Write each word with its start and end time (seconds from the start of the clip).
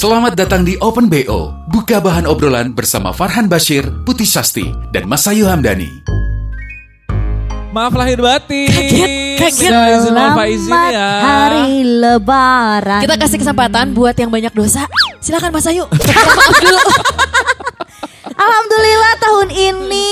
Selamat 0.00 0.32
datang 0.32 0.64
di 0.64 0.80
Open 0.80 1.12
BO. 1.12 1.52
Buka 1.68 2.00
bahan 2.00 2.24
obrolan 2.24 2.72
bersama 2.72 3.12
Farhan 3.12 3.52
Bashir, 3.52 3.84
Putih 4.08 4.24
Sasti, 4.24 4.64
dan 4.96 5.04
Masayu 5.04 5.44
Hamdani. 5.44 5.92
Maaf 7.68 7.92
lahir 7.92 8.16
batin. 8.16 8.72
Kaget, 9.36 9.68
izin 9.68 10.16
faizin 10.32 10.72
Selamat 10.72 10.96
ya. 10.96 11.08
hari 11.20 11.84
lebaran. 11.84 13.04
Kita 13.04 13.20
kasih 13.20 13.44
kesempatan 13.44 13.92
buat 13.92 14.16
yang 14.16 14.32
banyak 14.32 14.56
dosa. 14.56 14.88
Silakan 15.20 15.52
Mas 15.52 15.68
Ayu. 15.68 15.84
Maaf 15.84 16.56
dulu. 16.64 16.80
Alhamdulillah 18.40 19.12
tahun 19.20 19.48
ini 19.52 20.08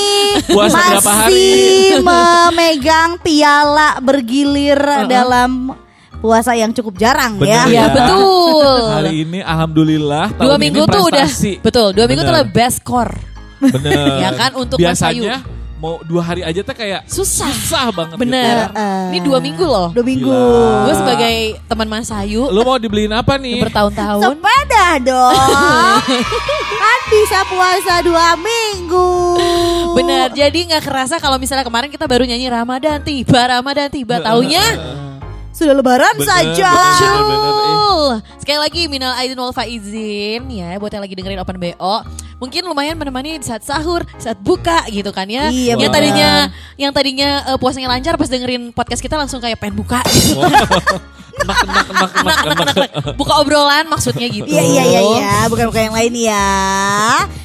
Puasa 0.53 1.01
berapa 1.01 1.13
hari? 1.17 1.33
masih 1.33 2.05
memegang 2.05 3.17
piala 3.25 3.97
bergilir 4.05 4.77
dalam 5.09 5.73
puasa 6.19 6.53
yang 6.59 6.75
cukup 6.75 6.99
jarang 6.99 7.39
Bener 7.39 7.55
ya. 7.55 7.63
Iya 7.71 7.85
betul. 7.95 8.83
Hari 8.91 9.15
ini 9.23 9.39
alhamdulillah 9.43 10.35
tahun 10.35 10.45
Dua 10.45 10.57
ini 10.59 10.63
minggu 10.67 10.83
tuh 10.91 11.03
udah 11.07 11.29
betul. 11.63 11.89
Dua 11.95 12.07
minggu 12.11 12.23
tuh 12.27 12.33
Bener. 12.35 12.45
udah 12.45 12.55
best 12.55 12.77
score. 12.83 13.13
Bener. 13.59 14.07
Ya 14.25 14.31
kan, 14.35 14.51
untuk 14.55 14.79
Mas 14.79 14.99
Ayu. 15.03 15.27
Biasanya 15.27 15.39
mau 15.79 16.03
dua 16.03 16.23
hari 16.27 16.43
aja 16.43 16.59
tuh 16.67 16.75
kayak 16.75 17.07
Susah. 17.07 17.55
susah 17.55 17.95
banget. 17.95 18.19
Bener. 18.19 18.67
gitu. 18.67 18.83
Ini 19.15 19.19
dua 19.23 19.39
minggu 19.39 19.63
loh. 19.63 19.89
Dua 19.95 20.03
minggu. 20.03 20.27
Gue 20.91 20.95
sebagai 20.99 21.37
teman 21.71 21.87
Mas 21.87 22.11
Ayu 22.11 22.51
Lu 22.51 22.67
mau 22.67 22.83
dibeliin 22.83 23.15
apa 23.15 23.39
nih? 23.39 23.63
bertahun-tahun. 23.63 24.23
Sepeda 24.27 24.87
dong. 25.07 25.39
kan 26.83 27.01
bisa 27.15 27.39
puasa 27.47 27.95
dua 28.03 28.35
minggu. 28.35 29.11
Bener. 29.95 30.35
Jadi 30.35 30.67
nggak 30.75 30.83
kerasa 30.83 31.23
kalau 31.23 31.39
misalnya 31.39 31.63
kemarin 31.63 31.91
kita 31.95 32.11
baru 32.11 32.27
nyanyi 32.27 32.51
Ramadan 32.51 32.99
tiba, 33.07 33.39
Ramadan 33.39 33.87
tiba. 33.87 34.19
Taunya 34.19 34.63
Sudah 35.59 35.75
lebaran 35.75 36.15
Bener, 36.15 36.31
saja. 36.31 36.71
bener. 36.71 37.19
bener, 37.19 37.35
eh. 37.35 37.51
Betul. 37.51 38.11
Sekali 38.39 38.59
lagi 38.63 38.83
minal 38.87 39.13
aidin 39.19 39.35
wal 39.35 39.51
faizin 39.51 40.47
ya 40.47 40.79
buat 40.79 40.95
yang 40.95 41.03
lagi 41.03 41.19
dengerin 41.19 41.43
Open 41.43 41.59
BO. 41.59 41.95
Mungkin 42.39 42.63
lumayan 42.63 42.95
menemani 42.95 43.43
di 43.43 43.43
saat 43.43 43.67
sahur, 43.67 44.07
saat 44.23 44.39
buka 44.39 44.87
gitu 44.95 45.11
kan 45.11 45.27
ya. 45.27 45.51
Iya, 45.51 45.75
yang 45.75 45.91
bener. 45.91 45.95
tadinya 45.99 46.31
yang 46.79 46.93
tadinya 46.95 47.29
eh, 47.51 47.59
puasanya 47.59 47.91
lancar 47.91 48.15
pas 48.15 48.31
dengerin 48.31 48.71
podcast 48.71 49.03
kita 49.03 49.19
langsung 49.19 49.43
kayak 49.43 49.59
pengen 49.59 49.75
buka 49.75 49.99
gitu. 50.15 50.39
Enak, 51.39 51.57
enak, 51.61 51.87
enak, 51.89 52.11
enak, 52.45 52.69
enak. 52.69 52.91
buka 53.15 53.33
obrolan 53.37 53.85
maksudnya 53.87 54.27
gitu. 54.27 54.45
Iya 54.45 54.63
iya 54.63 54.83
iya 54.85 55.01
iya, 55.03 55.33
bukan 55.47 55.69
bukan 55.69 55.83
yang 55.85 55.97
lain 55.97 56.15
ya. 56.21 56.49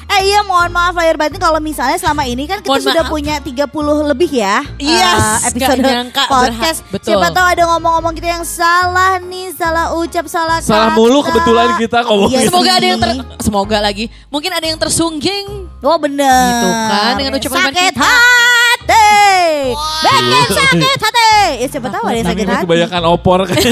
Eh 0.06 0.20
iya 0.24 0.40
mohon 0.42 0.68
maaf 0.68 0.92
lahir 0.92 1.14
batin 1.14 1.36
kalau 1.36 1.58
misalnya 1.58 1.96
selama 1.96 2.22
ini 2.22 2.44
kan 2.44 2.58
kita 2.58 2.70
Mohon 2.70 2.84
sudah 2.84 3.02
maaf. 3.02 3.12
punya 3.12 3.34
30 3.36 3.66
lebih 4.06 4.30
ya. 4.32 4.62
Yes, 4.76 5.18
eh, 5.42 5.48
episode 5.48 5.80
nyangka, 5.80 6.22
podcast. 6.24 6.78
betul. 6.88 7.08
Siapa 7.10 7.28
tahu 7.30 7.46
ada 7.48 7.62
ngomong-ngomong 7.66 8.12
kita 8.12 8.28
yang 8.32 8.44
salah 8.44 9.18
nih, 9.18 9.50
salah 9.52 9.90
ucap, 9.92 10.26
salah 10.26 10.58
Salah 10.58 10.90
kata. 10.90 10.96
mulu 10.96 11.18
kebetulan 11.20 11.68
kita 11.76 11.98
ngomongin. 12.04 12.36
Iya 12.36 12.46
Semoga 12.46 12.70
ada 12.72 12.86
yang 12.86 13.00
ter 13.00 13.10
semoga 13.40 13.78
lagi. 13.80 14.04
Mungkin 14.28 14.50
ada 14.50 14.66
yang 14.66 14.78
tersungging. 14.78 15.46
Oh 15.80 15.98
bener. 15.98 16.46
Gitu 16.52 16.68
kan, 16.68 17.12
dengan 17.14 17.32
ucapan 17.34 17.58
sakit 17.64 17.74
kita. 17.90 18.00
hati. 18.00 18.73
Bikin 18.84 20.48
sakit 20.54 21.00
hati. 21.00 21.34
Ya 21.60 21.66
siapa 21.70 21.88
tahu 21.88 22.04
ada 22.08 22.16
yang 22.18 22.28
sakit 22.28 22.46
hati. 22.46 22.64
kebanyakan 22.66 23.02
opor 23.08 23.40
kan. 23.48 23.62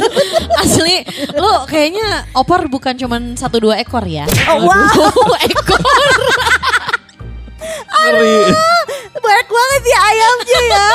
Asli, 0.62 0.96
lu 1.36 1.50
kayaknya 1.70 2.26
opor 2.34 2.66
bukan 2.66 2.94
cuman 2.98 3.38
satu 3.38 3.62
dua 3.62 3.78
ekor 3.78 4.02
ya. 4.06 4.26
Oh, 4.50 4.66
wow. 4.66 4.74
Aduh, 4.74 5.34
ekor. 5.46 5.82
Ngeri. 7.88 8.38
Banyak 9.18 9.48
banget 9.50 9.82
ya 9.84 9.98
ayamnya 10.00 10.60
ya. 10.64 10.88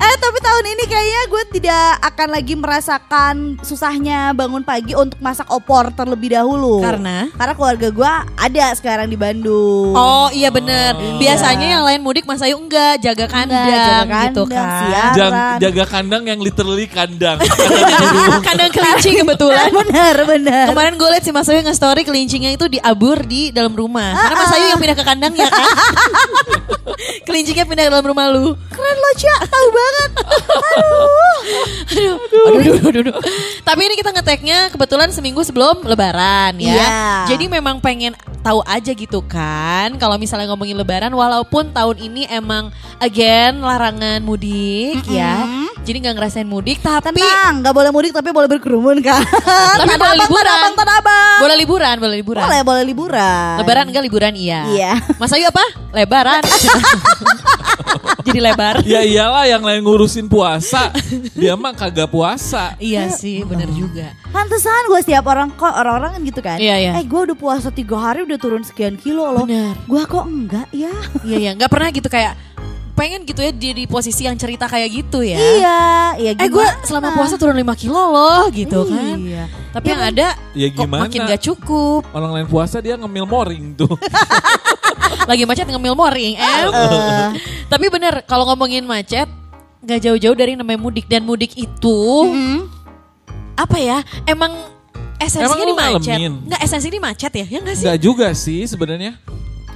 Eh 0.00 0.16
tapi 0.16 0.38
tahun 0.40 0.64
ini 0.66 0.84
kayaknya 0.86 1.22
gue 1.26 1.42
tidak 1.52 1.84
akan 2.02 2.28
lagi 2.30 2.54
merasakan 2.54 3.34
susahnya 3.60 4.32
bangun 4.32 4.64
pagi 4.64 4.96
untuk 4.96 5.20
masak 5.20 5.44
opor 5.46 5.92
terlebih 5.92 6.32
dahulu. 6.32 6.80
Karena? 6.80 7.28
Karena 7.30 7.52
keluarga 7.52 7.88
gue 7.90 8.12
ada 8.34 8.66
sekarang 8.72 9.06
di 9.06 9.14
Bandung. 9.14 9.92
Oh 9.92 10.32
iya 10.32 10.48
bener. 10.48 10.96
Biasanya 11.20 11.66
yang 11.70 11.84
lain 11.84 12.00
mudik 12.00 12.24
Mas 12.24 12.40
Ayu 12.40 12.56
enggak 12.56 12.96
jaga 12.98 13.28
kandang, 13.28 13.60
Enggak, 13.60 13.76
jaga 13.78 14.00
gitu 14.24 14.42
kandang, 14.42 14.64
kan. 14.64 14.80
siap. 14.80 15.12
Jang- 15.12 15.14
Siaran. 15.30 15.56
jaga 15.60 15.84
kandang 15.86 16.22
yang 16.24 16.40
literally 16.40 16.86
kandang. 16.86 17.38
kandang 18.48 18.70
kelinci 18.72 19.10
kebetulan. 19.14 19.68
bener 19.84 20.16
bener. 20.24 20.64
Kemarin 20.66 20.96
gue 20.96 21.08
liat 21.10 21.22
si 21.22 21.30
Mas 21.30 21.44
Ayu 21.46 21.60
nge-story 21.60 22.02
kelincinya 22.02 22.48
itu 22.48 22.64
diabur 22.66 23.20
di 23.20 23.52
dalam 23.52 23.76
rumah. 23.76 24.16
Karena 24.16 24.36
Mas 24.38 24.52
Ayu 24.54 24.66
yang 24.66 24.80
pindah 24.80 24.96
ke 24.96 25.04
kandangnya 25.04 25.44
kan. 25.46 25.66
Kelincinya 27.22 27.64
pindah 27.64 27.84
ke 27.86 27.90
dalam 27.90 28.06
rumah 28.06 28.26
lu. 28.28 28.52
Keren 28.68 28.96
lo 28.96 29.10
Cak, 29.14 29.40
tahu 29.46 29.68
banget. 29.70 29.88
Aduh, 31.90 32.16
aduh, 32.30 32.60
aduh, 32.60 32.88
aduh, 32.90 33.00
aduh. 33.10 33.14
Tapi 33.66 33.80
ini 33.86 33.94
kita 33.98 34.10
ngeteknya 34.14 34.58
kebetulan 34.70 35.10
seminggu 35.10 35.42
sebelum 35.42 35.82
Lebaran 35.82 36.54
ya. 36.62 36.74
Iya. 36.74 36.98
Jadi 37.34 37.50
memang 37.50 37.82
pengen 37.82 38.14
tahu 38.40 38.62
aja 38.64 38.92
gitu 38.94 39.20
kan. 39.26 39.94
Kalau 39.98 40.16
misalnya 40.16 40.50
ngomongin 40.50 40.78
Lebaran, 40.78 41.12
walaupun 41.12 41.74
tahun 41.74 41.96
ini 41.98 42.30
emang 42.30 42.70
again 43.02 43.58
larangan 43.58 44.22
mudik 44.22 45.02
ya. 45.10 45.44
Jadi 45.80 45.96
nggak 46.06 46.14
ngerasain 46.20 46.46
mudik, 46.46 46.78
tapi 46.84 47.18
Tenang, 47.24 47.64
nggak 47.64 47.74
boleh 47.74 47.90
mudik 47.90 48.12
tapi 48.12 48.30
boleh 48.30 48.46
berkerumun 48.46 49.00
kan. 49.00 49.24
Tapi 49.80 49.94
boleh 49.96 50.16
liburan. 50.20 50.44
tanah 50.44 50.60
abang, 50.60 50.74
tanah 50.76 50.94
abang. 51.00 51.38
boleh 51.40 51.56
liburan, 51.56 51.96
boleh 51.96 52.16
liburan. 52.20 52.42
Boleh, 52.44 52.60
boleh 52.62 52.84
liburan. 52.84 53.54
Lebaran 53.64 53.84
enggak 53.88 54.04
liburan 54.04 54.32
iya. 54.36 54.60
Iya. 54.68 54.92
Mas 55.16 55.32
Ayu 55.32 55.48
apa? 55.48 55.64
Lebaran. 55.96 56.44
Jadi 58.26 58.40
lebar. 58.40 58.74
ya 58.92 59.00
iyalah 59.04 59.44
yang 59.48 59.62
lain 59.64 59.80
ngurusin 59.84 60.26
puasa. 60.26 60.92
Dia 61.32 61.54
mah 61.56 61.72
kagak 61.72 62.10
puasa. 62.10 62.76
Iya 62.76 63.10
sih, 63.14 63.42
bener 63.44 63.68
juga. 63.72 64.12
Pantesan 64.30 64.88
gue 64.88 65.00
setiap 65.02 65.24
orang 65.26 65.50
kok 65.54 65.72
orang-orang 65.72 66.16
kan 66.16 66.20
gitu 66.26 66.40
kan. 66.40 66.58
Iya, 66.60 66.76
iya. 66.78 66.92
Eh 67.00 67.04
gue 67.06 67.20
udah 67.30 67.36
puasa 67.38 67.68
tiga 67.72 67.96
hari 67.98 68.26
udah 68.26 68.38
turun 68.38 68.62
sekian 68.62 69.00
kilo 69.00 69.30
loh. 69.30 69.46
Bener. 69.46 69.74
Gue 69.88 70.02
kok 70.04 70.24
enggak 70.26 70.68
ya? 70.74 70.92
Iya 71.24 71.36
iya, 71.38 71.50
nggak 71.56 71.70
pernah 71.70 71.88
gitu 71.90 72.08
kayak 72.10 72.34
pengen 73.00 73.24
gitu 73.24 73.40
ya 73.40 73.48
di, 73.48 73.72
di 73.72 73.84
posisi 73.88 74.28
yang 74.28 74.36
cerita 74.36 74.68
kayak 74.68 74.92
gitu 74.92 75.24
ya. 75.24 75.40
Iya, 75.40 75.80
iya 76.20 76.30
Eh 76.36 76.52
gue 76.52 76.66
selama 76.84 77.16
puasa 77.16 77.40
turun 77.40 77.56
5 77.56 77.64
kilo 77.80 77.96
loh 77.96 78.44
gitu 78.52 78.84
kan. 78.84 79.16
Iya. 79.16 79.48
Tapi 79.72 79.86
yang 79.88 80.02
ada 80.04 80.26
Ya 80.52 80.68
kok 80.68 80.84
gimana? 80.84 81.08
makin 81.08 81.20
gak 81.24 81.40
cukup. 81.40 82.04
Orang 82.12 82.36
lain 82.36 82.44
puasa 82.44 82.84
dia 82.84 83.00
ngemil 83.00 83.24
moring 83.24 83.72
tuh. 83.72 83.88
Lagi 85.30 85.48
macet 85.48 85.64
ngemil 85.64 85.96
moring. 85.96 86.36
Eh. 86.36 86.60
Tapi 87.72 87.86
bener 87.88 88.20
kalau 88.28 88.44
ngomongin 88.52 88.84
macet 88.84 89.32
nggak 89.80 90.00
jauh-jauh 90.04 90.36
dari 90.36 90.60
namanya 90.60 90.76
mudik 90.76 91.08
dan 91.08 91.24
mudik 91.24 91.56
itu 91.56 92.00
apa 93.56 93.76
ya? 93.80 94.04
Emang 94.28 94.52
esensinya 95.16 95.64
di 95.64 95.76
macet. 95.76 96.16
ngalamin? 96.20 96.32
Nggak 96.52 96.60
esensi 96.68 96.88
di 96.92 97.00
macet 97.00 97.32
ya? 97.32 97.46
Ya 97.48 97.58
nggak 97.64 97.76
sih? 97.80 97.84
Enggak 97.88 98.00
juga 98.04 98.26
sih 98.36 98.60
sebenarnya. 98.68 99.16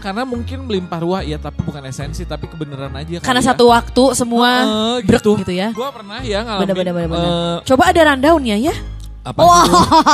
Karena 0.04 0.20
mungkin 0.22 0.58
melimpah 0.62 1.00
ruah 1.00 1.22
ya 1.24 1.40
tapi 1.40 1.64
bukan 1.64 1.80
esensi 1.82 2.22
tapi 2.22 2.44
kebenaran 2.44 2.92
aja 2.92 3.18
Karena 3.18 3.40
ya. 3.40 3.46
satu 3.48 3.64
waktu 3.66 4.04
semua 4.12 4.48
Heeh, 4.60 4.96
brek 5.02 5.24
gitu. 5.40 5.48
ya. 5.48 5.72
Gua 5.72 5.88
pernah 5.88 6.20
ya 6.20 6.44
ngalamin 6.44 6.60
Bener, 6.62 6.76
bener, 6.76 6.92
bener, 6.92 7.08
bener. 7.08 7.24
eh, 7.24 7.56
Coba 7.64 7.82
ada 7.88 8.00
rundownnya 8.06 8.56
ya. 8.60 8.74
apa? 9.24 9.40
Edan, 9.40 9.64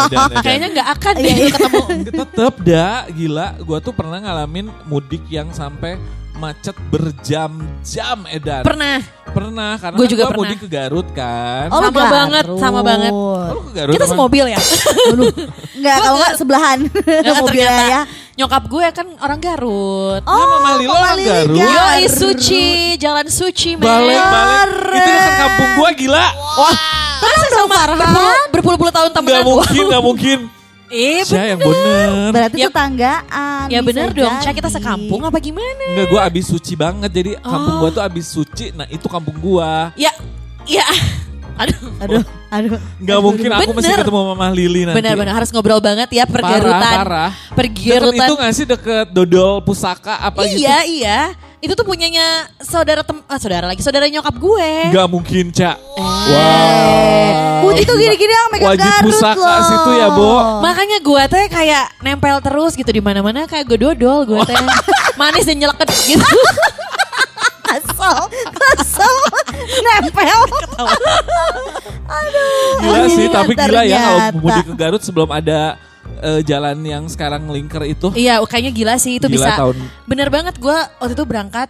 edan. 0.31 0.31
Kayaknya 0.39 0.69
nggak 0.71 0.89
akan 0.95 1.13
Iya, 1.13 1.25
deh 1.27 1.35
iya. 1.35 1.51
ketemu. 1.51 1.83
Tetep 2.23 2.55
dah 2.63 2.97
gila 3.11 3.47
Gua 3.61 3.79
tuh 3.81 3.91
pernah 3.91 4.19
ngalamin 4.19 4.71
mudik 4.87 5.27
yang 5.27 5.51
sampai 5.51 5.99
macet 6.33 6.73
berjam-jam 6.89 8.19
edan 8.27 8.63
Pernah. 8.63 9.03
Pernah 9.27 9.75
karena 9.77 9.95
Gua 9.95 10.03
kan 10.03 10.11
juga 10.11 10.23
gua 10.23 10.31
pernah. 10.31 10.43
mudik 10.45 10.59
ke 10.61 10.69
Garut 10.69 11.09
kan 11.11 11.67
Oh, 11.69 11.79
Sama 11.81 11.91
banget, 11.93 12.45
Garut. 12.45 12.59
sama 12.59 12.81
banget. 12.81 13.13
Oh, 13.13 13.43
lu 13.49 13.61
ke 13.61 13.73
Garut 13.73 13.93
Kita 13.93 14.05
emang? 14.05 14.15
semobil 14.15 14.45
ya. 14.47 14.61
Enggak, 15.73 15.97
kalau 15.97 16.15
enggak 16.17 16.33
sebelahan 16.37 16.79
Nggak, 16.87 17.37
mobilnya 17.45 17.85
ya. 17.89 18.03
Nyokap 18.41 18.65
gue 18.67 18.87
kan 18.91 19.05
orang 19.21 19.37
Garut. 19.37 20.23
Oh, 20.25 20.33
Mama 20.49 20.81
Lilo 20.81 20.91
orang 20.91 21.05
Mama 21.05 21.13
Lili 21.15 21.29
Garut. 21.29 21.57
Garut. 21.61 21.77
Yoi 21.77 22.05
suci, 22.09 22.65
jalan 22.97 23.29
suci 23.29 23.77
men. 23.77 23.85
Balik 23.85 24.17
balik 24.17 24.97
Itu 24.97 25.11
dekat 25.13 25.35
kampung 25.37 25.71
gua 25.77 25.91
gila 25.93 26.27
Wah 26.57 26.77
Masa 27.21 27.47
sama 27.53 27.77
berpuluh- 27.87 28.47
berpuluh-puluh 28.51 28.89
tahun 28.91 29.09
nggak 29.11 29.21
temenan 29.21 29.45
mungkin 29.45 29.83
nggak 29.87 30.03
mungkin 30.03 30.39
Eh 30.89 31.21
Saya 31.23 31.53
yang 31.53 31.61
bener 31.61 32.33
Berarti 32.33 32.57
Ya- 32.57 32.67
tetanggaan. 32.67 33.65
Ya 33.69 33.81
bener 33.81 34.09
dong, 34.11 34.35
Cak 34.35 34.43
jadi. 34.47 34.57
kita 34.57 34.69
sekampung 34.73 35.21
apa 35.23 35.37
gimana? 35.37 35.85
Enggak 35.87 36.07
gua 36.09 36.21
abis 36.25 36.45
suci 36.49 36.73
banget 36.75 37.11
Jadi 37.13 37.31
kampung 37.39 37.75
Oh. 37.77 37.79
gua 37.79 37.91
tuh 37.93 38.03
abis 38.03 38.25
suci 38.27 38.73
Nah 38.73 38.89
itu 38.89 39.05
kampung 39.05 39.37
gua 39.37 39.93
Ya, 39.95 40.17
ya. 40.65 40.89
Aduh. 41.61 41.77
Aduh. 42.01 42.25
Aduh. 42.51 42.83
Nggak 42.99 43.19
mungkin 43.23 43.49
aku 43.49 43.71
mesti 43.73 43.87
Bener. 43.87 43.99
ketemu 44.03 44.21
Mama 44.27 44.47
Lili 44.51 44.83
nanti. 44.83 44.99
Benar-benar 44.99 45.35
harus 45.39 45.51
ngobrol 45.51 45.79
banget 45.79 46.11
ya 46.11 46.27
pergarutan. 46.27 46.83
Parah, 46.83 47.31
parah. 47.31 47.31
Deket 47.31 47.55
Pergarutan. 47.55 48.27
itu 48.27 48.35
gak 48.35 48.53
sih 48.53 48.67
deket 48.67 49.07
dodol 49.11 49.63
pusaka 49.63 50.19
apa 50.19 50.43
gitu? 50.45 50.67
Iya, 50.67 50.79
iya. 50.85 51.21
Itu 51.61 51.77
tuh 51.77 51.85
punyanya 51.85 52.49
saudara 52.59 53.05
tem 53.05 53.21
ah, 53.23 53.39
saudara 53.39 53.69
lagi, 53.69 53.81
saudara 53.81 54.09
nyokap 54.09 54.35
gue. 54.35 54.71
Gak 54.91 55.07
mungkin, 55.07 55.45
Cak. 55.53 55.77
Eh, 56.27 57.31
Putih 57.61 57.85
tuh 57.85 57.95
gini-gini 57.95 58.33
yang 58.33 58.49
make 58.49 58.65
up 58.65 58.73
Wajib 58.73 58.89
Garut 58.89 59.05
pusaka 59.05 59.39
loh. 59.39 59.63
situ 59.63 59.91
ya, 59.95 60.09
Bo. 60.11 60.33
Makanya 60.59 60.99
gue 60.99 61.23
teh 61.29 61.45
kayak 61.47 61.85
nempel 62.01 62.41
terus 62.41 62.73
gitu 62.75 62.89
di 62.89 62.99
mana-mana 62.99 63.45
kayak 63.45 63.63
gue 63.63 63.79
dodol 63.79 64.27
gue 64.27 64.41
teh. 64.43 64.57
Manis 65.21 65.45
dan 65.45 65.61
nyeleket 65.61 65.87
gitu. 66.09 66.25
Kesel, 67.71 68.27
kesel, 68.51 69.15
nempel. 69.63 70.41
Aduh. 72.07 72.81
Gila 72.81 73.07
sih, 73.09 73.27
tapi 73.29 73.53
gila 73.55 73.83
ya 73.85 73.99
kalau 73.99 74.21
mudik 74.41 74.65
ke 74.67 74.75
Garut 74.75 75.03
sebelum 75.03 75.31
ada 75.31 75.79
eh, 76.21 76.41
jalan 76.43 76.77
yang 76.83 77.05
sekarang 77.07 77.47
lingkar 77.47 77.85
itu. 77.85 78.11
iya, 78.15 78.41
kayaknya 78.43 78.73
gila 78.73 78.95
sih 78.97 79.17
itu 79.17 79.27
Gila 79.27 79.37
bisa. 79.37 79.51
tahun. 79.57 79.77
Bener 80.05 80.29
banget 80.29 80.59
gue 80.59 80.79
waktu 80.99 81.15
itu 81.15 81.25
berangkat 81.25 81.69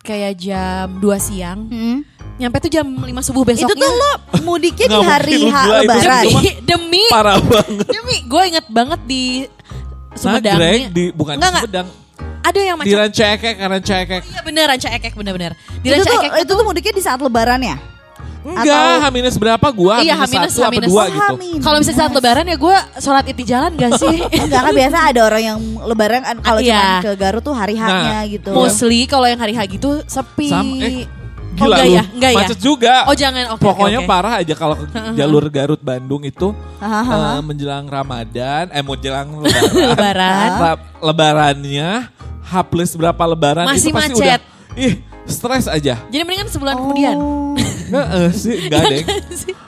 kayak 0.00 0.32
jam 0.34 0.98
2 0.98 1.06
siang. 1.18 1.60
Hmm. 1.68 1.98
Nyampe 2.32 2.58
tuh 2.58 2.72
jam 2.72 2.86
5 2.88 3.06
subuh 3.22 3.44
besoknya. 3.44 3.70
Itu 3.70 3.74
tuh 3.76 3.92
lo 3.92 4.12
mudiknya 4.42 4.86
di 4.88 4.96
Nggak 4.96 5.06
hari 5.06 5.36
H 5.46 5.56
lebaran. 5.68 6.24
demi, 6.70 7.04
Parah 7.06 7.38
banget. 7.38 7.86
demi 7.86 8.16
gue 8.24 8.42
inget 8.48 8.66
banget 8.66 9.00
di 9.04 9.24
Sumedang. 10.12 10.56
Nagrek 10.56 10.72
nih. 10.72 10.84
di 10.90 11.04
bukan 11.12 11.34
Enggak, 11.36 11.52
di 11.52 11.68
enggak. 11.68 11.86
Ada 12.42 12.58
yang 12.60 12.76
Di 12.76 12.90
macam 12.90 12.98
Ranca 13.00 13.24
Ekek, 13.32 13.54
Ranca 13.56 13.94
Ekek. 13.98 14.22
Iya 14.24 14.40
bener 14.42 14.64
Ranca 14.66 14.88
Ekek 14.90 15.12
bener-bener. 15.14 15.52
Di 15.78 15.86
Itu 15.86 15.94
Ranca 15.96 16.04
tuh, 16.04 16.18
Ekek 16.18 16.32
itu 16.40 16.52
tuh 16.52 16.64
mudiknya 16.64 16.92
di 16.92 17.02
saat 17.02 17.18
lebaran 17.18 17.62
ya? 17.62 17.76
Enggak, 18.42 19.06
H-minus 19.06 19.38
berapa 19.38 19.66
gua? 19.70 20.02
Iya, 20.02 20.18
H-minus 20.18 20.50
satu 20.50 20.66
H-minus. 20.66 20.90
dua 20.90 21.06
Oh, 21.06 21.38
gitu. 21.38 21.62
Kalau 21.62 21.78
misalnya 21.78 21.98
saat 22.00 22.10
lebaran 22.10 22.42
ya 22.44 22.56
gue 22.58 22.76
sholat 22.98 23.24
iti 23.24 23.42
jalan 23.46 23.70
gak 23.72 23.92
sih? 23.96 24.18
Enggak 24.42 24.60
kan 24.66 24.72
biasa 24.74 24.96
ada 25.06 25.20
orang 25.22 25.42
yang 25.44 25.58
lebaran 25.80 26.20
kan 26.20 26.36
kalau 26.42 26.58
Iya. 26.58 26.74
cuma 26.74 27.06
ke 27.06 27.10
Garut 27.14 27.38
tuh 27.40 27.54
hari 27.54 27.78
H-nya 27.78 28.18
Nah, 28.18 28.26
gitu. 28.26 28.50
Mostly 28.50 29.06
kalau 29.06 29.30
yang 29.30 29.38
hari 29.38 29.54
H 29.54 29.62
gitu 29.70 30.02
sepi. 30.04 30.50
Sam- 30.50 30.74
eh, 30.74 31.06
oh, 31.06 31.22
Gila 31.54 31.68
enggak 31.70 31.86
lu, 31.86 31.94
ya? 31.94 32.02
Enggak 32.10 32.30
ya? 32.32 32.38
macet 32.42 32.58
juga. 32.58 32.94
Oh 33.06 33.14
jangan, 33.14 33.44
oke. 33.54 33.62
Pokoknya 33.62 34.00
oke. 34.00 34.08
parah 34.10 34.34
aja 34.42 34.54
kalau 34.56 34.74
ke 34.74 34.86
jalur 35.20 35.44
Garut 35.46 35.78
Bandung 35.78 36.22
itu 36.24 36.50
eh, 36.82 37.40
menjelang 37.40 37.86
Ramadan, 37.86 38.74
eh 38.74 38.82
menjelang 38.82 39.28
lebaran. 39.38 39.70
Lebaran. 39.86 40.48
Ra- 40.58 40.82
lebarannya 40.98 41.90
H 42.52 42.60
plus 42.62 42.92
berapa 42.92 43.22
lebaran 43.24 43.64
Masih 43.64 43.88
itu 43.88 43.96
pasti 43.96 44.12
macet. 44.12 44.20
udah 44.20 44.38
ih 44.76 44.94
stres 45.24 45.66
aja. 45.66 45.94
Jadi 46.04 46.22
mendingan 46.22 46.48
sebulan 46.48 46.74
kemudian. 46.76 47.16
Oh, 47.16 47.56
Heeh 47.94 48.28
sih, 48.32 48.56
enggak 48.62 48.82
deh. 48.84 49.04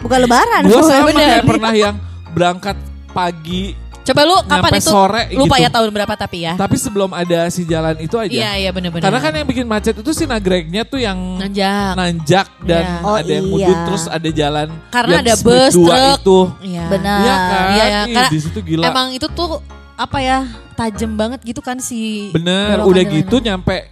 bukan 0.00 0.19
lebaran. 0.20 0.62
Gue 0.64 0.82
sama 0.82 1.08
bener. 1.08 1.16
kayak 1.16 1.42
pernah 1.46 1.72
yang 1.72 1.94
berangkat 2.31 2.76
pagi 3.10 3.72
Coba 4.04 4.20
lu 4.20 4.36
kapan 4.44 4.72
itu? 4.75 4.84
sore 4.84 5.22
Lupa 5.32 5.56
gitu. 5.56 5.64
ya 5.64 5.70
tahun 5.72 5.88
berapa 5.88 6.12
tapi 6.12 6.44
ya. 6.44 6.52
tapi 6.54 6.76
sebelum 6.76 7.08
ada 7.10 7.48
si 7.48 7.64
jalan 7.64 7.96
itu 7.96 8.12
aja. 8.20 8.28
Iya 8.28 8.50
iya 8.58 8.70
bener-bener. 8.70 9.00
Karena 9.00 9.16
kan 9.16 9.32
yang 9.32 9.48
bikin 9.48 9.64
macet 9.64 9.96
itu 9.96 10.12
si 10.12 10.28
nagreknya 10.28 10.84
tuh 10.84 11.00
yang 11.00 11.16
nanjak. 11.40 11.96
nanjak 11.96 12.46
dan 12.60 12.84
Iya. 12.84 13.00
Oh, 13.00 13.16
ada 13.16 13.32
yang 13.32 13.46
iya. 13.46 13.54
mudun 13.64 13.78
terus 13.88 14.04
ada 14.04 14.28
jalan 14.28 14.69
Karena 14.92 15.08
yang 15.10 15.25
ada 15.25 15.34
bus, 15.40 15.72
dua 15.72 15.88
truk. 15.88 16.16
itu. 16.20 16.38
Iya. 16.69 16.84
Benar. 16.84 17.16
Iya 17.16 17.34
kan? 17.34 17.64
Iya, 17.64 17.84
iya. 17.84 18.00
Ih, 18.04 18.12
Karena 18.12 18.28
di 18.28 18.40
situ 18.44 18.58
gila. 18.60 18.84
Emang 18.84 19.06
itu 19.08 19.26
tuh 19.26 19.50
apa 19.94 20.19
ya 20.19 20.38
tajam 20.75 21.14
banget 21.14 21.41
gitu 21.43 21.61
kan 21.61 21.79
si 21.79 22.31
Bener, 22.31 22.82
udah 22.82 23.02
gitu 23.05 23.38
nyampe 23.38 23.87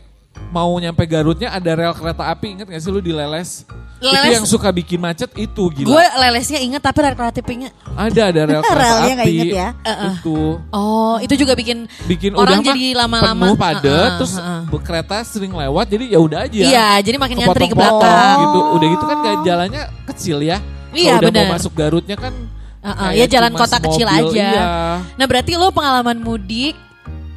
mau 0.48 0.74
nyampe 0.74 1.04
Garutnya 1.04 1.48
ada 1.48 1.72
rel 1.72 1.94
kereta 1.94 2.26
api 2.26 2.46
inget 2.52 2.66
gak 2.66 2.78
sih 2.78 2.90
lu 2.90 2.98
di 2.98 3.10
Leles? 3.10 3.64
Itu 3.96 4.10
yang 4.28 4.42
suka 4.42 4.68
bikin 4.68 4.98
macet 4.98 5.30
itu 5.32 5.62
gila. 5.70 5.86
Gue 5.88 6.04
lelesnya 6.18 6.58
inget 6.58 6.82
tapi 6.82 6.98
rel 7.00 7.14
kreatifnya 7.14 7.70
Ada 7.88 8.34
ada 8.34 8.42
rel 8.44 8.62
kereta 8.66 8.82
Relnya 8.98 9.14
api. 9.16 9.30
inget 9.30 9.46
ya? 9.54 9.68
Itu 10.10 10.58
Oh, 10.68 11.16
itu 11.16 11.34
juga 11.36 11.54
bikin 11.54 11.86
bikin 12.04 12.34
orang 12.34 12.58
udah 12.58 12.66
jadi 12.66 12.84
lama-lama 12.92 13.44
penuh 13.46 13.56
padat 13.56 13.86
Heeh, 13.86 14.10
terus 14.18 14.34
heeh. 14.34 14.60
be- 14.66 14.82
kereta 14.82 15.16
sering 15.22 15.54
lewat 15.54 15.86
jadi 15.86 16.04
ya 16.08 16.18
udah 16.18 16.38
aja. 16.42 16.58
Iya, 16.60 16.88
jadi 17.00 17.16
makin 17.16 17.36
nyantri 17.38 17.64
ke 17.64 17.76
belakang. 17.78 18.36
gitu. 18.42 18.58
Udah 18.74 18.86
gitu 18.90 19.04
kan 19.06 19.16
gak 19.22 19.36
jalannya 19.42 19.82
kecil 20.10 20.38
ya. 20.42 20.58
Iya, 20.90 21.16
Kalau 21.16 21.20
udah 21.22 21.30
benar. 21.30 21.44
mau 21.46 21.54
masuk 21.56 21.72
Garutnya 21.72 22.16
kan 22.18 22.34
Kayak 22.82 23.14
ya 23.14 23.26
jalan 23.30 23.52
kota 23.54 23.76
kecil 23.78 24.06
aja. 24.10 24.34
Iya. 24.34 24.66
Nah, 25.14 25.26
berarti 25.30 25.54
lo 25.54 25.70
pengalaman 25.70 26.18
mudik 26.18 26.74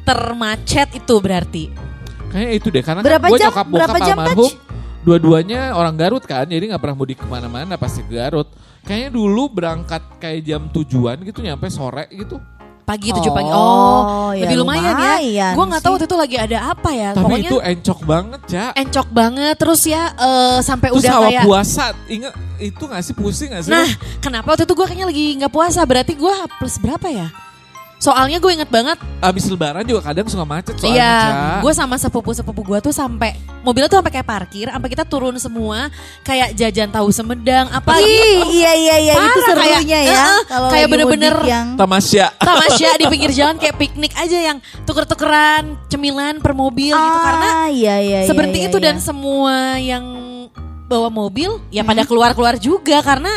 termacet 0.02 0.90
itu 0.98 1.14
berarti. 1.22 1.70
Kayaknya 2.34 2.52
itu 2.58 2.66
deh 2.74 2.82
karena 2.82 3.00
Berapa 3.06 3.22
kan 3.22 3.30
gue 3.30 3.38
jam? 3.38 3.48
nyokap 3.54 3.66
Berapa 3.70 3.94
bokap 3.94 4.02
jam, 4.02 4.18
almarhum 4.18 4.52
dua-duanya 5.06 5.78
orang 5.78 5.94
Garut 5.94 6.26
kan 6.26 6.50
jadi 6.50 6.74
nggak 6.74 6.82
pernah 6.82 6.98
mudik 6.98 7.22
ke 7.22 7.26
mana-mana 7.30 7.78
pasti 7.78 8.02
ke 8.02 8.18
Garut 8.18 8.50
kayaknya 8.82 9.14
dulu 9.14 9.46
berangkat 9.54 10.02
kayak 10.18 10.42
jam 10.42 10.66
tujuan 10.74 11.22
gitu 11.22 11.46
nyampe 11.46 11.70
sore 11.70 12.10
gitu 12.10 12.42
Pagi 12.86 13.10
tujuh 13.10 13.32
pagi. 13.34 13.50
Oh, 13.50 13.58
Oh, 13.58 14.30
ya 14.30 14.46
lebih 14.46 14.62
lumayan, 14.62 14.94
lumayan 14.94 15.20
ya. 15.26 15.48
Gue 15.52 15.64
nggak 15.66 15.82
tahu 15.82 15.92
waktu 15.94 16.06
itu 16.06 16.16
lagi 16.16 16.36
ada 16.38 16.58
apa 16.70 16.90
ya. 16.90 17.08
tapi 17.10 17.24
Pokoknya 17.26 17.50
itu 17.50 17.58
encok 17.58 17.98
banget 18.06 18.40
ya 18.46 18.66
encok 18.72 19.08
banget 19.10 19.54
terus 19.58 19.82
ya 19.82 20.02
eh, 20.14 20.58
sampai 20.62 20.88
terus 20.88 21.02
udah 21.02 21.14
kayak 21.26 21.42
puasa 21.42 21.84
inget 22.06 22.32
itu 22.56 22.82
nggak 22.82 23.02
sih 23.02 23.12
pusing 23.12 23.48
nggak 23.50 23.62
sih 23.66 23.72
Nah, 23.74 23.88
kenapa 24.18 24.54
waktu 24.54 24.64
itu 24.64 24.72
gue 24.72 24.86
kayaknya 24.86 25.06
lagi 25.06 25.26
nggak 25.36 25.50
puasa? 25.50 25.82
Berarti 25.82 26.14
gue 26.14 26.34
plus 26.56 26.76
berapa 26.78 27.06
ya? 27.10 27.26
Soalnya 28.06 28.38
gue 28.38 28.52
inget 28.54 28.70
banget, 28.70 28.94
abis 29.18 29.50
lebaran 29.50 29.82
juga 29.82 29.98
kadang 30.00 30.30
suka 30.30 30.46
macet 30.46 30.78
soalnya 30.78 30.94
iya, 30.94 31.14
Ca. 31.18 31.58
gue 31.58 31.72
sama 31.74 31.98
sepupu-sepupu 31.98 32.62
gue 32.62 32.78
tuh 32.80 32.94
sampai 32.94 33.34
mobilnya 33.60 33.90
tuh 33.90 33.98
sampai 33.98 34.12
kayak 34.12 34.28
parkir, 34.28 34.70
sampai 34.70 34.86
kita 34.86 35.02
turun 35.02 35.34
semua, 35.36 35.90
kayak 36.22 36.54
jajan 36.54 36.86
tahu 36.86 37.10
Semedang, 37.10 37.66
apa 37.68 37.98
Ih, 37.98 38.46
iya 38.54 38.72
iya 38.72 38.96
iya 39.00 39.12
itu 39.12 39.26
Parah, 39.42 39.58
kayak- 39.58 39.82
serunya 39.82 40.00
ya. 40.00 40.14
Heeh, 40.14 40.40
Kalau 40.46 40.68
kayak 40.70 40.86
bener-bener 40.86 41.34
yang 41.42 41.66
tamasya 41.74 42.30
tamasya 42.38 42.94
di 42.94 43.04
pinggir 43.10 43.32
jalan 43.42 43.58
kayak 43.58 43.74
piknik 43.74 44.14
aja 44.14 44.38
yang 44.44 44.58
tuker-tukeran 44.86 45.74
cemilan 45.86 46.38
per 46.38 46.54
mobil 46.54 46.94
gitu 46.94 47.18
karena 47.18 47.48
Ah, 47.48 47.68
iya, 47.68 47.98
iya, 47.98 48.18
iya, 48.22 48.28
seperti 48.30 48.62
iya, 48.62 48.66
itu 48.70 48.78
iya. 48.78 48.84
dan 48.86 48.96
semua 49.02 49.54
yang 49.76 50.04
bawa 50.86 51.10
mobil 51.10 51.58
ya 51.68 51.82
pada 51.82 52.06
keluar-keluar 52.06 52.54
juga 52.56 53.02
karena 53.02 53.34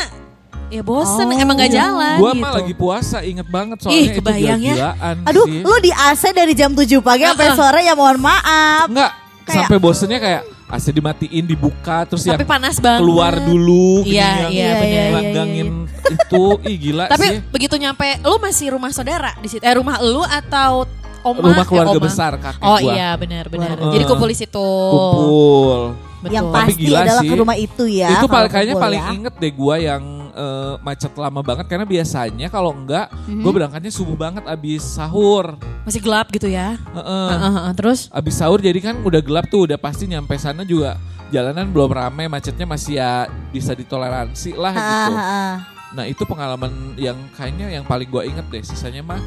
ya 0.69 0.81
bosen 0.81 1.25
Oh. 1.25 1.33
emang 1.35 1.55
gak 1.55 1.71
jalan 1.71 2.17
Gua 2.17 2.31
gitu. 2.31 2.39
mah 2.39 2.51
lagi 2.55 2.73
puasa 2.73 3.17
inget 3.21 3.45
banget 3.45 3.77
Ih, 3.77 3.83
soalnya 3.83 4.01
itu 4.03 4.13
kebayang 4.15 4.39
ya. 4.39 4.73
gila-gilaan 4.75 5.15
Aduh, 5.25 5.45
sih. 5.45 5.61
lu 5.61 5.75
di 5.79 5.91
AC 5.91 6.23
dari 6.29 6.53
jam 6.53 6.71
7 6.71 6.85
pagi 6.99 7.23
sampai 7.23 7.47
Heeh. 7.47 7.57
sore 7.57 7.81
ya 7.81 7.93
mohon 7.93 8.17
maaf. 8.19 8.85
Enggak, 8.85 9.11
Kayak- 9.43 9.65
sampai 9.65 9.77
bosennya 9.77 10.19
kayak 10.19 10.41
AC 10.69 10.85
dimatiin, 10.87 11.43
dibuka, 11.43 12.05
terus 12.05 12.21
Tapi 12.21 12.37
yang 12.37 12.45
panas 12.45 12.77
banget. 12.77 13.01
keluar 13.01 13.33
dulu, 13.35 14.05
Iya, 14.05 14.47
iya. 14.47 14.69
Iya, 14.69 14.71
iya, 14.79 15.03
langgangin 15.11 15.67
itu, 16.05 16.43
ih 16.63 16.77
gila 16.79 17.05
Tapi 17.07 17.25
sih. 17.27 17.37
begitu 17.49 17.73
nyampe, 17.75 18.05
lu 18.21 18.37
masih 18.37 18.67
rumah 18.71 18.89
saudara 18.89 19.33
di 19.35 19.49
situ? 19.49 19.65
Eh 19.65 19.73
rumah 19.73 19.97
lu 19.97 20.21
atau 20.21 20.85
oma? 21.19 21.41
Rumah 21.41 21.65
keluarga 21.65 21.89
eh, 21.91 21.97
oma? 21.97 22.05
besar 22.05 22.31
kakek 22.35 22.61
Oh 22.61 22.77
gua. 22.77 22.85
iya 22.87 23.09
benar 23.13 23.49
benar. 23.49 23.73
Keluarga. 23.73 23.93
Jadi 23.97 24.03
kumpul 24.05 24.29
di 24.29 24.37
situ. 24.37 24.69
Kumpul. 24.93 25.79
Betul. 26.19 26.35
Yang 26.35 26.45
pasti 26.51 26.73
gila 26.77 26.99
adalah 26.99 27.23
sih. 27.23 27.29
ke 27.31 27.35
rumah 27.35 27.57
itu 27.57 27.83
ya. 27.87 28.09
itu 28.11 28.27
paling 28.27 28.51
kayaknya 28.51 28.75
paling 28.77 29.01
ya. 29.01 29.11
inget 29.11 29.33
deh 29.35 29.51
gua 29.51 29.75
yang 29.75 30.03
eh, 30.39 30.73
macet 30.79 31.11
lama 31.13 31.41
banget 31.41 31.67
karena 31.67 31.83
biasanya 31.83 32.47
kalau 32.47 32.71
enggak 32.71 33.11
Mhm. 33.27 33.43
gue 33.43 33.51
berangkatnya 33.51 33.91
subuh 33.91 34.15
banget 34.15 34.43
abis 34.45 34.79
sahur. 34.81 35.59
Masih 35.83 35.99
gelap 35.99 36.31
gitu 36.31 36.47
ya. 36.47 36.79
Heeh. 36.89 37.27
Heeh, 37.29 37.51
heeh. 37.53 37.73
Terus? 37.75 38.07
Abis 38.09 38.35
sahur 38.35 38.57
jadi 38.57 38.79
kan 38.79 38.95
udah 38.99 39.19
gelap 39.19 39.45
tuh 39.47 39.67
udah 39.67 39.75
pasti 39.75 40.07
nyampe 40.07 40.33
sana 40.35 40.63
juga 40.63 40.95
jalanan 41.27 41.67
belum 41.67 41.91
rame 41.91 42.25
macetnya 42.25 42.63
masih 42.63 42.97
ya 42.97 43.11
bisa 43.49 43.73
ditoleransi 43.73 44.55
lah 44.55 44.71
Ah, 44.71 44.79
gitu. 44.79 45.13
ah, 45.13 45.21
ah. 45.21 45.53
Nah 45.91 46.05
itu 46.05 46.21
pengalaman 46.23 46.69
yang 46.95 47.17
kayaknya 47.33 47.69
yang 47.71 47.83
paling 47.83 48.07
gua 48.07 48.21
inget 48.21 48.45
deh 48.47 48.61
sisanya 48.61 49.03
mah 49.03 49.21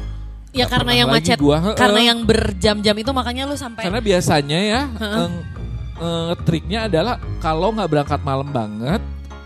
Ya 0.49 0.65
karena 0.65 0.93
yang 0.93 1.09
macet, 1.09 1.35
gua, 1.35 1.73
karena 1.73 2.13
yang 2.13 2.21
berjam-jam 2.23 2.93
itu 2.93 3.09
makanya 3.09 3.43
lu 3.43 3.55
sampai. 3.55 3.83
karena 3.83 3.97
biasanya 3.99 4.59
ya 4.59 4.81
eng, 4.85 5.41
eh, 5.97 6.33
triknya 6.43 6.85
adalah 6.85 7.17
kalau 7.39 7.71
nggak 7.71 7.89
berangkat 7.89 8.21
malam 8.21 8.45
banget 8.47 9.01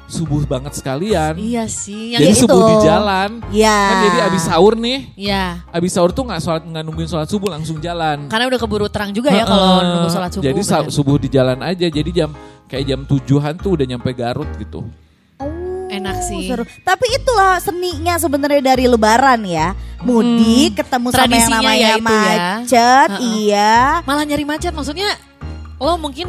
subuh 0.07 0.47
banget 0.47 0.71
sekalian. 0.73 1.35
Iya 1.35 1.67
sih. 1.67 2.15
Yang 2.15 2.21
Jadi 2.23 2.33
itu. 2.33 2.41
subuh 2.47 2.61
di 2.63 2.75
jalan. 2.87 3.29
Ya. 3.51 3.77
Kan 3.91 3.95
jadi 4.07 4.17
abis 4.31 4.43
sahur 4.47 4.73
nih, 4.73 4.99
Iya. 5.13 5.43
abis 5.67 5.91
sahur 5.93 6.11
tuh 6.15 6.23
nggak 6.23 6.39
sholat 6.39 6.63
nggak 6.63 6.83
nungguin 6.87 7.09
sholat 7.11 7.27
subuh 7.27 7.51
langsung 7.51 7.77
jalan. 7.77 8.31
Karena 8.31 8.47
udah 8.47 8.59
keburu 8.59 8.87
terang 8.87 9.11
juga 9.11 9.29
ya 9.29 9.43
kalau 9.43 9.83
nunggu 9.83 10.09
sholat 10.09 10.31
subuh. 10.31 10.45
Jadi 10.47 10.61
bener. 10.63 10.89
subuh 10.89 11.15
di 11.19 11.27
jalan 11.27 11.59
aja. 11.59 11.87
Jadi 11.87 12.09
jam 12.15 12.31
kayak 12.65 12.85
jam 12.87 12.99
tujuhan 13.03 13.59
tuh 13.59 13.75
udah 13.75 13.85
nyampe 13.85 14.09
Garut 14.15 14.47
gitu. 14.55 14.87
Oh, 15.37 15.47
Enak 15.87 16.23
sih. 16.23 16.47
Seru. 16.47 16.63
Tapi 16.83 17.05
itulah 17.11 17.59
seninya 17.59 18.15
sebenarnya 18.15 18.73
dari 18.73 18.87
Lebaran 18.87 19.43
ya. 19.43 19.71
Mudik, 20.03 20.79
ketemu 20.79 21.07
sama 21.11 21.35
yang 21.35 21.51
namanya 21.51 21.75
ya 21.75 21.89
ya. 21.89 21.97
macet, 21.99 23.09
Heeh. 23.17 23.23
iya. 23.43 23.75
Malah 24.03 24.23
nyari 24.23 24.43
macet 24.43 24.71
maksudnya 24.71 25.15
lo 25.77 25.95
mungkin 25.95 26.27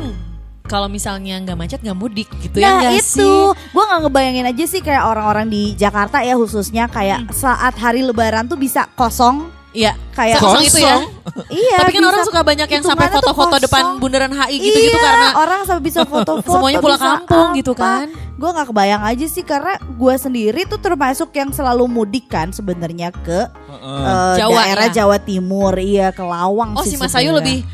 kalau 0.69 0.87
misalnya 0.87 1.41
nggak 1.41 1.57
macet 1.57 1.81
nggak 1.81 1.97
mudik 1.97 2.29
gitu 2.39 2.55
ya 2.55 2.69
Nah 2.69 2.75
nggak 2.85 3.01
itu, 3.01 3.09
sih? 3.19 3.33
gue 3.67 3.83
nggak 3.83 4.01
ngebayangin 4.05 4.47
aja 4.47 4.65
sih 4.67 4.81
kayak 4.81 5.03
orang-orang 5.03 5.47
di 5.47 5.73
Jakarta 5.73 6.21
ya 6.21 6.35
khususnya 6.35 6.85
kayak 6.87 7.19
Hmm. 7.21 7.33
saat 7.33 7.75
hari 7.75 8.01
Lebaran 8.01 8.45
tuh 8.45 8.55
bisa 8.55 8.85
kosong, 8.93 9.49
Iya. 9.71 9.93
kayak 10.13 10.39
Kosong 10.39 10.63
itu 10.63 10.79
ya. 10.79 10.97
Iya. 11.51 11.77
Tapi 11.79 11.91
kan 11.91 11.99
bisa- 11.99 12.11
orang 12.11 12.23
suka 12.23 12.41
banyak 12.43 12.69
yang 12.69 12.83
sampai 12.83 13.09
foto-foto 13.09 13.57
depan 13.59 13.83
bundaran 13.97 14.31
HI 14.31 14.57
gitu-gitu 14.57 14.93
Iya, 14.93 15.01
karena 15.03 15.29
orang 15.37 15.61
sampai 15.63 15.83
bisa 15.83 16.01
foto-foto. 16.09 16.51
semuanya 16.51 16.79
pulang 16.79 17.01
kampung 17.01 17.49
gitu 17.55 17.73
kan. 17.73 18.09
gue 18.35 18.47
nggak 18.47 18.71
kebayang 18.71 19.03
aja 19.03 19.27
sih 19.27 19.43
karena 19.43 19.75
gue 19.83 20.15
sendiri 20.17 20.63
tuh 20.65 20.79
termasuk 20.79 21.33
yang 21.33 21.51
selalu 21.51 21.85
mudik 21.87 22.29
kan 22.29 22.49
sebenarnya 22.49 23.11
ke 23.11 23.51
eh, 23.51 24.35
Jawa, 24.37 24.63
daerah 24.63 24.87
ya? 24.87 24.95
Jawa 24.97 25.19
Timur, 25.19 25.75
iya 25.75 26.11
ke 26.11 26.23
Lawang 26.23 26.71
Oh 26.73 26.81
sih 26.81 26.95
si 26.95 26.97
Mas 26.97 27.11
Ayu 27.13 27.35
lebih 27.35 27.67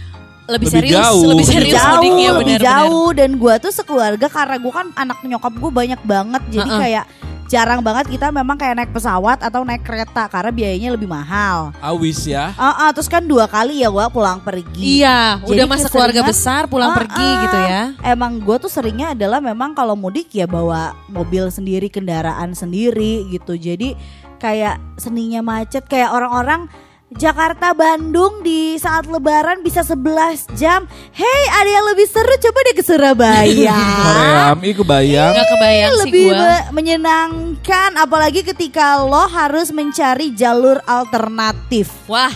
lebih 0.44 0.68
Lebih 0.68 0.68
serius, 0.70 0.96
jauh. 0.98 1.20
lebih 1.22 1.30
Lebih 1.40 1.46
serius 1.48 1.74
jauh, 1.74 1.92
mudiknya 1.94 2.28
lebih 2.30 2.38
benar-benar. 2.54 2.68
jauh 2.68 3.08
dan 3.10 3.30
gue 3.34 3.54
tuh 3.58 3.72
sekeluarga 3.72 4.26
karena 4.28 4.56
gue 4.56 4.72
kan 4.72 4.86
anak 4.94 5.18
nyokap 5.20 5.52
gue 5.52 5.70
banyak 5.72 6.00
banget 6.04 6.42
jadi 6.50 6.68
Heeh. 6.68 6.80
kayak 6.80 7.04
jarang 7.44 7.80
banget 7.80 8.08
kita 8.08 8.28
memang 8.28 8.56
kayak 8.56 8.74
naik 8.74 8.90
pesawat 8.90 9.36
atau 9.38 9.62
naik 9.62 9.84
kereta 9.84 10.26
karena 10.26 10.48
biayanya 10.48 10.90
lebih 10.90 11.06
mahal. 11.06 11.76
Awis 11.78 12.24
ya. 12.24 12.56
Ah, 12.56 12.88
ah, 12.88 12.90
terus 12.90 13.06
kan 13.06 13.20
dua 13.20 13.44
kali 13.44 13.78
ya 13.78 13.88
gue 13.88 14.06
pulang 14.10 14.40
pergi. 14.40 15.00
Iya, 15.00 15.38
Jadi 15.44 15.52
udah 15.52 15.66
masa 15.68 15.86
keluarga 15.86 16.24
besar 16.24 16.66
pulang 16.66 16.90
Ah, 16.90 16.96
pergi 16.96 17.28
gitu 17.44 17.58
ya. 17.62 17.82
Emang 18.02 18.40
gue 18.40 18.56
tuh 18.56 18.72
seringnya 18.72 19.12
adalah 19.12 19.38
memang 19.38 19.72
kalau 19.72 19.92
mudik 19.92 20.32
ya 20.32 20.44
bawa 20.44 20.96
mobil 21.06 21.46
sendiri, 21.46 21.88
kendaraan 21.88 22.56
sendiri 22.56 23.28
gitu. 23.28 23.54
Jadi 23.54 23.92
kayak 24.40 24.80
seninya 24.96 25.44
macet 25.44 25.84
kayak 25.84 26.10
orang-orang 26.10 26.66
Jakarta 27.14 27.70
Bandung 27.72 28.42
di 28.42 28.74
saat 28.74 29.06
lebaran 29.06 29.62
bisa 29.62 29.80
11 29.80 30.50
jam. 30.54 30.82
Hey, 31.10 31.42
ada 31.54 31.70
yang 31.70 31.86
lebih 31.86 32.04
seru 32.04 32.34
coba 32.34 32.58
deh 32.60 32.74
ke 32.74 32.82
Surabaya. 32.82 33.78
Koream, 34.04 34.58
ih 34.60 34.74
kebayang. 34.74 35.32
Nggak 35.32 35.48
kebayang 35.48 35.90
sih 35.90 36.00
lebih 36.02 36.26
gua. 36.28 36.38
me- 36.42 36.66
menyenangkan 36.74 37.90
apalagi 37.96 38.42
ketika 38.42 38.98
lo 39.00 39.24
harus 39.24 39.70
mencari 39.70 40.34
jalur 40.34 40.82
alternatif. 40.84 41.86
Wah, 42.04 42.34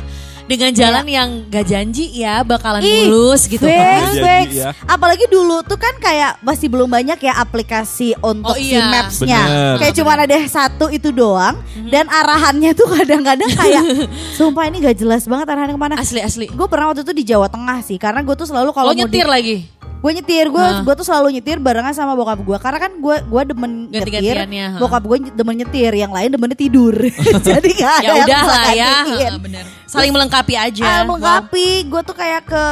dengan 0.48 0.70
jalan 0.72 1.04
yang 1.04 1.28
gak 1.46 1.64
janji 1.64 2.08
ya 2.10 2.40
bakalan 2.40 2.80
Ih, 2.80 3.04
mulus 3.04 3.44
gitu 3.44 3.60
fix, 3.60 3.76
kan. 3.76 4.00
Janji 4.02 4.18
fix. 4.18 4.50
ya. 4.56 4.70
Apalagi 4.84 5.28
dulu 5.28 5.60
tuh 5.62 5.76
kan 5.76 5.92
kayak 5.98 6.40
masih 6.40 6.66
belum 6.66 6.88
banyak 6.88 7.20
ya 7.20 7.36
aplikasi 7.36 8.16
untuk 8.18 8.50
Oh 8.50 8.58
si 8.58 8.72
iya. 8.72 8.88
Maps-nya. 8.88 9.40
Bener. 9.40 9.74
Kayak 9.78 9.94
cuma 9.94 10.10
ada 10.16 10.36
satu 10.42 10.88
itu 10.88 11.12
doang 11.12 11.60
Mhm. 11.76 11.90
dan 11.90 12.08
arahannya 12.08 12.72
tuh 12.72 12.88
kadang-kadang 12.88 13.50
kayak 13.50 13.82
sumpah 14.38 14.64
ini 14.64 14.80
gak 14.80 14.96
jelas 14.96 15.22
banget 15.22 15.46
arahannya 15.46 15.74
ke 15.74 15.80
mana. 15.80 15.94
Asli 15.94 16.18
asli. 16.18 16.46
Gue 16.48 16.66
pernah 16.66 16.88
waktu 16.88 17.04
itu 17.04 17.12
di 17.12 17.24
Jawa 17.24 17.46
Tengah 17.46 17.78
sih 17.80 17.96
karena 17.96 18.20
gue 18.20 18.32
tuh 18.32 18.44
selalu 18.44 18.72
kalau 18.72 18.90
Lo 18.90 18.96
nyetir 18.96 19.28
lagi. 19.28 19.68
Gue 19.98 20.12
nyetir 20.14 20.46
gue 20.46 20.64
gue 20.80 20.94
tuh 20.94 21.02
selalu 21.02 21.34
nyetir 21.34 21.58
barengan 21.58 21.90
sama 21.90 22.14
bokap 22.14 22.38
gue 22.38 22.54
karena 22.56 22.78
kan 22.78 22.92
gue 22.94 23.16
gue 23.20 23.42
demen 23.44 23.90
nyetir 23.90 24.06
Ganti-gantiannya, 24.14 24.66
ha. 24.68 24.78
bokap 24.78 25.02
gue 25.02 25.18
demen 25.34 25.56
nyetir 25.58 25.92
yang 25.92 26.14
lain 26.14 26.30
demennya 26.30 26.54
tidur 26.54 26.94
jadi 27.48 27.68
gak 27.68 27.92
ada 27.98 28.06
Ya 28.06 28.12
yang 28.14 28.26
udah 28.26 28.42
lah 28.44 28.64
ya. 28.70 28.92
bener. 29.36 29.64
Saling 29.84 30.12
melengkapi 30.12 30.54
aja. 30.54 30.84
Ah, 30.84 31.02
melengkapi 31.02 31.66
gue 31.84 32.00
tuh 32.04 32.14
kayak 32.14 32.46
ke 32.46 32.64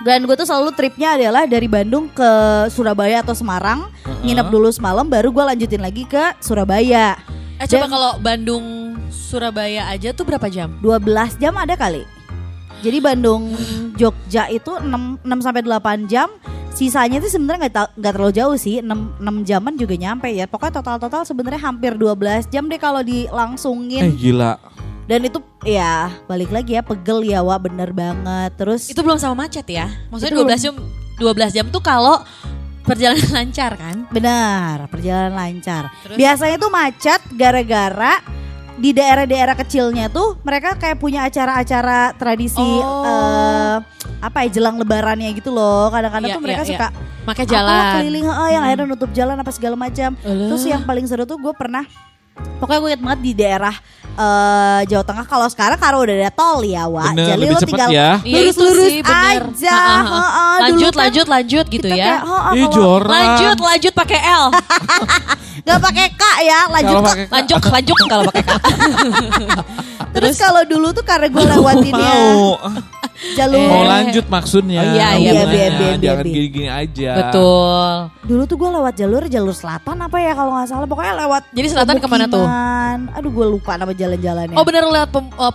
dan 0.00 0.24
gue 0.24 0.32
tuh 0.32 0.44
selalu 0.44 0.72
tripnya 0.72 1.16
adalah 1.16 1.44
dari 1.44 1.64
Bandung 1.66 2.08
ke 2.08 2.30
Surabaya 2.68 3.20
atau 3.20 3.32
Semarang 3.32 3.88
nginep 4.22 4.48
dulu 4.48 4.68
semalam 4.68 5.04
baru 5.04 5.28
gue 5.28 5.44
lanjutin 5.46 5.80
lagi 5.80 6.04
ke 6.04 6.36
Surabaya 6.38 7.16
Eh 7.56 7.64
coba 7.66 7.88
kalau 7.88 8.10
Bandung 8.20 8.64
Surabaya 9.08 9.88
aja 9.88 10.12
tuh 10.12 10.24
berapa 10.24 10.44
jam? 10.46 10.76
12 10.80 11.04
jam 11.36 11.52
ada 11.52 11.72
kali 11.72 12.04
jadi 12.80 12.98
Bandung 13.00 13.52
Jogja 13.94 14.48
itu 14.48 14.72
6, 14.72 14.84
6 15.22 15.44
sampai 15.44 15.62
8 15.62 16.04
jam 16.06 16.28
sisanya 16.70 17.18
tuh 17.18 17.32
sebenarnya 17.32 17.66
nggak 17.66 17.96
nggak 17.96 18.12
terlalu 18.12 18.32
jauh 18.32 18.56
sih 18.56 18.84
6, 18.84 18.88
6 19.16 19.48
jaman 19.48 19.72
juga 19.74 19.96
nyampe 19.96 20.28
ya 20.28 20.44
pokoknya 20.44 20.80
total 20.80 20.96
total 21.00 21.22
sebenarnya 21.24 21.60
hampir 21.62 21.96
12 21.96 22.52
jam 22.52 22.68
deh 22.68 22.76
kalau 22.76 23.00
Eh 23.00 23.08
dilangsungin 23.08 24.12
gila. 24.12 24.60
dan 25.08 25.24
itu 25.24 25.40
ya 25.64 26.12
balik 26.26 26.52
lagi 26.52 26.76
ya 26.76 26.82
pegel 26.84 27.24
ya 27.24 27.40
Wak 27.40 27.64
bener 27.64 27.96
banget 27.96 28.52
terus 28.60 28.92
Itu 28.92 29.00
belum 29.00 29.16
sama 29.16 29.46
macet 29.46 29.64
ya. 29.64 29.88
Maksudnya 30.12 30.36
Itu 30.36 30.44
12 30.44 30.64
jam 30.68 30.74
12 31.16 31.56
jam 31.56 31.66
tuh 31.72 31.80
kalau 31.80 32.20
perjalanan 32.84 33.30
lancar 33.40 33.72
kan? 33.74 34.04
Benar, 34.12 34.84
perjalanan 34.92 35.32
lancar. 35.32 35.88
Terus? 36.04 36.16
Biasanya 36.20 36.56
tuh 36.60 36.70
macet 36.70 37.20
gara-gara 37.34 38.20
di 38.76 38.92
daerah-daerah 38.92 39.54
kecilnya 39.54 40.06
tuh 40.06 40.36
mereka 40.40 40.76
kayak 40.76 40.96
punya 40.96 41.24
acara-acara 41.24 42.12
tradisi 42.14 42.60
Oh. 42.60 43.02
eh, 43.02 43.76
apa 44.18 44.44
ya 44.44 44.48
jelang 44.52 44.76
lebarannya 44.76 45.32
gitu 45.32 45.48
loh. 45.48 45.88
Kadang-kadang 45.88 46.28
Iya, 46.28 46.36
tuh 46.36 46.42
mereka 46.42 46.62
iya, 46.62 46.70
suka 46.70 46.86
Pakai 47.24 47.42
apalah 47.42 47.56
jalan. 47.58 47.94
keliling 47.96 48.24
heeh, 48.24 48.48
yang 48.50 48.62
akhirnya 48.62 48.86
nutup 48.86 49.10
jalan 49.10 49.34
apa 49.34 49.50
segala 49.50 49.74
macam. 49.74 50.10
Terus 50.20 50.62
yang 50.62 50.82
paling 50.82 51.04
seru 51.04 51.24
tuh 51.24 51.36
gue 51.36 51.52
pernah 51.52 51.82
Pokoknya 52.56 52.78
gue 52.78 52.90
inget 52.90 53.02
banget 53.02 53.20
di 53.22 53.32
daerah 53.32 53.74
eh, 54.14 54.80
Jawa 54.86 55.04
Tengah 55.04 55.24
kalau 55.24 55.46
sekarang 55.46 55.76
karena 55.76 55.98
udah 55.98 56.14
ada 56.16 56.30
tol 56.30 56.58
ya 56.60 56.84
Wak 56.84 57.12
Bener, 57.12 57.26
Jadi 57.26 57.40
lebih 57.42 57.52
lo 57.52 57.60
tinggal 57.62 57.88
ya. 57.88 58.10
Iya, 58.18 58.36
lurus-lurus 58.40 58.86
sih, 58.86 59.00
bener. 59.00 59.42
aja 59.46 59.70
Ha, 59.70 59.76
ha, 59.76 59.96
ha. 59.96 60.00
heeh. 60.00 60.56
Dulu 60.56 60.62
Lanjut, 60.66 60.88
kan 60.88 61.00
lanjut, 61.02 61.26
lanjut 61.26 61.64
gitu 61.68 61.86
ya. 61.86 61.96
kayak, 61.96 62.20
heeh, 62.22 62.52
Ih 62.52 62.62
kalau- 62.62 62.74
jorang. 62.74 63.12
Lanjut, 63.12 63.56
lanjut 63.58 63.92
pakai 63.94 64.20
L. 64.22 64.44
Gak 65.66 65.80
pakai 65.82 66.06
K 66.08 66.24
ya, 66.40 66.60
lanjut 66.70 66.94
Kalau 66.94 67.02
K. 67.02 67.08
pakai 67.10 67.24
Lanjut, 67.28 67.60
lanjut 67.66 67.96
kalau 68.06 68.22
pakai 68.26 68.42
K. 68.42 68.50
Terus 70.14 70.36
kalau 70.38 70.62
dulu 70.64 70.88
tuh 70.92 71.04
karena 71.04 71.28
gue 71.28 71.44
lewatinnya 71.44 72.12
mau 72.16 72.56
jalur 73.32 73.60
mau 73.62 73.84
lanjut 73.84 74.24
maksudnya. 74.26 74.80
Oh, 74.80 74.86
iya, 74.86 75.08
iya, 75.12 75.32
hubungannya. 75.34 75.44
bener, 75.44 75.70
bener, 75.74 75.96
Jangan 75.98 76.16
bener. 76.18 76.32
gini-gini 76.32 76.68
aja. 76.68 77.10
Betul. 77.18 77.84
Dulu 78.24 78.42
tuh 78.44 78.56
gue 78.56 78.70
lewat 78.70 78.94
jalur 78.94 79.22
jalur 79.26 79.52
selatan 79.52 79.96
apa 79.98 80.16
ya 80.16 80.32
kalau 80.32 80.50
nggak 80.52 80.68
salah 80.68 80.86
pokoknya 80.86 81.14
lewat 81.18 81.42
Jadi 81.50 81.68
selatan 81.68 81.96
ke 81.98 82.06
mana 82.06 82.25
tuh? 82.28 82.42
pemukiman. 82.42 82.98
Aduh 83.12 83.30
gue 83.30 83.46
lupa 83.48 83.72
nama 83.74 83.92
jalan-jalannya. 83.92 84.54
Oh 84.54 84.64
bener 84.64 84.82
lewat 84.84 85.10
pem- 85.10 85.34
oh, 85.34 85.54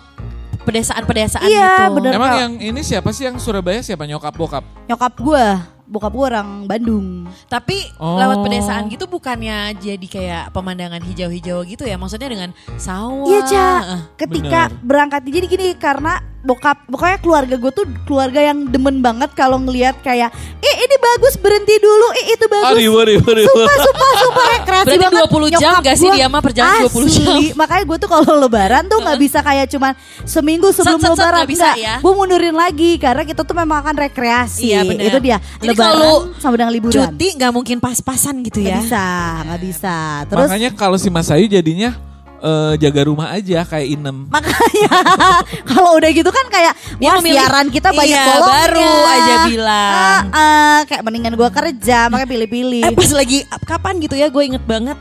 pedesaan-pedesaan 0.61 1.43
Iya, 1.43 1.69
gitu. 1.81 1.93
bener. 1.97 2.11
Emang 2.13 2.31
yang 2.35 2.53
ini 2.59 2.81
siapa 2.81 3.09
sih 3.09 3.25
yang 3.25 3.37
Surabaya 3.37 3.81
siapa 3.81 4.05
nyokap 4.05 4.31
bokap? 4.31 4.63
Nyokap 4.85 5.13
gue, 5.15 5.45
bokap 5.85 6.11
gue 6.11 6.25
orang 6.27 6.49
Bandung. 6.65 7.25
Tapi 7.47 7.81
Oh. 7.97 8.15
lewat 8.15 8.41
pedesaan 8.41 8.85
gitu 8.85 9.05
bukannya 9.05 9.73
jadi 9.75 10.07
kayak 10.07 10.43
pemandangan 10.51 11.01
hijau-hijau 11.01 11.65
gitu 11.65 11.83
ya? 11.83 11.97
Maksudnya 11.97 12.29
dengan 12.29 12.49
sawah. 12.75 13.25
Iya 13.25 13.39
Ca, 13.43 13.69
Eh, 13.89 14.01
ketika 14.17 14.61
Bener. 14.69 14.85
berangkat 14.85 15.21
jadi 15.25 15.45
gini 15.45 15.67
karena 15.75 16.21
bokap 16.41 16.89
pokoknya 16.89 17.17
keluarga 17.21 17.53
gue 17.53 17.71
tuh 17.71 17.85
keluarga 18.03 18.41
yang 18.41 18.65
demen 18.65 18.97
banget 18.97 19.29
kalau 19.37 19.61
ngelihat 19.61 19.93
kayak 20.01 20.33
eh 20.57 20.75
ini 20.81 20.95
bagus 20.97 21.37
berhenti 21.37 21.77
dulu 21.77 22.07
eh 22.17 22.25
itu 22.33 22.45
bagus 22.49 22.81
Aduh, 22.81 22.97
aduh, 22.97 23.19
aduh. 23.21 23.45
Sumpah, 23.45 23.77
sumpah, 23.77 24.11
sumpah 24.17 24.45
rekreasi 24.57 24.85
Berarti 24.89 25.05
banget 25.05 25.21
20 25.29 25.53
jam 25.53 25.61
Nyokap 25.61 25.83
gak 25.85 25.97
sih 25.97 26.09
gua 26.09 26.15
dia 26.17 26.27
mah 26.27 26.41
perjalanan 26.41 26.81
20 26.89 27.13
jam? 27.13 27.29
Makanya 27.53 27.83
gue 27.85 27.97
tuh 28.01 28.09
kalau 28.09 28.31
lebaran 28.41 28.83
tuh 28.89 28.97
nggak 28.99 29.19
bisa 29.21 29.39
kayak 29.41 29.65
cuman 29.69 29.91
seminggu 30.25 30.67
sebelum 30.73 30.97
Set, 30.97 31.05
set, 31.05 31.13
set, 31.13 31.21
lebaran 31.21 31.39
nggak 31.45 31.51
bisa 31.53 31.69
ya? 31.77 31.95
Gue 32.01 32.13
mundurin 32.17 32.55
lagi 32.57 32.91
karena 32.97 33.21
kita 33.21 33.41
tuh 33.45 33.55
memang 33.55 33.77
akan 33.85 33.95
rekreasi 34.01 34.73
Iya, 34.73 34.81
bener. 34.81 35.03
Itu 35.13 35.17
dia 35.21 35.37
Jadi 35.61 35.67
lebaran 35.77 35.93
kalau 35.93 36.13
sama 36.41 36.55
dengan 36.57 36.73
liburan 36.73 36.93
Cuti 36.97 37.27
nggak 37.37 37.51
mungkin 37.53 37.77
pas-pasan 37.77 38.35
gitu 38.41 38.59
Nggak 38.59 38.73
ya? 38.73 38.79
bisa, 38.81 39.05
nggak 39.45 39.61
bisa 39.61 39.95
Terus 40.25 40.47
Makanya 40.49 40.69
kalau 40.73 40.97
si 40.97 41.07
Mas 41.13 41.29
Ayu 41.29 41.45
jadinya 41.45 42.10
eh, 42.41 42.73
jaga 42.77 43.01
rumah 43.03 43.27
aja 43.29 43.61
kayak 43.63 43.87
Inem. 43.91 44.25
makanya 44.27 44.89
kalau 45.69 45.95
udah 45.95 46.09
gitu 46.09 46.27
kan 46.27 46.45
kayak 46.47 46.73
Dia 46.95 47.05
wah 47.05 47.15
memilih- 47.17 47.37
siaran 47.39 47.67
kita 47.67 47.89
banyak 47.91 48.09
iya, 48.11 48.25
bolongnya 48.27 48.49
baru 48.51 48.93
aja 49.07 49.33
bilang. 49.45 49.93
Ah, 49.93 50.21
ah, 50.31 50.77
kayak 50.83 51.01
mendingan 51.01 51.33
gue 51.33 51.49
kerja 51.49 51.99
makanya 52.07 52.29
pilih-pilih 52.29 52.83
Eh 52.83 52.91
pas 52.91 53.11
lagi 53.11 53.37
kapan 53.63 53.93
gitu 53.99 54.13
ya 54.13 54.27
gue 54.27 54.43
inget 54.43 54.61
banget 54.61 54.97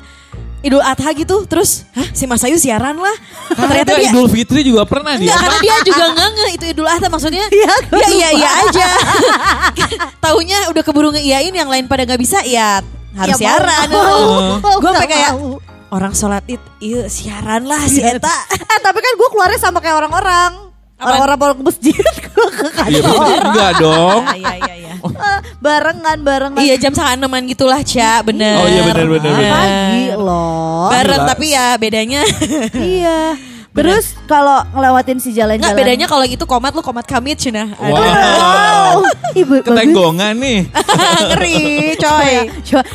Idul 0.61 0.85
Adha 0.85 1.09
gitu 1.13 1.49
terus 1.49 1.89
Hah 1.91 2.05
si 2.13 2.25
Mas 2.25 2.45
Ayu 2.45 2.55
siaran 2.55 2.93
lah 2.95 3.17
Ternyata 3.57 3.97
dia 3.97 4.13
Idul 4.13 4.29
Fitri 4.29 4.61
juga 4.61 4.85
pernah 4.85 5.17
dia. 5.17 5.25
Enggak, 5.27 5.41
karena 5.41 5.59
dia 5.59 5.77
juga 5.89 6.05
nggak 6.11 6.29
nge 6.31 6.47
itu 6.53 6.65
Idul 6.69 6.85
Adha 6.87 7.09
maksudnya. 7.09 7.45
Iya, 7.49 7.73
ya 7.91 8.07
iya 8.07 8.29
lupa. 8.29 8.37
iya 8.37 8.51
aja. 8.61 8.89
Taunya 10.21 10.59
udah 10.69 10.83
keburu 10.83 11.09
ngeiyain 11.11 11.49
yang 11.51 11.65
lain 11.67 11.87
pada 11.87 12.05
nggak 12.05 12.21
bisa 12.21 12.45
ya 12.45 12.85
harus 13.11 13.35
Ya, 13.35 13.57
siaran. 13.57 13.89
mau, 13.89 14.05
Oh. 14.05 14.57
mau, 14.61 14.77
Gue 14.79 14.93
kayak. 15.01 15.33
Orang 15.91 16.13
sholat 16.13 16.47
id, 16.47 16.63
iya 16.79 17.07
siaran 17.07 17.67
lah 17.67 17.83
si 17.85 17.99
Iya. 17.99 18.17
Eta. 18.17 18.37
Eh 18.53 18.79
tapi 18.81 18.99
kan 18.99 19.13
gue 19.15 19.29
keluarnya 19.29 19.59
sama 19.59 19.79
kayak 19.79 19.99
orang-orang 19.99 20.71
Orang-orang 21.01 21.37
pulang 21.37 21.57
ke 21.57 21.65
masjid 21.65 21.97
Gue 21.97 22.49
ke 22.53 22.67
Iya 22.69 22.77
kantor 22.77 23.03
berarti 23.09 23.33
enggak 23.43 23.73
dong. 23.79 24.23
Iya 24.37 24.53
iya 24.55 24.75
iya. 24.77 24.93
Ah, 25.17 25.41
Barengan, 25.59 26.19
barengan 26.21 26.61
Iya 26.61 26.75
jam 26.77 26.93
setengah 26.93 27.17
enaman 27.17 27.49
gitulah 27.49 27.81
Ca, 27.81 28.21
bener. 28.21 28.61
Oh, 28.61 28.69
iya, 28.69 28.83
bener, 28.85 29.07
bener, 29.09 29.33
bener. 29.33 29.49
Pagi 29.51 30.05
loh 30.13 30.89
Bareng 30.89 31.23
tapi 31.25 31.47
ya 31.51 31.67
bedanya. 31.75 32.21
Iya 32.77 33.19
Terus 33.71 34.19
kalau 34.27 34.67
ngelewatin 34.69 35.23
si 35.23 35.31
jalan-jalan 35.31 35.63
Enggak 35.63 35.79
bedanya 35.79 36.07
kalau 36.11 36.27
gitu 36.27 36.43
komat 36.43 36.75
lu 36.75 36.83
komat 36.83 37.07
kamit 37.07 37.39
cina. 37.39 37.71
Wow. 37.79 37.95
Wow 37.95 38.97
Ibu 39.31 39.63
bagus 39.63 39.71
Ketenggongan 39.71 40.35
nih. 40.37 40.59
Ngeri 41.31 41.61
coy. 41.95 42.35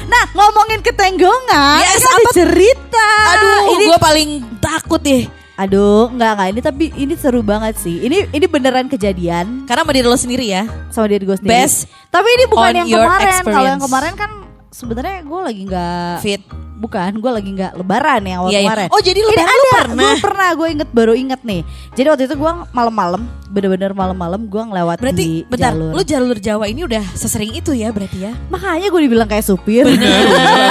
Nah 0.05 0.23
ngomongin 0.35 0.83
ketenggongan 0.83 1.79
Yes, 1.79 1.95
ini 1.95 2.03
ada 2.03 2.17
apa- 2.19 2.33
cerita 2.35 3.09
Aduh, 3.31 3.59
ini 3.71 3.83
gue 3.87 3.99
paling 3.99 4.29
takut 4.59 4.99
deh. 4.99 5.23
Aduh, 5.55 6.11
enggak 6.11 6.31
enggak 6.35 6.49
ini 6.51 6.59
tapi 6.59 6.85
ini 6.99 7.13
seru 7.15 7.39
banget 7.39 7.79
sih. 7.79 8.03
Ini 8.03 8.35
ini 8.35 8.45
beneran 8.45 8.91
kejadian 8.91 9.63
Karena 9.63 9.87
sama 9.87 9.95
diri 9.95 10.03
lo 10.03 10.19
sendiri 10.19 10.45
ya. 10.51 10.67
sama 10.91 11.07
diri 11.07 11.23
gue 11.23 11.37
sendiri. 11.39 11.55
Best 11.55 11.87
Tapi 12.11 12.27
ini 12.27 12.45
bukan 12.51 12.71
yang 12.75 12.87
your 12.91 13.07
kemarin. 13.07 13.43
Kalau 13.47 13.63
yang 13.63 13.79
kemarin 13.79 14.13
kan 14.19 14.31
sebenarnya 14.67 15.23
gue 15.23 15.39
lagi 15.39 15.61
nggak 15.63 16.15
Fit. 16.19 16.43
Bukan, 16.85 17.11
gue 17.15 17.31
lagi 17.31 17.49
nggak 17.51 17.73
lebaran 17.75 18.21
yang 18.21 18.37
awal 18.39 18.49
Iya, 18.49 18.55
iya. 18.55 18.65
kemarin. 18.65 18.87
Oh, 18.89 19.01
jadi 19.01 19.17
Ini 19.17 19.27
lebaran 19.27 19.49
lu 19.51 19.65
ada, 19.65 19.75
pernah? 19.79 20.03
Gue 20.05 20.21
pernah, 20.21 20.49
gue 20.51 20.67
inget 20.69 20.89
baru 20.91 21.13
inget 21.13 21.41
nih. 21.41 21.61
Jadi 21.91 22.07
waktu 22.07 22.23
itu 22.23 22.35
gue 22.35 22.51
malam-malam, 22.69 23.21
bener-bener 23.47 23.91
malam-malam 23.91 24.41
gue 24.43 24.63
ngelewat 24.63 24.97
Berarti 24.99 25.17
di 25.17 25.29
bentar, 25.43 25.71
jalur. 25.71 25.91
lu 25.91 26.01
jalur 26.03 26.37
Jawa 26.37 26.65
ini 26.65 26.81
udah 26.83 27.03
sesering 27.11 27.51
itu 27.51 27.71
ya 27.71 27.89
berarti 27.89 28.17
ya? 28.21 28.31
Makanya 28.47 28.87
gue 28.87 29.01
dibilang 29.01 29.25
kayak 29.25 29.43
supir. 29.43 29.83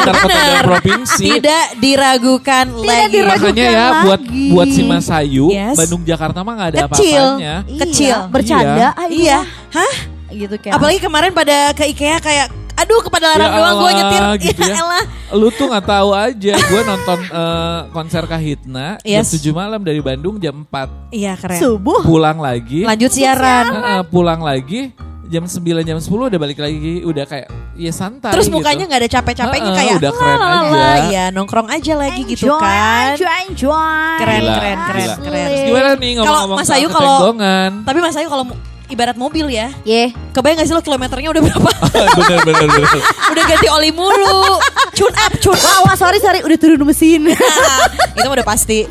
Kota 0.04 0.22
dan 0.30 0.62
provinsi. 0.62 1.26
Tidak 1.34 1.64
diragukan 1.78 2.64
lagi. 2.76 3.10
diragukan. 3.10 3.50
Makanya 3.50 3.64
ya 3.64 3.84
Bukan 3.84 4.02
buat 4.04 4.20
lagi. 4.22 4.44
buat 4.48 4.68
si 4.68 4.82
Mas 4.82 5.08
Ayu, 5.08 5.46
Yes. 5.48 5.74
Bandung 5.74 6.02
Jakarta 6.02 6.38
mah 6.40 6.52
nggak 6.54 6.70
ada 6.70 6.80
Kecil. 6.88 7.24
apa-apanya. 7.24 7.54
Kecil. 7.80 8.16
Iya, 8.16 8.28
bercanda. 8.28 8.88
ah, 8.92 9.08
Iya. 9.08 9.38
Hah? 9.70 9.94
Gitu 10.28 10.54
kayak. 10.56 10.74
Apalagi 10.74 10.98
kemarin 10.98 11.30
pada 11.30 11.56
ke 11.72 11.86
IKEA 11.86 12.18
kayak 12.18 12.46
aduh 12.74 13.00
kepada 13.00 13.24
larang 13.28 13.48
Ya 13.48 13.56
doang 13.56 13.76
gue 13.76 13.90
nyetir. 13.92 14.22
gitu 14.44 14.62
ya. 14.62 14.74
elah. 14.76 15.04
Lu 15.32 15.48
tuh 15.48 15.66
nggak 15.66 15.84
tahu 15.84 16.10
aja, 16.10 16.54
gue 16.54 16.80
nonton 16.84 17.18
eh, 17.24 17.78
konser 17.90 18.22
Kahitna 18.24 18.98
Yes. 19.00 19.30
jam 19.30 19.52
7 19.52 19.54
malam 19.56 19.80
dari 19.80 19.98
Bandung 19.98 20.36
jam 20.36 20.62
4 20.62 21.10
Iya 21.10 21.34
keren. 21.34 21.58
subuh. 21.58 22.02
pulang 22.02 22.38
lagi, 22.38 22.82
Lanjut 22.82 23.10
siaran. 23.10 23.64
Heeh, 23.72 24.00
pulang 24.04 24.38
lagi 24.38 24.90
jam 25.24 25.42
9 25.42 25.56
jam 25.82 25.96
10 25.96 26.04
udah 26.28 26.36
balik 26.36 26.58
lagi, 26.58 27.00
udah 27.00 27.24
kayak 27.24 27.46
ya 27.74 27.90
santai. 27.90 28.30
Terus 28.30 28.46
gitu. 28.46 28.54
mukanya 28.54 28.84
nggak 28.84 29.00
ada 29.00 29.10
capek-capeknya 29.10 29.64
Heeh, 29.66 29.78
kayak 29.80 29.94
udah 29.96 30.12
keren 30.12 30.36
"Lalalala." 30.36 30.78
aja. 30.92 31.02
Iya 31.04 31.24
nongkrong 31.30 31.68
aja 31.68 31.92
lagi 31.96 32.22
gitu 32.24 32.46
Enjoy, 32.46 32.60
kan. 32.60 33.06
Enjoy, 33.14 33.34
enjoy. 33.44 34.14
Keren, 34.16 34.40
Gila, 34.40 34.54
keren, 34.54 34.78
keren, 34.80 35.00
gila. 35.00 35.14
keren. 35.24 35.46
Terus 35.48 35.62
gimana 35.64 35.88
nih 35.92 36.10
Kalau 36.12 36.22
ngomong-ngomong 36.22 36.56
Mas 36.56 36.68
soal 36.68 36.78
Ayu 36.78 36.88
kalau-? 36.88 37.34
Tapi 37.82 37.98
Mas 38.00 38.16
Ayu 38.16 38.28
kalau 38.28 38.44
ibarat 38.92 39.16
mobil 39.16 39.48
ya, 39.48 39.72
Ye. 39.82 40.12
kebayang 40.36 40.60
gak 40.60 40.68
sih 40.68 40.74
lo 40.76 40.82
kilometernya 40.84 41.32
udah 41.32 41.42
berapa? 41.42 41.70
bener 42.20 42.38
bener 42.44 42.68
bener. 42.68 43.00
udah 43.32 43.44
ganti 43.48 43.68
oli 43.72 43.90
mulu, 43.90 44.60
tune 44.92 45.16
up, 45.16 45.32
tune 45.40 45.56
up. 45.56 45.64
Wah, 45.64 45.78
wah, 45.88 45.96
sorry, 45.96 46.20
sorry, 46.20 46.44
udah 46.44 46.58
turun 46.60 46.84
mesin. 46.84 47.32
itu 47.32 48.26
mah 48.28 48.36
udah 48.36 48.46
pasti. 48.46 48.84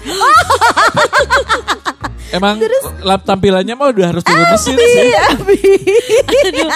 Emang 2.33 2.57
lap 3.05 3.21
tampilannya 3.29 3.77
mah 3.77 3.93
udah 3.93 4.05
harus 4.09 4.25
turun 4.25 4.41
mesin 4.49 4.73
sih. 4.73 5.13
Aduh. 6.49 6.69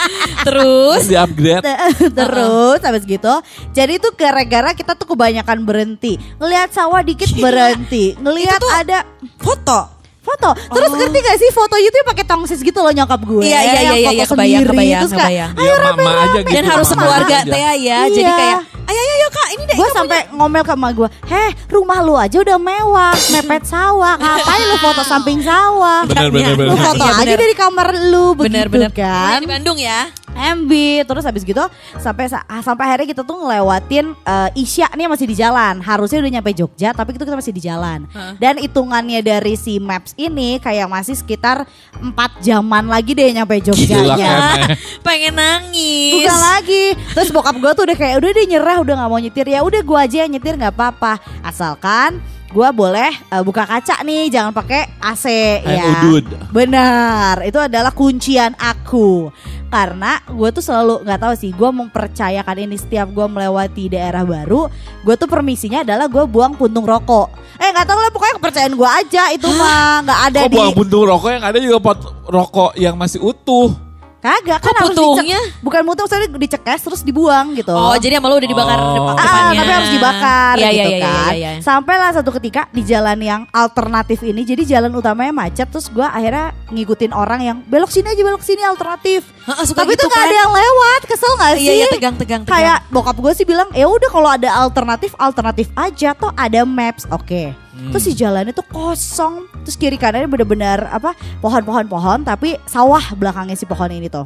Terus 0.46 1.02
Di 1.10 1.18
upgrade. 1.18 1.66
Terus 2.14 2.80
habis 2.86 3.04
gitu 3.10 3.34
Jadi 3.74 3.98
tuh 3.98 4.14
gara-gara 4.14 4.78
kita 4.78 4.94
tuh 4.94 5.18
kebanyakan 5.18 5.66
berhenti 5.66 6.22
Ngelihat 6.38 6.78
sawah 6.78 7.02
dikit 7.02 7.34
berhenti 7.42 8.14
Ngelihat 8.22 8.62
Itu 8.62 8.70
tuh- 8.70 8.78
ada 8.78 8.98
foto. 9.42 9.97
Foto 10.28 10.50
Terus 10.68 10.92
ngerti 10.94 11.18
gak 11.20 11.38
sih 11.38 11.50
foto 11.50 11.76
itu 11.78 11.96
pakai 12.04 12.24
tongsis 12.24 12.60
gitu 12.60 12.80
loh 12.80 12.92
nyokap 12.92 13.22
gue 13.22 13.42
Iya, 13.42 13.60
iya, 13.62 13.72
iya, 13.72 13.80
iya, 13.80 13.92
foto 14.04 14.12
iya, 14.12 14.26
kebayang, 14.26 14.62
sendiri. 14.62 14.70
kebayang, 14.70 15.02
Terus 15.02 15.14
kayak, 15.14 15.50
kebayang. 15.50 15.52
Ya 15.58 15.94
mama 15.96 16.12
aja 16.20 16.40
gitu. 16.40 16.52
Dan 16.52 16.64
harus 16.66 16.88
aja. 16.92 17.38
teh 17.48 17.64
ya. 17.80 18.00
Jadi 18.06 18.22
Iya. 18.22 18.36
kayak 18.36 18.60
ayo 18.88 19.00
ayo 19.00 19.14
ayo 19.14 19.28
kak 19.30 19.48
ini 19.50 19.64
deh. 19.64 19.76
Gue 19.76 19.90
sampai 19.92 20.20
ngomel 20.30 20.64
ke 20.64 20.74
emak 20.74 20.92
gue 20.94 21.08
Heh 21.26 21.50
rumah 21.68 22.00
lu 22.02 22.14
aja 22.14 22.38
udah 22.38 22.58
mewah 22.58 23.14
Mepet 23.30 23.64
sawah 23.64 24.16
Ngapain 24.16 24.64
lu 24.66 24.78
foto 24.78 25.02
samping 25.04 25.40
sawah 25.40 26.04
Bener 26.06 26.28
bener 26.30 26.44
Iya. 26.50 26.60
Lu 26.62 26.72
bener. 26.72 26.86
foto 26.86 27.04
Iya, 27.04 27.14
aja 27.14 27.24
bener. 27.26 27.38
dari 27.38 27.54
kamar 27.54 27.88
lu 28.06 28.26
Begitu 28.34 28.44
bener-bener 28.44 28.92
kan 28.92 29.40
di 29.40 29.48
Bandung 29.48 29.78
ya. 29.78 30.08
MB 30.38 30.72
terus 31.04 31.24
habis 31.24 31.42
gitu 31.42 31.66
sampai 31.96 32.26
sa- 32.28 32.46
ah, 32.46 32.62
sampai 32.62 32.86
akhirnya 32.86 33.08
kita 33.10 33.22
tuh 33.22 33.38
ngelewatin 33.38 34.14
eh, 34.14 34.50
Isya 34.56 34.94
nih 34.94 35.06
masih 35.06 35.26
di 35.26 35.36
jalan 35.36 35.82
harusnya 35.82 36.22
udah 36.22 36.32
nyampe 36.32 36.54
Jogja 36.54 36.94
tapi 36.94 37.12
itu 37.12 37.22
kita 37.22 37.34
masih 37.34 37.52
di 37.52 37.60
jalan 37.60 38.06
Hah. 38.08 38.38
dan 38.38 38.56
hitungannya 38.56 39.20
dari 39.20 39.54
si 39.54 39.78
maps 39.78 40.14
ini 40.16 40.58
kayak 40.58 40.86
masih 40.86 41.14
sekitar 41.14 41.66
4 41.98 42.14
jaman 42.40 42.86
lagi 42.86 43.12
deh 43.12 43.34
nyampe 43.34 43.58
Gila, 43.58 43.66
Jogjanya 43.68 44.16
Ken. 44.16 44.60
Pengen 45.08 45.34
nangis. 45.34 46.14
Bukan 46.14 46.38
lagi 46.38 46.86
Terus 47.10 47.30
bokap 47.30 47.56
gue 47.56 47.72
tuh 47.74 47.84
udah 47.84 47.98
kayak 47.98 48.16
Udah 48.18 48.30
deh 48.30 48.46
nyerah 48.46 48.78
Udah 48.80 48.94
gak 48.96 49.10
mau 49.10 49.18
nyetir 49.18 49.48
Ya 49.48 49.62
udah 49.62 49.82
gue 49.82 49.98
aja 49.98 50.18
yang 50.20 50.32
nyetir 50.32 50.54
gak 50.54 50.72
apa-apa 50.72 51.18
Asalkan 51.42 52.22
gue 52.48 52.70
boleh 52.72 53.12
eh, 53.12 53.44
buka 53.44 53.64
kaca 53.64 54.00
nih 54.02 54.30
Jangan 54.30 54.52
pakai 54.52 54.88
AC 54.98 55.26
ya 55.64 55.84
udud. 56.00 56.26
Benar 56.50 57.44
Itu 57.44 57.58
adalah 57.58 57.92
kuncian 57.92 58.54
aku 58.54 59.32
Karena 59.68 60.24
gue 60.28 60.50
tuh 60.56 60.64
selalu 60.64 61.04
nggak 61.04 61.20
tahu 61.20 61.34
sih 61.36 61.52
Gue 61.52 61.70
mempercayakan 61.76 62.58
ini 62.64 62.76
Setiap 62.80 63.12
gue 63.12 63.28
melewati 63.28 63.92
daerah 63.92 64.24
baru 64.24 64.72
Gue 65.04 65.16
tuh 65.20 65.28
permisinya 65.28 65.84
adalah 65.84 66.08
Gue 66.08 66.24
buang 66.24 66.56
puntung 66.56 66.88
rokok 66.88 67.36
Eh 67.60 67.74
gak 67.74 67.90
tahu 67.90 68.00
lah 68.00 68.12
Pokoknya 68.14 68.36
kepercayaan 68.40 68.74
gue 68.80 68.90
aja 68.90 69.24
Itu 69.36 69.50
mah 69.60 70.08
Gak 70.08 70.20
ada 70.32 70.40
Kok 70.46 70.50
di 70.50 70.56
buang 70.56 70.76
puntung 70.78 71.04
rokok 71.04 71.30
yang 71.36 71.44
ada 71.44 71.58
juga 71.60 71.78
pot 71.84 72.00
rokok 72.28 72.72
yang 72.76 72.96
masih 73.00 73.24
utuh. 73.24 73.87
Kagak 74.18 74.60
kan 74.60 74.74
harus 74.76 74.92
dicek- 74.92 75.62
Bukan 75.62 75.82
puntung 75.84 76.06
Maksudnya 76.06 76.30
dicekes 76.36 76.82
Terus 76.82 77.02
dibuang 77.02 77.54
gitu 77.54 77.70
Oh 77.70 77.94
jadi 77.94 78.18
sama 78.18 78.28
lu 78.28 78.36
udah 78.36 78.50
dibakar 78.50 78.78
Oh. 78.78 78.94
depan- 78.94 79.14
Ah, 79.14 79.24
depannya. 79.24 79.60
tapi 79.60 79.72
harus 79.72 79.92
dibakar 79.92 80.54
Iya, 80.56 80.68
gitu 80.68 80.74
iya, 80.74 80.86
iya, 80.88 81.00
kan. 81.00 81.32
iya, 81.32 81.50
iya. 81.54 81.62
Sampailah 81.62 82.10
satu 82.12 82.30
ketika 82.32 82.62
di 82.70 82.82
jalan 82.82 83.18
yang 83.20 83.42
alternatif 83.52 84.20
ini, 84.22 84.42
jadi 84.42 84.64
jalan 84.68 84.92
utamanya 84.92 85.30
macet, 85.32 85.68
terus 85.68 85.88
gua 85.88 86.10
akhirnya 86.10 86.50
ngikutin 86.68 87.12
orang 87.12 87.40
yang 87.42 87.58
belok 87.64 87.90
sini 87.90 88.08
aja 88.08 88.22
belok 88.22 88.42
sini 88.42 88.62
alternatif. 88.62 89.22
Heeh, 89.44 89.64
suka 89.64 89.82
Tapi 89.82 89.94
gitu 89.94 90.04
tuh 90.04 90.10
gak 90.10 90.18
kan. 90.18 90.26
ada 90.26 90.36
yang 90.38 90.52
lewat, 90.52 91.02
kesel 91.06 91.32
gak 91.36 91.52
sih? 91.54 91.64
Iya 91.64 91.74
iya 91.76 91.88
tegang 91.88 92.16
tegang. 92.16 92.42
tegang. 92.42 92.54
Kayak 92.54 92.78
bokap 92.90 93.16
gue 93.16 93.34
sih 93.34 93.44
bilang, 93.44 93.70
ya 93.72 93.86
udah 93.86 94.08
kalau 94.08 94.30
ada 94.30 94.50
alternatif 94.58 95.12
alternatif 95.16 95.68
aja, 95.74 96.14
toh 96.14 96.32
ada 96.34 96.62
maps, 96.64 97.06
oke. 97.08 97.67
Hmm. 97.78 97.94
Terus 97.94 98.04
si 98.10 98.14
jalannya 98.18 98.58
tuh 98.58 98.66
kosong, 98.66 99.46
terus 99.62 99.78
kiri 99.78 100.02
kanannya 100.02 100.26
bener-bener 100.26 100.90
apa 100.90 101.14
pohon-pohon-pohon, 101.46 102.26
tapi 102.26 102.58
sawah 102.66 103.14
belakangnya 103.14 103.54
si 103.54 103.70
pohon 103.70 103.94
ini 103.94 104.10
tuh. 104.10 104.26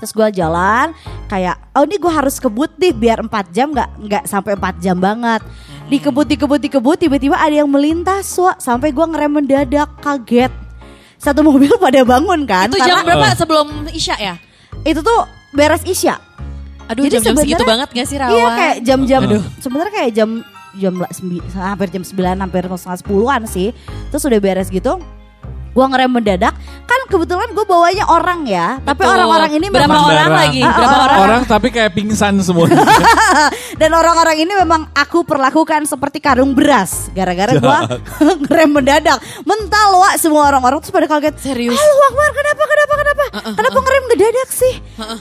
Terus 0.00 0.16
gue 0.16 0.28
jalan 0.40 0.96
kayak 1.28 1.76
oh 1.76 1.84
ini 1.84 2.00
gue 2.00 2.08
harus 2.08 2.40
kebut 2.40 2.72
nih 2.80 2.96
biar 2.96 3.20
4 3.20 3.52
jam 3.52 3.68
nggak 3.68 3.90
nggak 4.00 4.24
sampai 4.24 4.56
4 4.56 4.80
jam 4.80 4.96
banget. 4.96 5.44
Hmm. 5.44 5.92
Dikebut 5.92 6.24
dikebut 6.24 6.56
dikebut 6.56 6.96
tiba-tiba 6.96 7.36
ada 7.36 7.52
yang 7.52 7.68
melintas 7.68 8.32
wah 8.40 8.56
sampai 8.56 8.96
gue 8.96 9.04
ngerem 9.04 9.28
mendadak 9.28 9.92
kaget. 10.00 10.48
Satu 11.20 11.44
mobil 11.44 11.68
pada 11.84 12.00
bangun 12.00 12.48
kan. 12.48 12.72
itu 12.72 12.80
karena 12.80 12.96
jam 12.96 13.04
berapa 13.04 13.28
sebelum 13.36 13.66
Isya 13.92 14.16
ya? 14.16 14.34
itu 14.80 15.00
tuh 15.04 15.20
beres 15.52 15.84
Isya. 15.84 16.16
Aduh 16.90 17.06
Jadi 17.06 17.22
jam-jam 17.22 17.36
segitu 17.38 17.62
banget 17.62 17.88
gak 17.94 18.06
sih 18.08 18.16
Rawan? 18.18 18.34
Iya 18.34 18.46
kayak 18.50 18.76
jam-jam 18.82 19.20
Aduh. 19.28 19.42
sebenarnya 19.62 19.92
kayak 19.94 20.10
jam 20.16 20.42
jam 20.72 20.94
la- 20.94 21.10
sembi- 21.10 21.42
hampir 21.50 21.88
jam 21.90 22.02
9 22.02 22.14
hampir 22.38 22.62
setengah 22.68 22.98
sepuluhan 22.98 23.42
sih. 23.44 23.74
Terus 24.08 24.22
udah 24.22 24.38
beres 24.38 24.68
gitu. 24.68 25.00
Gua 25.70 25.86
ngerem 25.86 26.10
mendadak 26.10 26.50
kan 26.82 27.00
kebetulan 27.06 27.46
gue 27.48 27.62
bawanya 27.62 28.02
orang 28.04 28.42
ya 28.42 28.82
tapi 28.82 29.06
orang-orang 29.06 29.54
ini 29.54 29.70
berapa 29.70 29.86
memang 29.86 30.02
orang 30.04 30.32
lagi? 30.36 30.60
Berapa 30.60 30.82
orang- 30.82 30.98
orang? 31.00 31.18
Orang 31.22 31.40
tapi 31.46 31.70
kayak 31.70 31.94
pingsan 31.94 32.42
semua. 32.42 32.66
dan 33.80 33.90
orang-orang 33.92 34.34
ini 34.40 34.50
memang 34.56 34.90
aku 34.90 35.22
perlakukan 35.22 35.86
seperti 35.86 36.18
karung 36.18 36.58
beras 36.58 37.06
gara-gara 37.10 37.54
gua 37.54 37.86
ngerem 38.42 38.70
mendadak 38.72 39.18
mental 39.40 40.02
wak 40.02 40.18
semua 40.18 40.50
orang-orang 40.50 40.82
terus 40.82 40.90
pada 40.90 41.06
kaget 41.06 41.38
Serius? 41.38 41.78
Halo 41.78 42.02
Akbar 42.10 42.30
kenapa 42.34 42.62
kenapa 42.66 42.92
kenapa 42.96 43.24
kenapa 43.54 43.78
ngerem 43.78 44.04
mendadak 44.08 44.48
sih 44.50 44.74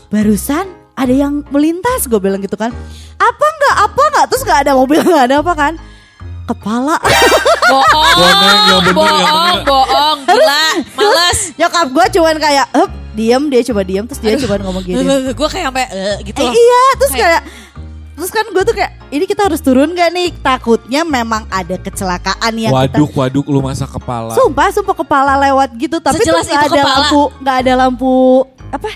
barusan 0.09 0.65
ada 0.99 1.13
yang 1.13 1.47
melintas 1.47 2.05
gue 2.05 2.19
bilang 2.19 2.37
gitu 2.37 2.53
kan 2.53 2.75
apa 3.15 3.45
nggak 3.49 3.75
apa 3.81 4.03
nggak 4.11 4.25
terus 4.27 4.43
nggak 4.43 4.59
ada 4.61 4.71
mobil 4.73 4.99
nggak 4.99 5.25
ada 5.25 5.37
apa 5.39 5.53
kan 5.53 5.73
kepala 6.45 6.97
Bohong, 7.69 8.15
Boneng, 8.17 8.59
yang 8.65 8.81
bener, 8.81 8.89
yang 8.89 8.97
bohong, 8.97 9.45
bener. 9.45 9.61
bohong, 9.63 10.17
gila, 10.25 10.63
males. 10.97 11.39
nyokap 11.61 11.87
gue 11.87 12.05
cuman 12.17 12.35
kayak 12.35 12.65
Hup, 12.73 12.89
diem 13.13 13.43
dia 13.45 13.61
coba 13.63 13.81
diem 13.83 14.03
terus 14.03 14.17
dia 14.17 14.33
coba 14.39 14.57
ngomong 14.59 14.81
gini 14.81 14.97
gue 15.37 15.47
kayak 15.47 15.65
sampai 15.69 15.85
eh, 15.87 16.17
gitu. 16.25 16.39
Eh, 16.39 16.49
iya, 16.49 16.83
terus 16.97 17.11
Kayak- 17.11 17.45
kayak 17.45 17.67
terus 18.17 18.31
kan 18.33 18.45
gue 18.49 18.63
tuh 18.65 18.73
kayak 18.73 18.91
ini 19.09 19.23
kita 19.23 19.47
harus 19.47 19.61
turun 19.61 19.93
gak 19.93 20.09
nih? 20.09 20.35
Takutnya 20.35 21.01
memang 21.01 21.47
ada 21.47 21.77
kecelakaan 21.77 22.51
yang 22.53 22.67
waduk 22.69 23.07
kita 23.07 23.19
waduk 23.21 23.45
lu 23.47 23.61
masa 23.61 23.85
kepala. 23.85 24.33
Sumpah, 24.33 24.67
sumpah 24.69 24.95
kepala 24.97 25.39
lewat 25.39 25.71
gitu 25.77 25.97
tapi 25.97 26.19
Sejelas 26.19 26.43
tuh 26.43 26.51
nggak 26.51 26.59
itu 26.59 26.67
ada 26.67 26.81
kepala. 26.81 26.97
lampu, 26.99 27.21
nggak 27.39 27.55
ada 27.55 27.73
lampu 27.77 28.15
apa 28.69 28.89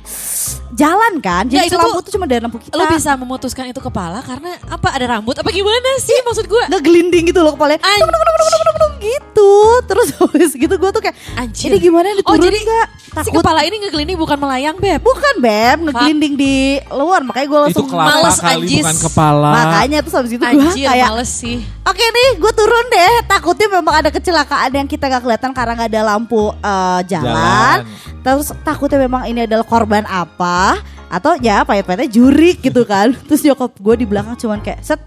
jalan 0.73 1.21
kan? 1.21 1.45
Jadi 1.49 1.69
itu 1.69 1.77
lampu 1.77 2.01
tuh 2.01 2.03
tuh 2.09 2.11
cuma 2.17 2.25
dari 2.25 2.41
lampu 2.41 2.57
kita. 2.61 2.73
Lo 2.73 2.89
bisa 2.89 3.13
memutuskan 3.17 3.69
itu 3.69 3.81
kepala 3.81 4.21
karena 4.25 4.57
apa? 4.69 4.93
Ada 4.93 5.05
rambut 5.17 5.37
apa 5.37 5.49
gimana 5.53 5.89
sih 6.01 6.17
maksud 6.25 6.45
gue? 6.49 6.63
ngegelinding 6.73 7.29
gitu 7.29 7.41
loh 7.45 7.53
kepalanya. 7.53 7.81
Dung, 7.81 8.95
gitu. 9.01 9.53
Terus 9.85 10.07
habis 10.19 10.51
gitu 10.57 10.75
gue 10.75 10.91
tuh 10.93 11.01
kayak 11.01 11.15
Anjir. 11.37 11.73
ini 11.73 11.77
gimana 11.77 12.07
nih 12.13 12.23
Oh 12.25 12.37
jadi 12.37 12.57
si 12.57 12.65
Takut 13.13 13.45
kepala 13.45 13.61
ini 13.61 13.77
ngegelinding 13.85 14.17
bukan 14.17 14.37
melayang 14.41 14.75
beb. 14.81 14.97
Bukan 15.05 15.35
Beb, 15.37 15.77
ngegelinding 15.85 16.33
di 16.33 16.81
luar 16.89 17.21
makanya 17.21 17.45
gue 17.45 17.59
Itu 17.59 17.65
langsung 17.69 17.87
kelapa 17.93 18.09
males, 18.09 18.37
kali 18.41 18.53
anjis. 18.65 18.81
bukan 18.81 18.97
kepala. 19.05 19.49
Makanya 19.53 19.97
terus 20.01 20.15
habis 20.17 20.31
itu 20.33 20.41
gue 20.41 20.69
kayak 20.73 21.09
males 21.13 21.29
sih. 21.29 21.57
Oke 21.83 21.99
nih, 22.01 22.29
gue 22.41 22.51
turun 22.57 22.85
deh. 22.89 23.13
Takutnya 23.29 23.67
memang 23.69 23.93
ada 24.01 24.09
kecelakaan 24.09 24.71
yang 24.73 24.87
kita 24.89 25.11
gak 25.11 25.21
kelihatan 25.21 25.51
karena 25.53 25.73
gak 25.77 25.89
ada 25.93 26.01
lampu 26.15 26.49
eh, 26.57 27.01
jalan. 27.05 27.85
Jalan. 27.85 28.12
Terus 28.23 28.55
takutnya 28.63 29.03
memang 29.03 29.27
ini 29.27 29.43
adalah 29.43 29.67
korban 29.67 30.07
apa? 30.07 30.79
Atau 31.11 31.37
ya 31.43 31.61
payet-payetnya 31.67 32.09
jurik 32.09 32.63
gitu 32.63 32.87
kan. 32.87 33.11
Terus 33.27 33.43
nyokap 33.43 33.75
gue 33.77 33.95
di 33.99 34.05
belakang 34.07 34.39
cuman 34.39 34.63
kayak 34.63 34.81
set. 34.81 35.01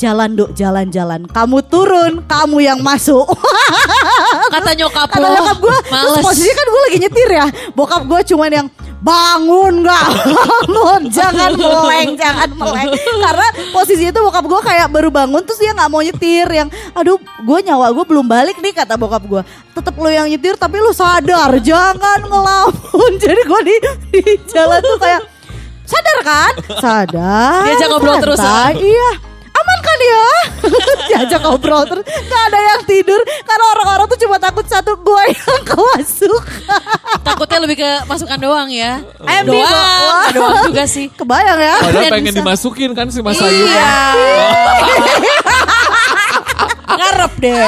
Jalan 0.00 0.32
dok, 0.32 0.56
jalan-jalan. 0.56 1.28
Kamu 1.28 1.60
turun, 1.68 2.24
kamu 2.24 2.64
yang 2.64 2.80
masuk. 2.80 3.28
Kata 4.48 4.72
nyokap 4.72 5.12
Kata 5.12 5.28
nyokap 5.28 5.58
gue, 5.60 5.76
posisinya 6.24 6.54
kan 6.56 6.66
gue 6.72 6.80
lagi 6.88 6.98
nyetir 7.04 7.28
ya. 7.28 7.46
Bokap 7.76 8.08
gue 8.08 8.20
cuman 8.32 8.48
yang 8.48 8.66
bangun 9.00 9.84
nggak 9.84 10.06
bangun. 10.28 11.00
Jangan 11.08 11.50
meleng 11.56 12.10
jangan 12.16 12.48
meleng. 12.54 12.90
Karena 12.96 13.48
posisinya 13.72 14.12
tuh 14.12 14.22
bokap 14.28 14.44
gue 14.46 14.60
kayak 14.60 14.88
baru 14.92 15.08
bangun 15.08 15.42
terus 15.42 15.58
dia 15.60 15.72
nggak 15.72 15.90
mau 15.90 16.04
nyetir. 16.04 16.46
Yang 16.48 16.68
aduh 16.92 17.18
gue 17.20 17.58
nyawa 17.64 17.92
gue 17.96 18.04
belum 18.04 18.26
balik 18.28 18.60
nih 18.60 18.72
kata 18.76 18.94
bokap 19.00 19.24
gue 19.24 19.42
tetep 19.72 19.94
lu 19.96 20.10
yang 20.12 20.28
nyetir 20.28 20.54
tapi 20.60 20.78
lu 20.78 20.92
sadar 20.92 21.50
jangan 21.58 22.20
ngelamun. 22.24 23.12
Jadi 23.22 23.40
gue 23.42 23.60
di, 23.64 23.74
di 24.12 24.22
jalan 24.48 24.80
tuh 24.84 24.98
kayak 25.00 25.22
sadar 25.88 26.18
kan? 26.22 26.52
Sadar 26.84 27.66
Diajak 27.66 27.88
ngobrol 27.90 28.16
terus, 28.22 28.38
ah. 28.38 28.70
iya 28.70 29.29
aman 29.50 29.78
kan 29.80 29.98
ya 30.00 30.24
diajak 31.08 31.40
ngobrol 31.40 31.82
terus 31.84 32.02
nggak 32.02 32.42
ada 32.46 32.58
yang 32.60 32.80
tidur 32.84 33.18
karena 33.42 33.64
orang-orang 33.72 34.06
tuh 34.06 34.18
cuma 34.18 34.36
takut 34.36 34.64
satu 34.64 34.94
gue 34.96 35.22
yang 35.28 35.62
kemasuk 35.68 36.42
Takutnya 37.20 37.58
lebih 37.60 37.76
ke 37.76 37.90
masukan 38.06 38.38
doang 38.38 38.68
ya. 38.70 39.02
MB, 39.20 39.44
doang, 39.44 39.66
nggak 39.68 40.32
doang 40.32 40.56
juga 40.64 40.84
sih. 40.84 41.06
kebayang 41.10 41.58
ya 41.58 41.76
Padahal 41.78 42.00
Dan 42.00 42.12
pengen 42.12 42.24
bisa- 42.26 42.40
dimasukin 42.40 42.90
kan 42.92 43.06
si 43.08 43.20
Mas 43.20 43.36
Ayu. 43.36 43.66
Iya. 43.66 43.94
Ngarep 46.90 47.32
deh. 47.38 47.58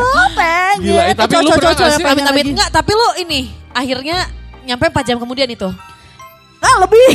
Oh, 0.00 0.28
pengen. 0.34 0.76
Gila, 0.80 1.02
eh, 1.04 1.14
tapi 1.14 1.32
lu 1.36 1.50
pernah 1.50 1.72
nggak 1.72 1.90
sih? 1.92 2.04
enggak, 2.46 2.68
tapi 2.70 2.90
lu 2.92 3.08
ini 3.20 3.40
akhirnya 3.70 4.18
nyampe 4.62 4.84
4 4.86 5.02
jam 5.04 5.16
kemudian 5.18 5.48
itu. 5.48 5.68
Ah, 6.62 6.74
lebih. 6.78 7.06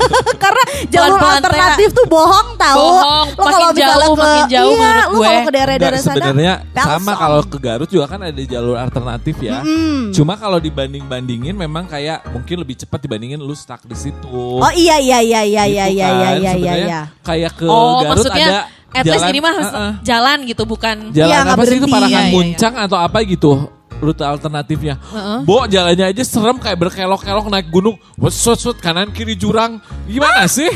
Karena 0.42 0.62
jalur 0.88 1.18
alternatif 1.18 1.88
tuh 1.90 2.06
bohong 2.06 2.48
tahu. 2.56 2.74
Bohong, 2.76 3.26
Lo 3.30 3.40
makin 3.40 3.54
kalau 3.54 3.68
misalnya 3.70 3.86
jauh, 3.96 4.12
ke, 4.12 4.20
makin 4.20 4.44
jauh 4.46 4.66
iya, 4.66 4.80
menurut 4.82 5.06
lo 5.06 5.14
gue. 5.14 5.24
kalau 5.24 5.40
ke 5.40 5.52
daerah-daerah 5.52 6.00
sana. 6.00 6.14
sebenarnya 6.18 6.54
sama 6.74 7.12
kalau 7.14 7.40
ke 7.42 7.58
Garut 7.58 7.86
juga 7.86 8.06
kan 8.06 8.20
ada 8.20 8.42
jalur 8.42 8.76
alternatif 8.76 9.36
ya. 9.38 9.62
Mm. 9.62 10.10
Cuma 10.10 10.34
kalau 10.34 10.58
dibanding-bandingin 10.58 11.54
memang 11.54 11.86
kayak 11.86 12.26
mungkin 12.28 12.56
lebih 12.58 12.76
cepat 12.76 12.98
dibandingin 13.00 13.38
lu 13.38 13.54
stuck 13.54 13.80
di 13.82 13.94
situ. 13.94 14.26
Oh 14.58 14.72
iya 14.72 14.98
iya 14.98 15.22
iya 15.22 15.40
iya 15.42 15.64
Gitu 15.64 15.76
iya 15.76 15.86
iya 15.86 16.06
kan. 16.08 16.34
iya 16.36 16.52
iya 16.52 16.72
iya. 16.76 17.00
Kayak 17.22 17.52
ke 17.54 17.64
oh, 17.64 18.02
Garut 18.02 18.10
maksudnya 18.18 18.48
ada 18.48 18.60
at 18.92 19.04
least 19.04 19.16
jalan- 19.18 19.30
ini 19.30 19.40
mah 19.40 19.54
Heeh. 19.56 19.90
jalan 20.02 20.38
gitu 20.44 20.62
bukan 20.64 20.96
jalan 21.10 21.30
nggak 21.36 21.54
apa 21.54 21.62
sih 21.62 21.76
itu 21.76 21.86
berhenti. 21.86 21.94
Parakan 21.94 22.10
Iya, 22.10 22.18
iya, 22.18 22.26
iya. 22.26 22.34
Muncang 22.34 22.74
atau 22.76 22.98
apa 22.98 23.18
gitu 23.22 23.52
rute 23.98 24.20
alternatifnya. 24.20 24.94
Heeh. 24.98 25.38
Bo 25.42 25.64
jalannya 25.64 26.10
aja 26.10 26.22
serem 26.22 26.56
kayak 26.56 26.76
berkelok-kelok 26.78 27.46
naik 27.46 27.68
gunung. 27.68 27.96
Wesut 28.14 28.56
sut 28.56 28.76
kanan 28.76 29.08
kiri 29.08 29.32
jurang. 29.32 29.78
Gimana 30.04 30.44
sih? 30.46 30.68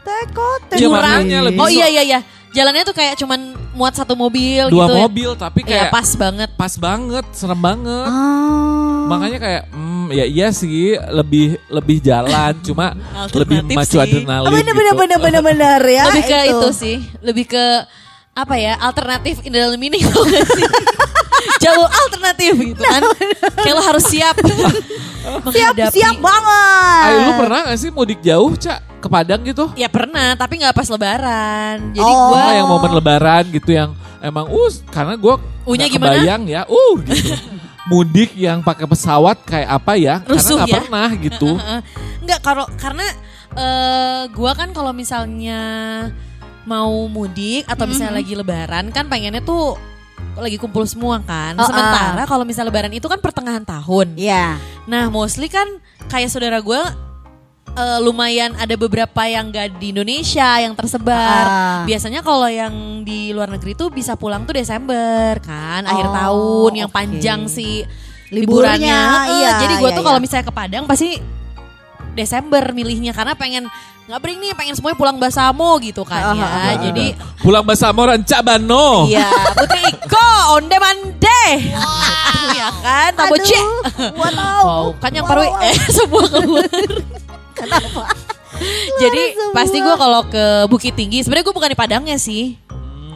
Teko 0.00 0.48
teko. 0.68 0.90
makanya 0.90 1.38
lebih 1.44 1.58
Oh 1.58 1.68
iya 1.68 1.86
iya 1.86 2.02
iya. 2.02 2.20
Jalannya 2.50 2.82
tuh 2.82 2.92
kayak 2.92 3.14
cuman 3.14 3.38
muat 3.70 3.94
satu 3.94 4.18
mobil 4.18 4.66
Dua 4.66 4.84
gitu. 4.84 4.90
ya. 4.90 4.98
mobil 4.98 5.30
tapi 5.34 5.62
Iya, 5.62 5.70
kayak 5.86 5.86
pas 5.94 6.08
banget. 6.12 6.50
pas 6.58 6.74
banget, 6.74 7.22
serem 7.30 7.54
banget. 7.56 8.06
Ah. 8.10 9.06
Makanya 9.06 9.38
kayak 9.38 9.62
hmm, 9.70 10.06
ya 10.10 10.24
iya 10.26 10.48
sih 10.50 10.98
lebih 11.14 11.54
lebih 11.70 12.02
jalan 12.02 12.50
cuma 12.60 12.98
lebih 13.30 13.62
macu 13.70 13.94
sih. 13.94 14.02
adrenalin 14.02 14.46
Oh, 14.46 14.52
bener 14.52 14.66
gitu. 14.66 14.80
bener 14.82 14.94
bener 14.98 15.18
bener 15.20 15.42
bener 15.44 15.80
ya. 15.84 16.02
lebih 16.10 16.24
ke 16.24 16.38
itu. 16.48 16.68
sih, 16.74 16.96
lebih 17.22 17.44
ke 17.46 17.64
apa 18.32 18.54
ya? 18.56 18.74
Alternatif 18.80 19.46
in 19.46 19.54
dalam 19.54 19.78
meaning 19.78 20.02
sih? 20.02 20.66
Jalur 21.60 21.86
alternatif 21.86 22.52
gitu 22.56 22.80
kan. 22.80 23.02
Kayak 23.60 23.74
lo 23.76 23.82
harus 23.84 24.04
siap. 24.08 24.34
Siap 25.20 25.44
menghadapi. 25.76 25.92
siap 25.92 26.16
banget. 26.16 27.04
Ay, 27.04 27.14
lu 27.28 27.32
pernah 27.36 27.58
gak 27.68 27.76
sih 27.76 27.90
mudik 27.92 28.24
jauh, 28.24 28.56
Cak? 28.56 29.04
Ke 29.04 29.08
Padang 29.08 29.44
gitu? 29.44 29.68
Ya 29.76 29.92
pernah, 29.92 30.32
tapi 30.32 30.56
nggak 30.56 30.72
pas 30.72 30.88
lebaran. 30.88 31.92
Jadi 31.92 32.00
Oh. 32.00 32.32
gua 32.32 32.56
yang 32.56 32.68
momen 32.68 32.92
lebaran 32.96 33.44
gitu 33.52 33.70
yang 33.72 33.92
emang 34.20 34.48
uh 34.48 34.72
karena 34.88 35.20
gue 35.20 35.34
nggak 35.68 35.90
gimana? 35.92 36.16
kebayang 36.16 36.42
ya, 36.48 36.62
uh 36.64 36.92
gitu. 37.04 37.36
mudik 37.92 38.32
yang 38.32 38.64
pakai 38.64 38.88
pesawat 38.88 39.44
kayak 39.44 39.68
apa 39.68 39.92
ya? 40.00 40.14
Rusuh 40.24 40.56
karena 40.56 40.64
nggak 40.64 40.68
ya? 40.68 40.76
pernah 40.80 41.08
gitu. 41.20 41.50
Enggak 42.24 42.40
kalau 42.40 42.64
karena 42.80 43.06
eh 43.50 44.22
gua 44.32 44.52
kan 44.56 44.72
kalau 44.72 44.96
misalnya 44.96 45.60
mau 46.64 47.08
mudik 47.12 47.68
atau 47.68 47.84
misalnya 47.84 48.20
lagi 48.20 48.32
lebaran 48.32 48.88
kan 48.88 49.04
pengennya 49.04 49.44
tuh 49.44 49.76
lagi 50.38 50.56
kumpul 50.56 50.86
semua 50.86 51.18
kan. 51.22 51.58
Oh, 51.58 51.66
Sementara 51.66 52.22
kalau 52.24 52.44
misalnya 52.46 52.70
lebaran 52.70 52.94
itu 52.94 53.06
kan 53.06 53.18
pertengahan 53.18 53.64
tahun. 53.64 54.14
Iya. 54.14 54.58
Nah, 54.86 55.10
mostly 55.10 55.50
kan 55.50 55.66
kayak 56.06 56.30
saudara 56.30 56.62
gue 56.62 56.80
eh, 57.70 57.98
lumayan 58.02 58.54
ada 58.58 58.74
beberapa 58.74 59.22
yang 59.26 59.50
gak 59.50 59.78
di 59.78 59.90
Indonesia 59.94 60.58
yang 60.62 60.74
tersebar. 60.74 61.44
Ah. 61.46 61.80
Biasanya 61.86 62.22
kalau 62.22 62.46
yang 62.46 63.02
di 63.02 63.30
luar 63.34 63.50
negeri 63.50 63.74
tuh 63.74 63.90
bisa 63.90 64.14
pulang 64.14 64.46
tuh 64.46 64.58
Desember 64.58 65.38
kan, 65.42 65.86
akhir 65.86 66.06
Oh, 66.06 66.14
tahun 66.14 66.72
yang 66.86 66.90
oke. 66.90 66.96
panjang 66.96 67.40
si 67.50 67.82
Liburnya, 68.30 68.78
liburannya. 68.78 68.98
Heeh, 69.26 69.38
iya, 69.42 69.50
Jadi 69.58 69.74
gue 69.82 69.90
iya, 69.90 69.96
tuh 69.98 70.04
kalau 70.06 70.18
iya. 70.18 70.24
misalnya 70.24 70.46
ke 70.46 70.54
Padang 70.54 70.84
pasti 70.86 71.18
Desember 72.14 72.62
milihnya 72.70 73.10
karena 73.10 73.34
pengen 73.34 73.66
nggak 74.10 74.26
bring 74.26 74.42
nih 74.42 74.50
pengen 74.58 74.74
semuanya 74.74 74.98
pulang 74.98 75.22
Basamo 75.22 75.78
gitu 75.78 76.02
kan 76.02 76.34
ya. 76.34 76.82
Jadi 76.82 77.14
Pulang 77.40 77.62
bahasa 77.62 77.94
Moran 77.94 78.20
Cak 78.26 78.42
Bano. 78.42 79.06
Iya, 79.06 79.30
Putri 79.54 79.80
Iko, 79.86 80.28
onde 80.58 80.76
mande. 80.76 81.42
Iya 82.50 82.68
kan, 82.82 83.10
Tabo 83.14 83.38
Aduh, 83.38 83.46
Cek. 83.46 83.64
Wow, 84.18 84.98
kan 84.98 85.10
yang 85.14 85.24
Wow, 85.24 85.30
paru 85.30 85.42
wow. 85.46 85.62
eh 85.62 85.76
semua 85.96 86.24
keluar. 86.26 86.66
Kenapa? 87.54 88.02
Jadi 89.00 89.22
semua. 89.32 89.54
pasti 89.54 89.78
gue 89.78 89.94
kalau 89.94 90.20
ke 90.26 90.44
Bukit 90.66 90.92
Tinggi, 90.92 91.22
sebenarnya 91.22 91.46
gue 91.46 91.54
bukan 91.54 91.70
di 91.70 91.78
Padangnya 91.78 92.16
sih. 92.18 92.58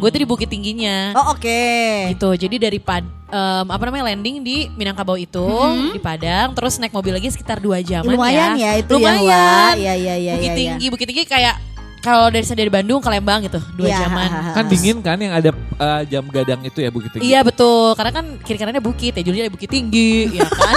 Gue 0.04 0.12
tuh 0.12 0.20
di 0.20 0.28
Bukit 0.28 0.52
Tingginya. 0.52 1.16
Oh 1.16 1.32
oke. 1.32 1.64
Gitu. 2.12 2.28
Jadi 2.36 2.60
dari 2.60 2.76
Pad 2.76 3.08
em, 3.24 3.66
apa 3.72 3.80
namanya 3.88 4.12
landing 4.12 4.44
di 4.44 4.68
Minangkabau 4.70 5.16
itu 5.16 5.48
di 5.88 5.96
Padang, 5.96 6.52
terus 6.52 6.76
naik 6.76 6.92
mobil 6.92 7.16
lagi 7.16 7.32
sekitar 7.32 7.56
dua 7.56 7.80
jaman 7.80 8.12
Lumayan 8.12 8.52
ya 8.52 8.76
itu 8.76 9.00
ya, 9.00 9.16
Lumayan. 9.16 9.24
Wak. 9.24 9.72
Iya, 9.80 9.94
iya, 9.96 10.14
iya, 10.20 10.32
Bukit 10.36 10.44
iya. 10.44 10.58
Tinggi, 10.60 10.86
Bukit 10.92 11.06
Tinggi 11.08 11.24
kayak 11.24 11.56
kalau 12.04 12.28
dari 12.28 12.44
dari 12.44 12.68
Bandung 12.68 13.00
ke 13.00 13.08
Lembang 13.08 13.48
gitu, 13.48 13.56
dua 13.80 13.88
Iya, 13.88 14.04
jaman. 14.04 14.28
ha, 14.28 14.36
ha, 14.36 14.40
ha. 14.44 14.52
Kan 14.52 14.64
dingin 14.68 15.00
kan 15.00 15.16
yang 15.16 15.32
ada 15.32 15.56
eh, 15.56 16.00
jam 16.04 16.28
gadang 16.28 16.60
itu 16.60 16.84
ya 16.84 16.92
Bukit 16.92 17.08
Tinggi. 17.08 17.24
Iya 17.24 17.40
betul, 17.40 17.96
karena 17.96 18.12
kan 18.12 18.24
kiri 18.44 18.60
kanannya 18.60 18.84
bukit 18.84 19.16
ya, 19.16 19.24
judulnya 19.24 19.48
bukit 19.48 19.72
tinggi, 19.72 20.36
ya 20.36 20.44
kan. 20.52 20.76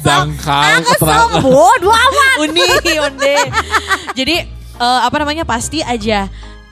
Dangkal 0.00 0.80
Kesel 0.80 0.96
keterangan. 0.96 1.42
bodoh 1.44 1.92
amat. 1.92 2.36
Uni, 2.40 2.64
onde. 2.98 3.36
Jadi 4.16 4.36
eh, 4.80 5.00
apa 5.04 5.16
namanya 5.20 5.44
pasti 5.44 5.84
aja 5.84 6.24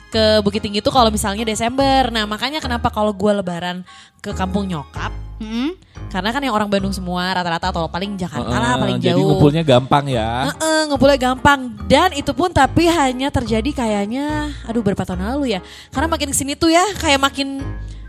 ke 0.07 0.39
Bukit 0.39 0.59
Tinggi 0.59 0.79
itu 0.79 0.87
kalau 0.87 1.07
misalnya 1.07 1.43
Desember. 1.43 2.07
Nah 2.09 2.23
makanya 2.23 2.57
kenapa 2.57 2.87
kalau 2.87 3.11
gue 3.11 3.31
Lebaran 3.33 3.83
ke 4.17 4.31
kampung 4.31 4.65
nyokap, 4.65 5.11
Hmm? 5.37 5.77
karena 6.09 6.31
kan 6.31 6.41
yang 6.41 6.49
orang 6.51 6.65
Bandung 6.65 6.89
semua 6.89 7.29
rata-rata 7.29 7.69
atau 7.69 7.85
paling 7.85 8.15
Jakarta 8.15 8.49
lah 8.49 8.73
Heeh, 8.73 8.81
paling 8.81 8.97
Jadi 8.97 9.11
jauh. 9.13 9.27
ngumpulnya 9.27 9.61
gampang 9.61 10.05
ya. 10.07 10.49
Heeh, 10.49 10.79
ngumpulnya 10.87 11.19
gampang 11.19 11.59
dan 11.85 12.09
itu 12.11 12.31
pun 12.31 12.49
tapi 12.49 12.87
hanya 12.87 13.29
terjadi 13.29 13.69
kayaknya 13.69 14.49
aduh 14.63 14.81
berapa 14.81 14.97
tahun 14.99 15.21
lalu 15.27 15.53
ya 15.53 15.59
karena 15.89 16.07
makin 16.07 16.27
ke 16.27 16.35
sini 16.35 16.55
tuh 16.55 16.71
ya 16.71 16.81
kayak 16.95 17.19
makin 17.19 17.61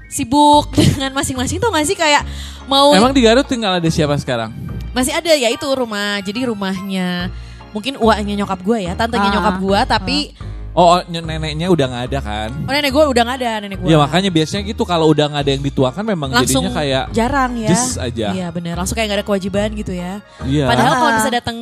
sibuk 0.07 0.73
dengan 0.79 1.13
masing-masing 1.13 1.59
tuh 1.59 1.69
gak 1.69 1.85
sih 1.85 1.93
kayak 1.95 2.25
mau 2.65 2.93
Emang 2.93 3.13
di 3.13 3.21
Garut 3.21 3.45
tinggal 3.45 3.77
ada 3.77 3.89
siapa 3.89 4.17
sekarang? 4.17 4.55
masih 4.89 5.13
ada 5.13 5.29
ya 5.31 5.47
itu 5.47 5.67
rumah 5.69 6.19
jadi 6.19 6.49
rumahnya 6.49 7.29
mungkin 7.71 7.99
uaknya 7.99 8.35
nyokap 8.37 8.61
gue 8.63 8.79
ya 8.81 8.97
tantenya 8.97 9.29
Ah. 9.29 9.35
nyokap 9.37 9.57
gue 9.59 9.81
tapi 9.87 10.19
Oh, 10.33 10.58
oh, 10.79 11.03
ny- 11.05 11.19
neneknya 11.21 11.67
udah 11.67 11.87
nggak 11.87 12.05
ada 12.07 12.19
kan? 12.23 12.51
oh 12.55 12.71
nenek 12.71 12.91
gue 12.91 13.05
udah 13.05 13.23
gak 13.25 13.37
ada 13.37 13.51
nenek 13.61 13.79
gue 13.79 13.89
Ya 13.89 13.99
makanya 13.99 14.31
biasanya 14.31 14.63
gitu 14.65 14.83
kalau 14.85 15.11
udah 15.11 15.27
nggak 15.29 15.43
ada 15.43 15.53
yang 15.53 15.65
dituakan 15.65 16.05
memang 16.07 16.29
langsung 16.31 16.63
jadinya 16.63 16.79
kayak 16.79 17.05
jarang 17.11 17.53
ya 17.59 17.69
just 17.69 17.99
aja. 17.99 18.27
iya 18.31 18.47
bener 18.49 18.79
langsung 18.79 18.95
kayak 18.95 19.09
gak 19.11 19.19
ada 19.19 19.27
kewajiban 19.27 19.69
gitu 19.75 19.91
ya 19.91 20.23
Iya. 20.41 20.71
padahal 20.71 20.93
kalau 20.97 21.13
bisa 21.19 21.31
datang 21.35 21.57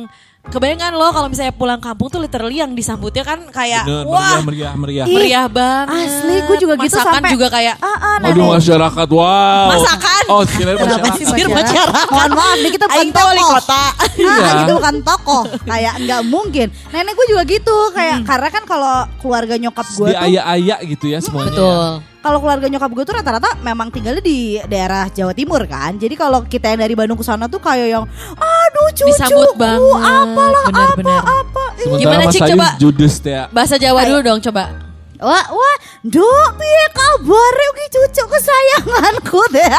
kebayangkan 0.47 0.91
lo 0.91 1.11
kalau 1.11 1.27
misalnya 1.27 1.51
pulang 1.51 1.77
kampung 1.77 2.07
tuh 2.07 2.17
literally 2.17 2.57
yang 2.57 2.71
disambutnya 2.71 3.21
kan 3.21 3.39
kayak 3.47 3.83
Bener, 3.83 4.03
wah 4.03 4.39
meriah, 4.39 4.73
meriah, 4.73 4.73
meriah. 4.73 5.05
Ih, 5.05 5.13
meriah 5.13 5.45
banget 5.45 6.07
asli, 6.07 6.35
gue 6.39 6.57
juga 6.57 6.73
gitu 6.77 6.95
Masakan 6.95 7.13
sampai- 7.13 7.33
juga 7.33 7.47
kayak 7.49 7.75
Ah, 7.77 7.87
ah, 8.17 8.17
Aduh 8.23 8.47
masyarakat, 8.53 9.07
wow. 9.09 9.67
Masakan. 9.69 10.23
Oh, 10.27 10.41
Kenapa 10.43 10.79
masyarakat. 10.81 11.13
masyarakat? 11.13 11.49
masyarakat. 11.53 12.07
Mohon 12.09 12.31
maaf, 12.33 12.57
nih 12.57 12.71
kita 12.73 12.85
bukan 12.85 13.07
teh 13.09 13.23
wali 13.23 13.43
kota. 13.45 13.83
Nah, 14.17 14.33
Iya. 14.33 14.51
kita 14.57 14.73
bukan 14.73 14.95
tokoh. 15.01 15.43
Kayak 15.63 15.93
nggak 16.01 16.21
mungkin. 16.25 16.67
Nenek 16.89 17.13
gue 17.13 17.25
juga 17.27 17.43
gitu. 17.45 17.77
Kayak 17.91 18.17
karena 18.23 18.49
kan 18.49 18.63
kalau 18.65 18.95
keluarga 19.17 19.55
nyokap 19.55 19.87
gue 19.89 20.09
tuh, 20.09 20.19
ayak-ayak 20.19 20.79
gitu 20.87 21.05
ya 21.07 21.19
semuanya. 21.19 21.49
betul 21.49 21.87
kalau 22.21 22.37
keluarga 22.41 22.67
nyokap 22.67 22.91
gue 22.91 23.05
tuh 23.05 23.15
rata-rata 23.15 23.49
memang 23.61 23.93
tinggalnya 23.93 24.23
di 24.23 24.57
daerah 24.65 25.07
Jawa 25.11 25.33
Timur 25.37 25.63
kan. 25.69 25.95
Jadi 25.95 26.15
kalau 26.17 26.43
kita 26.43 26.73
yang 26.73 26.81
dari 26.81 26.93
Bandung 26.97 27.17
ke 27.17 27.25
sana 27.25 27.45
tuh 27.47 27.61
kayak 27.61 27.87
yang, 27.87 28.05
aduh 28.35 28.89
cucu, 28.93 29.07
disambut 29.07 29.53
banget 29.55 30.01
apalah 30.01 30.63
benar-benar 30.67 31.21
apa. 31.23 31.63
Sementara 31.77 32.01
Gimana, 32.01 32.25
Mas 32.25 32.33
Cik, 32.33 32.41
coba? 32.51 32.67
judes 32.81 33.15
ya. 33.21 33.43
bahasa 33.53 33.75
Jawa 33.77 34.01
dulu 34.09 34.21
dong 34.25 34.39
coba 34.41 34.86
Wah, 35.17 35.45
wah, 35.49 35.77
duk, 36.03 36.49
piye 36.55 36.85
kabar 36.93 37.53
ki 37.73 37.85
cucu 37.89 38.23
kesayanganku 38.27 39.41
deh. 39.49 39.73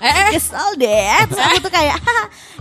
Eh, 0.00 0.08
eh. 0.08 0.28
Kesel 0.32 0.72
deh. 0.74 1.20
Terus 1.28 1.36
aku 1.38 1.58
tuh 1.60 1.68
kayak, 1.70 2.00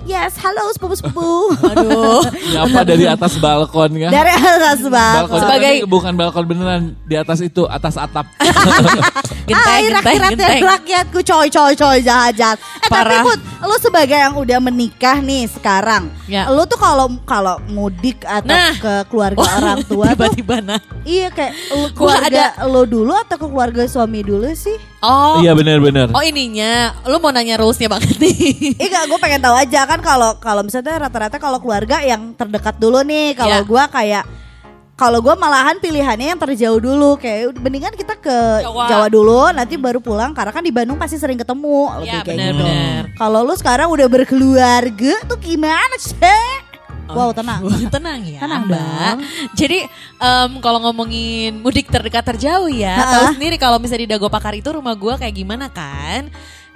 yes, 0.04 0.36
halo 0.36 0.68
sepupu-sepupu. 0.76 1.56
Aduh. 1.66 2.20
Nyapa 2.52 2.84
dari 2.84 3.08
atas 3.08 3.40
balkon 3.40 3.96
kan? 3.98 4.12
Dari 4.12 4.36
atas 4.36 4.84
balkon 4.84 5.32
balkon. 5.32 5.40
Sebagai- 5.40 5.88
bukan 5.88 6.14
balkon 6.14 6.44
beneran 6.44 6.82
di 7.02 7.16
atas 7.16 7.40
itu 7.40 7.64
atas 7.66 7.96
atap. 7.96 8.28
Genteng, 9.50 9.66
Hai 9.66 9.82
genteng, 9.82 9.98
rakyat 9.98 10.22
genteng. 10.30 10.62
rakyatku 10.62 11.20
coy 11.24 11.48
coy 11.50 11.74
coy 11.74 11.98
jahat 12.00 12.38
jahat. 12.38 12.58
Eh 12.78 12.86
Parah. 12.86 13.02
tapi 13.02 13.26
Put, 13.26 13.40
lu 13.64 13.76
sebagai 13.80 14.14
yang 14.14 14.38
udah 14.38 14.62
menikah 14.62 15.18
nih 15.18 15.50
sekarang, 15.50 16.14
Ya. 16.26 16.46
lu 16.46 16.62
tuh 16.66 16.78
kalau 16.78 17.10
kalau 17.26 17.58
mudik 17.66 18.22
atau 18.22 18.46
Nah. 18.46 18.78
ke 18.78 18.94
keluarga 19.10 19.42
orang 19.58 19.82
tua 19.82 20.06
tuh, 20.14 20.30
Tiba-tiba 20.30 20.62
nah. 20.62 20.78
Iya 21.10 21.28
kayak 21.30 21.54
lu 21.74 21.88
keluarga 21.92 22.44
lo 22.64 22.86
dulu 22.86 23.18
atau 23.18 23.36
ke 23.36 23.46
keluarga 23.46 23.84
suami 23.86 24.22
dulu 24.22 24.46
sih? 24.54 24.78
Oh. 25.02 25.42
Iya 25.42 25.58
benar-benar. 25.58 26.14
Oh 26.14 26.22
ininya, 26.22 26.94
lu 27.04 27.18
mau 27.18 27.34
nanya 27.34 27.58
rulesnya 27.58 27.90
banget 27.90 28.14
nih. 28.16 28.78
Iya 28.78 29.10
gue 29.10 29.18
pengen 29.18 29.42
tahu 29.42 29.56
aja 29.58 29.84
kan 29.84 30.00
kalau 30.00 30.38
kalau 30.38 30.62
misalnya 30.62 31.02
rata-rata 31.02 31.36
kalau 31.36 31.58
keluarga 31.58 32.00
yang 32.00 32.36
terdekat 32.36 32.78
dulu 32.78 33.02
nih, 33.02 33.34
kalau 33.34 33.58
Ya. 33.58 33.66
gua 33.66 33.84
kayak 33.88 34.24
kalau 34.94 35.24
gua 35.24 35.34
malahan 35.34 35.80
pilihannya 35.80 36.36
yang 36.36 36.38
terjauh 36.38 36.78
dulu 36.78 37.16
kayak 37.16 37.56
mendingan 37.56 37.96
kita 37.96 38.14
ke 38.14 38.38
Jawa. 38.62 38.84
Jawa, 38.86 39.08
dulu 39.08 39.48
nanti 39.50 39.80
baru 39.80 39.98
pulang 39.98 40.36
karena 40.36 40.52
kan 40.52 40.60
di 40.60 40.70
Bandung 40.70 41.00
pasti 41.00 41.16
sering 41.16 41.40
ketemu 41.40 42.04
lebih 42.04 42.12
Ya 42.12 42.22
kayak 42.22 42.38
gitu. 42.38 42.62
benar-benar. 42.62 43.02
Kalau 43.16 43.40
lu 43.42 43.56
sekarang 43.56 43.88
udah 43.88 44.08
berkeluarga 44.12 45.14
tuh 45.26 45.40
gimana 45.40 45.96
sih? 45.98 46.68
Wow 47.10 47.34
tenang. 47.34 47.66
Tenang 47.96 48.22
ya, 48.22 48.40
Tenang 48.46 48.64
Mbak. 48.70 48.78
dong. 48.78 49.18
Jadi 49.58 49.80
em, 50.22 50.52
kalau 50.62 50.80
ngomongin 50.86 51.58
mudik 51.58 51.90
terdekat 51.90 52.22
terjauh 52.22 52.70
ya, 52.70 52.96
Ha-ha. 52.96 53.12
tahu 53.14 53.26
sendiri 53.38 53.58
kalau 53.58 53.82
misalnya 53.82 54.06
di 54.06 54.10
Dago 54.14 54.30
Pakar 54.30 54.54
itu 54.54 54.70
rumah 54.70 54.94
gue 54.94 55.14
kayak 55.18 55.34
gimana 55.34 55.74
kan? 55.74 56.30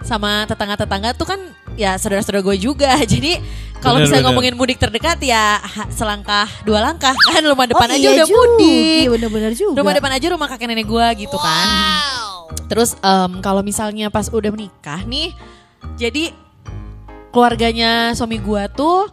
Sama 0.04 0.44
tetangga-tetangga 0.50 1.16
tuh 1.16 1.30
kan 1.30 1.40
ya 1.78 1.96
saudara-saudara 1.96 2.42
gue 2.42 2.58
juga. 2.60 2.98
Jadi 3.14 3.38
kalau 3.78 4.02
bener. 4.02 4.26
ngomongin 4.26 4.58
mudik 4.58 4.82
terdekat 4.82 5.22
ya 5.22 5.62
ha- 5.62 5.90
selangkah 5.94 6.50
dua 6.64 6.82
langkah 6.82 7.14
kan 7.14 7.44
rumah 7.44 7.68
depan 7.70 7.88
oh, 7.88 7.96
aja 7.96 8.02
iya 8.02 8.10
udah 8.18 8.28
juga. 8.28 8.36
mudik. 8.36 9.02
Iya 9.06 9.10
bener-bener 9.14 9.52
juga. 9.54 9.78
Rumah 9.80 9.94
depan 9.96 10.12
aja 10.18 10.26
rumah 10.34 10.48
kakek 10.50 10.68
nenek 10.68 10.88
gue 10.90 11.08
gitu 11.30 11.38
kan. 11.38 11.68
Terus 12.68 12.98
em, 12.98 13.32
kalau 13.40 13.62
misalnya 13.62 14.10
pas 14.10 14.28
udah 14.34 14.50
menikah 14.50 15.06
nih, 15.06 15.30
jadi 15.94 16.34
keluarganya 17.34 18.14
suami 18.14 18.38
gue 18.38 18.64
tuh 18.74 19.10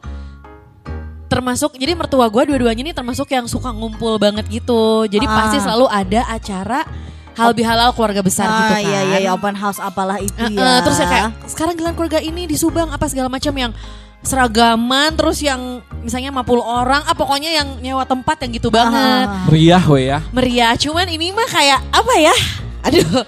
termasuk 1.40 1.72
jadi 1.74 1.96
mertua 1.96 2.28
gue 2.28 2.42
dua-duanya 2.46 2.84
nih 2.84 2.92
termasuk 2.92 3.26
yang 3.26 3.44
suka 3.44 3.72
ngumpul 3.72 4.20
banget 4.20 4.44
gitu. 4.46 5.08
Jadi 5.08 5.24
Ah. 5.24 5.32
pasti 5.34 5.56
selalu 5.58 5.88
ada 5.88 6.20
acara 6.28 6.84
hal 7.32 7.50
bihalal 7.50 7.90
keluarga 7.90 8.20
besar 8.20 8.44
ah, 8.44 8.52
gitu 8.54 8.72
kan. 8.76 8.82
Iya 8.84 9.00
iya 9.02 9.18
iya, 9.18 9.30
open 9.32 9.56
house 9.56 9.80
apalah 9.80 10.20
itu 10.20 10.36
Eh, 10.36 10.52
ya. 10.52 10.84
terus 10.84 11.00
ya 11.00 11.08
kayak 11.08 11.28
sekarang 11.48 11.74
gelar 11.74 11.96
keluarga 11.96 12.20
ini 12.20 12.44
di 12.44 12.54
Subang 12.54 12.92
apa 12.92 13.08
segala 13.08 13.26
macam 13.26 13.50
yang 13.50 13.72
seragaman 14.20 15.16
terus 15.16 15.40
yang 15.40 15.80
misalnya 15.98 16.28
50 16.30 16.60
orang 16.60 17.00
ah 17.02 17.16
pokoknya 17.16 17.56
yang 17.56 17.80
nyewa 17.80 18.04
tempat 18.04 18.36
yang 18.44 18.52
gitu 18.52 18.68
banget 18.68 19.24
Ah. 19.24 19.48
Meriah 19.48 19.80
we 19.82 20.00
ya. 20.06 20.18
meriah. 20.30 20.76
Cuman 20.76 21.08
ini 21.08 21.32
mah 21.32 21.48
kayak 21.48 21.80
apa 21.88 22.14
ya? 22.20 22.34
Aduh. 22.86 23.24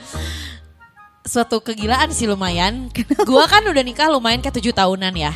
Suatu 1.22 1.62
kegilaan 1.62 2.10
sih 2.10 2.26
lumayan. 2.26 2.92
Gua 3.24 3.46
kan 3.46 3.64
udah 3.64 3.80
nikah 3.80 4.12
lumayan 4.12 4.44
kayak 4.44 4.60
tujuh 4.60 4.70
tahunan 4.70 5.16
ya. 5.16 5.32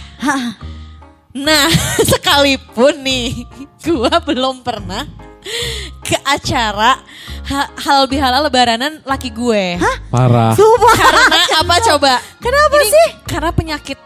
Nah, 1.36 1.68
sekalipun 2.10 3.04
nih, 3.04 3.44
gua 3.84 4.16
belum 4.24 4.64
pernah 4.64 5.04
ke 6.02 6.16
acara 6.24 6.98
ha- 7.46 7.70
hal 7.78 8.08
bihalal 8.08 8.48
lebaranan 8.48 8.98
laki 9.04 9.30
gue. 9.30 9.78
Parah. 10.10 10.56
Sumpah. 10.56 10.94
Karena 10.96 11.24
apa 11.62 11.74
coba? 11.92 12.12
Kenapa 12.40 12.76
Ini 12.80 12.88
sih? 12.90 13.08
Karena 13.28 13.50
penyakit 13.52 13.98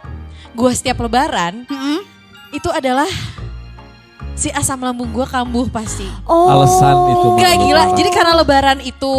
gue 0.50 0.70
setiap 0.74 1.00
lebaran 1.00 1.64
Mm-mm. 1.64 2.02
itu 2.52 2.68
adalah 2.68 3.08
si 4.34 4.52
asam 4.52 4.80
lambung 4.82 5.08
gue 5.14 5.24
kambuh 5.24 5.70
pasti. 5.72 6.04
Oh. 6.28 6.50
Alasan 6.50 6.96
itu. 7.08 7.28
Gak 7.40 7.54
gila. 7.56 7.84
Jadi 7.96 8.10
karena 8.12 8.32
lebaran 8.36 8.78
itu 8.82 9.12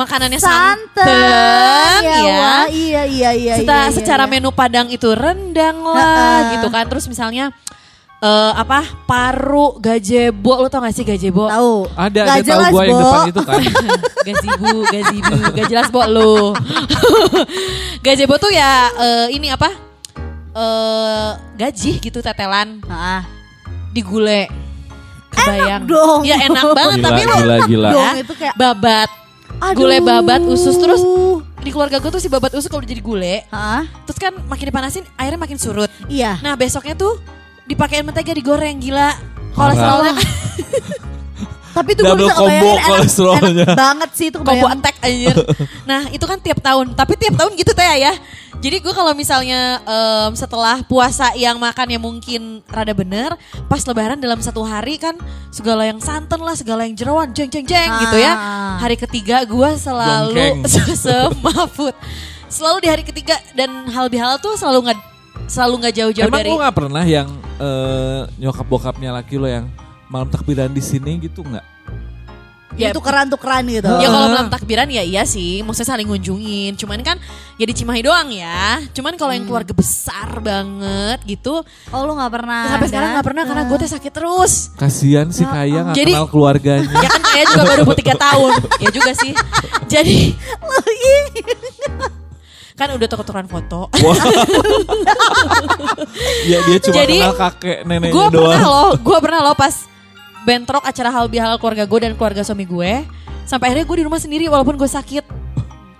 makanannya 0.00 0.40
santan, 0.40 1.04
santan, 1.04 2.00
ya. 2.00 2.16
ya. 2.24 2.34
wah, 2.34 2.64
iya 2.66 3.02
iya 3.04 3.30
iya. 3.30 3.54
Seta- 3.60 3.68
iya, 3.68 3.84
iya, 3.86 3.92
secara 3.92 4.24
iya. 4.24 4.30
menu 4.32 4.48
Padang 4.50 4.88
itu 4.88 5.12
rendang 5.12 5.84
lah 5.84 6.56
gitu 6.56 6.68
kan. 6.68 6.88
Terus 6.88 7.04
misalnya 7.04 7.52
eh, 8.18 8.52
apa 8.52 8.80
paru 9.04 9.76
gazebo 9.76 10.56
lo 10.58 10.68
tau 10.68 10.80
gak 10.80 10.92
sih 10.92 11.04
gazebo? 11.04 11.46
tahu. 11.46 11.84
Ada 11.92 12.20
Gak 12.24 12.36
ada 12.40 12.50
tahu 12.50 12.62
gua 12.70 12.82
yang 12.82 12.98
depan 12.98 13.20
itu 13.28 13.40
kan. 13.44 13.60
gazibu, 14.26 14.72
gazibu, 14.86 15.34
gak 15.56 15.66
jelas 15.68 15.88
bo 15.88 16.02
lo. 16.06 16.56
gazebo 18.04 18.34
tuh 18.36 18.50
ya 18.50 18.70
eh, 18.90 19.26
ini 19.32 19.48
apa? 19.48 19.68
eh 20.50 21.30
gaji 21.54 22.02
gitu 22.02 22.18
tetelan 22.18 22.82
Ah. 22.88 23.22
di 23.90 24.02
gule. 24.02 24.50
Kebayang. 25.30 25.86
dong. 25.86 26.26
Ya 26.26 26.42
enak 26.42 26.74
banget 26.74 26.98
Gila, 26.98 27.06
tapi 27.06 27.22
lo 27.22 27.36
gila, 27.38 27.56
gila. 27.64 27.88
Dong 27.90 28.14
itu 28.18 28.32
kayak 28.34 28.54
babat. 28.58 29.10
Aduh. 29.60 29.76
Gule 29.84 30.00
babat 30.00 30.40
usus 30.48 30.76
terus 30.76 31.02
di 31.60 31.70
keluarga 31.70 32.00
gue 32.00 32.10
tuh 32.10 32.22
si 32.22 32.32
babat 32.32 32.56
usus 32.56 32.66
kalau 32.72 32.80
udah 32.80 32.90
jadi 32.90 33.04
gule, 33.04 33.36
Hah? 33.52 33.84
terus 34.08 34.16
kan 34.16 34.32
makin 34.48 34.72
dipanasin 34.72 35.04
airnya 35.20 35.36
makin 35.36 35.60
surut. 35.60 35.92
Iya. 36.08 36.40
Nah 36.40 36.56
besoknya 36.56 36.96
tuh 36.96 37.20
dipakein 37.68 38.02
mentega 38.02 38.32
digoreng 38.32 38.80
gila. 38.80 39.12
Kolesterolnya 39.50 40.14
Tapi 41.80 41.90
itu 41.96 42.02
gue 42.04 42.16
bisa 42.20 42.34
combo 42.36 42.68
enak, 42.76 42.84
kolesterolnya. 42.84 43.64
enak 43.64 43.78
banget 43.80 44.10
sih 44.12 44.26
itu 44.28 44.38
combo 44.44 44.66
attack 44.68 44.96
anjir. 45.00 45.36
Nah 45.90 46.06
itu 46.12 46.24
kan 46.28 46.38
tiap 46.38 46.60
tahun, 46.60 46.92
tapi 46.92 47.16
tiap 47.16 47.34
tahun 47.40 47.56
gitu 47.56 47.72
teh 47.72 47.88
ya. 47.98 48.12
Jadi 48.60 48.76
gue 48.84 48.92
kalau 48.92 49.16
misalnya 49.16 49.80
em, 49.80 50.36
setelah 50.36 50.84
puasa 50.84 51.32
yang 51.32 51.56
makannya 51.56 51.96
mungkin 51.96 52.60
rada 52.68 52.92
bener, 52.92 53.32
pas 53.72 53.80
lebaran 53.88 54.20
dalam 54.20 54.36
satu 54.44 54.60
hari 54.60 55.00
kan 55.00 55.16
segala 55.48 55.88
yang 55.88 55.96
santan 55.96 56.44
lah, 56.44 56.52
segala 56.52 56.84
yang 56.84 56.92
jeroan, 56.92 57.32
jeng 57.32 57.48
jeng 57.48 57.64
jeng 57.64 57.88
gitu 58.04 58.20
ya. 58.20 58.36
Ah. 58.36 58.76
Hari 58.84 59.00
ketiga 59.00 59.48
gue 59.48 59.70
selalu 59.80 60.68
semafut. 61.02 61.96
Selalu 62.52 62.76
di 62.84 62.88
hari 62.92 63.02
ketiga 63.06 63.40
dan 63.56 63.88
hal 63.88 64.12
bihalal 64.12 64.36
tuh 64.36 64.58
selalu 64.60 64.92
nggak 64.92 64.98
selalu 65.48 65.74
nggak 65.86 65.94
jauh-jauh 65.96 66.28
Emang 66.28 66.40
dari 66.44 66.50
lu 66.52 66.60
gak 66.60 66.76
pernah 66.76 67.04
yang 67.06 67.28
eh, 67.58 68.22
nyokap 68.38 68.66
bokapnya 68.68 69.10
laki 69.14 69.40
lo 69.40 69.48
yang 69.48 69.66
malam 70.10 70.26
takbiran 70.28 70.68
di 70.74 70.82
sini 70.82 71.16
gitu 71.22 71.46
nggak? 71.46 71.62
Ya, 72.72 72.88
Itu 72.88 72.98
tukeran-tukeran 72.98 73.66
gitu. 73.66 73.90
Ya 73.98 74.06
kalau 74.06 74.30
malam 74.30 74.46
takbiran 74.46 74.86
ya 74.86 75.02
iya 75.02 75.22
sih, 75.24 75.58
maksudnya 75.60 75.90
saling 75.90 76.06
ngunjungin. 76.06 76.74
Cuman 76.74 77.02
kan 77.02 77.18
ya 77.54 77.64
di 77.64 77.74
Cimahi 77.74 77.98
doang 78.00 78.30
ya. 78.30 78.78
Cuman 78.90 79.14
kalau 79.14 79.30
yang 79.30 79.42
keluarga 79.42 79.70
besar 79.70 80.38
banget 80.38 81.18
gitu, 81.24 81.66
Oh 81.88 82.00
lu 82.00 82.14
gak 82.14 82.30
pernah. 82.30 82.70
sampai 82.70 82.86
sekarang 82.86 83.08
nggak 83.12 83.26
pernah 83.26 83.42
karena 83.44 83.62
gue 83.64 83.76
teh 83.76 83.90
sakit 83.90 84.12
terus. 84.12 84.52
Kasian 84.76 85.28
si 85.28 85.42
Kaya 85.42 85.82
nggak 85.84 85.96
Jadi- 85.96 86.14
kenal 86.14 86.26
keluarganya. 86.26 86.94
Ya 86.94 87.08
kan 87.10 87.22
kayak 87.24 87.46
juga 87.48 87.64
baru 87.66 87.82
tiga 87.92 88.14
tahun, 88.24 88.52
ya 88.78 88.90
juga 88.90 89.12
sih. 89.14 89.32
Jadi 89.84 90.18
kan 92.78 92.88
udah 92.90 93.06
tuker-tukeran 93.06 93.44
foto. 93.44 93.92
ya 96.46 96.58
dia 96.62 96.78
cuma 96.80 96.94
Jadi, 96.96 97.18
kenal 97.18 97.36
kakek 97.36 97.78
neneknya 97.84 98.14
gue 98.14 98.26
doang. 98.30 98.46
pernah 98.46 98.62
loh, 98.64 98.90
gue 98.96 99.18
pernah 99.20 99.40
loh 99.42 99.54
pas 99.54 99.74
bentrok 100.50 100.82
acara 100.82 101.08
hal 101.08 101.30
bihalal 101.30 101.56
keluarga 101.56 101.86
gue 101.86 101.98
dan 102.02 102.12
keluarga 102.18 102.42
suami 102.42 102.66
gue. 102.66 103.06
Sampai 103.46 103.70
akhirnya 103.70 103.86
gue 103.86 103.96
di 103.96 104.06
rumah 104.06 104.18
sendiri 104.18 104.50
walaupun 104.50 104.74
gue 104.74 104.90
sakit. 104.90 105.22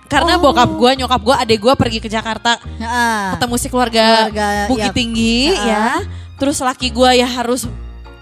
Karena 0.05 0.35
Oh. 0.35 0.43
bokap 0.43 0.67
gue, 0.69 0.91
nyokap 0.99 1.21
gue, 1.23 1.35
adek 1.37 1.59
gue 1.61 1.73
pergi 1.79 1.99
ke 2.03 2.11
Jakarta 2.11 2.59
Heeh. 2.59 3.31
ketemu 3.31 3.55
si 3.55 3.67
keluarga, 3.67 4.27
Keluarga, 4.27 4.47
Bukit 4.67 4.91
iya. 4.91 4.91
Tinggi 4.91 5.39
Ha-ha. 5.47 5.63
ya. 5.63 5.87
Terus 6.35 6.57
laki 6.59 6.91
gue 6.91 7.09
ya 7.15 7.27
harus 7.29 7.63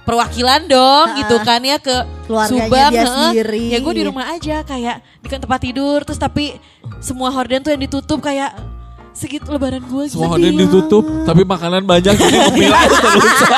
perwakilan 0.06 0.66
dong 0.66 1.18
gitu 1.18 1.36
kan 1.42 1.62
ya 1.62 1.78
ke 1.78 1.94
Keluarganya 2.26 2.66
Subang. 2.66 2.92
dia 2.92 3.06
sendiri. 3.06 3.66
Ya 3.74 3.78
gue 3.80 3.94
di 3.96 4.04
rumah 4.06 4.26
aja 4.30 4.62
kayak 4.62 5.02
di 5.18 5.28
tempat 5.32 5.60
tidur 5.60 6.06
terus 6.06 6.18
tapi 6.18 6.54
semua 7.00 7.30
horden 7.30 7.62
tuh 7.62 7.74
yang 7.74 7.82
ditutup 7.82 8.22
kayak 8.22 8.54
segitu 9.12 9.50
lebaran 9.50 9.82
gue 9.82 10.04
gitu. 10.08 10.16
Semua 10.16 10.30
horden 10.32 10.54
ditutup, 10.56 11.04
tapi 11.26 11.42
makanan 11.44 11.84
banyak 11.84 12.16
jadi 12.16 12.66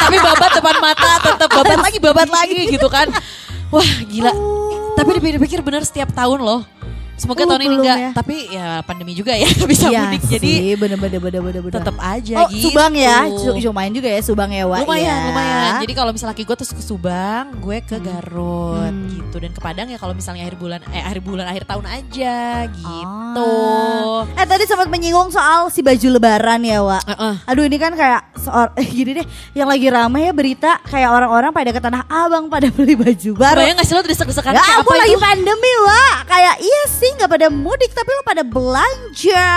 tapi 0.01 0.17
babat 0.17 0.51
depan 0.53 0.75
mata 0.79 1.11
tetap 1.21 1.40
babat 1.55 1.79
lagi 1.83 1.97
babat 1.99 2.29
lagi 2.29 2.61
gitu 2.71 2.87
kan. 2.87 3.07
Wah 3.73 3.91
gila. 4.07 4.33
Tapi 4.95 5.09
dipikir-pikir 5.19 5.59
bener 5.63 5.83
setiap 5.87 6.11
tahun 6.11 6.43
loh. 6.43 6.61
Semoga 7.21 7.39
Oh, 7.39 7.47
tahun 7.47 7.63
ini 7.63 7.75
enggak, 7.77 7.97
ya. 7.99 8.09
tapi 8.11 8.35
ya 8.49 8.67
pandemi 8.81 9.13
juga 9.13 9.31
ya 9.31 9.45
bisa 9.69 9.87
Iya 9.87 10.09
mudik 10.09 10.25
jadi 10.25 10.41
sih, 10.49 10.73
bener-bener 10.73 11.19
bener-bener 11.19 11.61
bener. 11.61 11.75
tetap 11.77 11.93
aja 11.95 12.33
Oh 12.35 12.47
gitu. 12.49 12.65
Subang 12.67 12.93
ya, 12.93 13.29
lumayan 13.61 13.93
juga 13.93 14.09
ya 14.09 14.21
Subang 14.21 14.49
ya 14.49 14.65
Wak 14.65 14.81
lumayan 14.83 15.05
ya. 15.05 15.17
lumayan 15.27 15.71
jadi 15.79 15.93
kalau 15.93 16.11
misalnya 16.11 16.33
laki 16.33 16.43
gue 16.43 16.55
terus 16.55 16.71
ke 16.71 16.81
Subang 16.81 17.45
gue 17.55 17.77
ke 17.79 17.97
Garut 17.97 18.89
Hmm. 18.91 19.05
gitu 19.07 19.37
dan 19.37 19.51
ke 19.51 19.61
Padang 19.61 19.85
ya 19.85 19.95
kalau 19.95 20.11
misalnya 20.11 20.41
akhir 20.41 20.57
bulan 20.57 20.81
eh 20.89 20.99
akhir 20.99 21.19
bulan 21.21 21.45
akhir 21.45 21.63
tahun 21.63 21.85
aja 21.85 22.37
gitu 22.67 23.49
Ah. 24.23 24.25
Eh 24.33 24.45
tadi 24.45 24.63
sempat 24.65 24.87
menyinggung 24.87 25.29
soal 25.29 25.67
si 25.67 25.79
baju 25.79 26.07
lebaran 26.11 26.59
ya 26.59 26.81
Wak. 26.81 27.03
Heeh. 27.05 27.33
Aduh 27.45 27.63
ini 27.63 27.77
kan 27.77 27.93
kayak 27.93 28.33
seor 28.35 28.73
eh, 28.79 28.83
gini 28.83 29.11
deh, 29.13 29.25
yang 29.53 29.67
lagi 29.67 29.87
ramai 29.87 30.25
ya 30.25 30.33
berita 30.33 30.81
kayak 30.83 31.07
orang-orang 31.07 31.51
pada 31.51 31.69
ke 31.69 31.79
Tanah 31.79 32.03
Abang 32.07 32.47
pada 32.47 32.67
beli 32.67 32.93
baju 32.93 33.31
baru. 33.33 33.59
Bayang 33.61 33.75
gak 33.75 33.85
sih 33.85 33.93
lo 33.93 34.01
desek-desekan 34.01 34.51
Ya 34.51 34.63
ampun 34.73 34.89
apa 34.89 34.93
lagi 34.97 35.13
itu? 35.13 35.21
pandemi 35.21 35.71
wah 35.81 36.15
Kayak 36.23 36.55
iya 36.59 36.81
sih 36.87 37.10
nggak 37.15 37.31
pada 37.31 37.47
mudik 37.47 37.91
tapi 37.91 38.09
lo 38.11 38.23
pada 38.23 38.43
belanja 38.43 39.47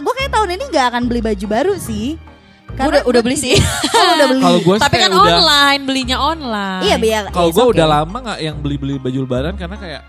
Gue 0.00 0.12
kayak 0.16 0.30
tahun 0.32 0.48
ini 0.56 0.64
nggak 0.70 0.86
akan 0.92 1.02
beli 1.08 1.20
baju 1.20 1.46
baru 1.48 1.74
sih 1.76 2.16
Gua 2.72 2.88
udah, 2.88 3.02
udah 3.04 3.20
beli 3.20 3.36
sih. 3.36 3.52
Oh 3.92 4.12
udah 4.16 4.26
beli 4.32 4.40
Kalau 4.40 4.60
gue 4.64 4.76
Tapi 4.80 4.96
kan 4.96 5.12
online, 5.12 5.80
belinya 5.84 6.16
online. 6.16 6.82
Iya 6.88 6.96
biar 6.96 7.22
Kalau 7.28 7.52
iya, 7.52 7.56
gue 7.56 7.64
oke. 7.68 7.72
udah 7.76 7.86
lama 7.86 8.16
nggak 8.24 8.38
yang 8.40 8.56
beli-beli 8.64 8.94
baju 8.96 9.18
lebaran 9.28 9.54
karena 9.60 9.76
kayak 9.76 10.02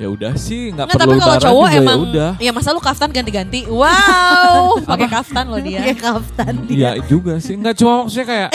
ya 0.00 0.08
udah 0.08 0.32
sih 0.34 0.72
nggak 0.74 0.88
Nggak, 0.88 0.98
perlu 0.98 1.12
tapi 1.14 1.22
kalau 1.22 1.38
cowok 1.38 1.66
juga 1.68 1.78
emang 1.78 1.98
ya 2.00 2.06
udah. 2.10 2.30
ya 2.42 2.50
masa 2.50 2.68
lu 2.74 2.82
kaftan 2.82 3.08
ganti-ganti. 3.14 3.60
Wow, 3.70 4.80
pakai 4.90 5.06
kaftan 5.06 5.44
lo 5.46 5.58
dia. 5.62 5.78
Pakai 5.84 5.96
kaftan 6.00 6.54
dia 6.66 6.74
Iya 6.74 6.90
juga 7.06 7.38
sih 7.38 7.54
nggak 7.54 7.74
cuma 7.78 7.92
maksudnya 8.02 8.26
kayak 8.26 8.50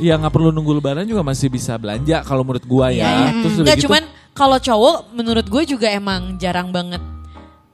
ya 0.00 0.14
nggak 0.18 0.32
perlu 0.34 0.50
nunggu 0.50 0.72
lebaran 0.82 1.06
juga 1.06 1.22
masih 1.22 1.46
bisa 1.52 1.78
belanja 1.78 2.26
kalau 2.26 2.42
menurut 2.42 2.66
gua 2.66 2.90
ya. 2.90 2.98
Iya, 2.98 3.10
iya. 3.14 3.30
Terus 3.46 3.54
udah 3.54 3.62
Nggak 3.62 3.78
gitu, 3.78 3.84
cuman 3.86 4.02
kalau 4.32 4.58
cowok 4.58 4.96
menurut 5.12 5.46
gue 5.46 5.62
juga 5.68 5.86
emang 5.92 6.40
jarang 6.40 6.72
banget 6.72 7.04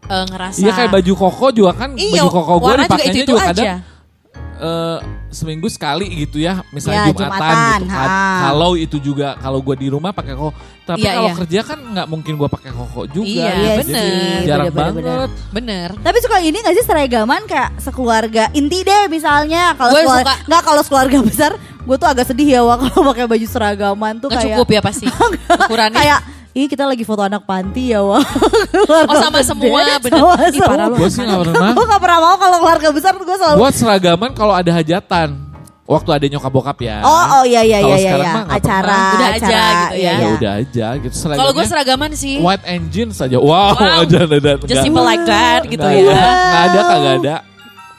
eh, 0.08 0.24
ngerasa. 0.26 0.58
Iya 0.58 0.72
kayak 0.74 0.90
baju 0.90 1.12
koko 1.14 1.46
juga 1.50 1.72
kan 1.74 1.90
Iya, 1.92 2.12
baju 2.18 2.28
koko 2.30 2.52
gue 2.54 2.64
warna 2.64 2.76
juga 2.76 2.88
dipakainya 2.88 3.12
itu-itu 3.14 3.30
juga 3.30 3.46
kadang 3.46 3.66
eh, 4.58 4.98
seminggu 5.28 5.68
sekali 5.68 6.06
gitu 6.18 6.36
ya 6.36 6.64
misalnya 6.68 7.04
Ya, 7.04 7.06
jumatan, 7.06 7.30
Jumatan, 7.30 7.78
gitu 7.78 7.86
kan. 7.86 8.08
ha. 8.08 8.40
Kalau 8.42 8.70
itu 8.74 8.96
juga 8.98 9.28
kalau 9.36 9.60
gue 9.60 9.76
di 9.76 9.86
rumah 9.86 10.10
pakai 10.10 10.32
koko. 10.32 10.50
Tapi 10.82 10.98
Iya, 10.98 11.12
kalau 11.12 11.22
iya. 11.22 11.36
kerja 11.36 11.60
kan 11.62 11.78
nggak 11.84 12.06
mungkin 12.08 12.32
gue 12.34 12.48
pakai 12.48 12.70
koko 12.70 13.00
juga. 13.06 13.28
Iya, 13.28 13.52
Iya 13.52 13.70
bener. 13.76 14.40
Jarang 14.42 14.66
bener-bener. 14.66 15.04
banget. 15.04 15.30
Bener. 15.52 15.88
Tapi 16.00 16.16
suka 16.18 16.36
ini 16.40 16.58
gak 16.58 16.74
sih 16.74 16.82
seragaman 16.82 17.40
kayak 17.44 17.70
sekeluarga 17.78 18.44
inti 18.50 18.82
deh 18.82 19.04
misalnya 19.06 19.76
kalau 19.76 19.92
nggak 20.42 20.62
kalau 20.64 20.80
sekeluarga 20.80 21.18
besar 21.28 21.52
gue 21.58 21.96
tuh 21.96 22.04
agak 22.06 22.26
sedih 22.26 22.48
ya 22.50 22.60
Wak 22.62 22.88
kalau 22.88 23.00
pakai 23.06 23.24
baju 23.26 23.46
seragaman 23.46 24.18
tuh 24.18 24.28
Nggak 24.28 24.40
kayak 24.42 24.56
cukup 24.56 24.68
ya 24.68 24.80
pasti 24.80 25.04
ukurannya. 25.62 25.94
kayak 25.94 26.18
ih 26.58 26.66
kita 26.66 26.82
lagi 26.82 27.06
foto 27.06 27.22
anak 27.22 27.46
panti 27.46 27.94
ya 27.94 28.02
Wak 28.02 28.26
Oh 29.06 29.16
sama 29.22 29.38
semua 29.46 29.78
bener. 30.02 30.18
Sama 30.18 30.34
Ih. 30.50 30.98
Gue 30.98 31.08
sih 31.14 31.22
nggak 31.22 31.40
pernah. 31.46 31.70
gue 31.70 31.86
gak 31.86 32.02
pernah 32.02 32.18
mau 32.18 32.34
kalau 32.34 32.56
keluarga 32.58 32.88
besar 32.90 33.12
gue 33.14 33.36
selalu 33.38 33.56
Buat 33.62 33.74
seragaman 33.78 34.30
kalau 34.34 34.54
ada 34.58 34.70
hajatan. 34.74 35.46
Waktu 35.88 36.10
ada 36.12 36.26
nyokap 36.28 36.52
bokap 36.52 36.78
ya. 36.84 37.00
Oh 37.00 37.24
oh 37.40 37.42
iya 37.48 37.64
iya 37.64 37.80
iya 37.80 37.96
iya 37.96 37.96
sekarang 38.12 38.28
mah 38.28 38.44
nggak 38.44 38.60
acara 38.60 38.84
pernah. 38.84 39.08
Udah 39.08 39.28
aja 39.28 39.38
acara, 39.40 39.64
gitu 39.64 39.96
ya. 39.96 40.12
Ya 40.12 40.28
udah 40.36 40.52
aja 40.60 40.86
gitu. 41.00 41.14
Kalau 41.32 41.52
gue 41.56 41.64
seragaman 41.64 42.10
sih. 42.12 42.34
white 42.44 42.66
engine 42.68 43.10
saja. 43.16 43.36
Wow, 43.40 43.72
Wow. 43.72 44.02
aja 44.04 44.18
ada. 44.28 44.52
Just 44.68 44.84
simple 44.84 45.06
like 45.06 45.24
that 45.24 45.64
gitu 45.64 45.80
ya. 45.80 46.12
Ada, 46.12 46.12
nggak 46.12 46.60
ada 46.60 46.80
kagak 46.84 47.14
ada. 47.24 47.34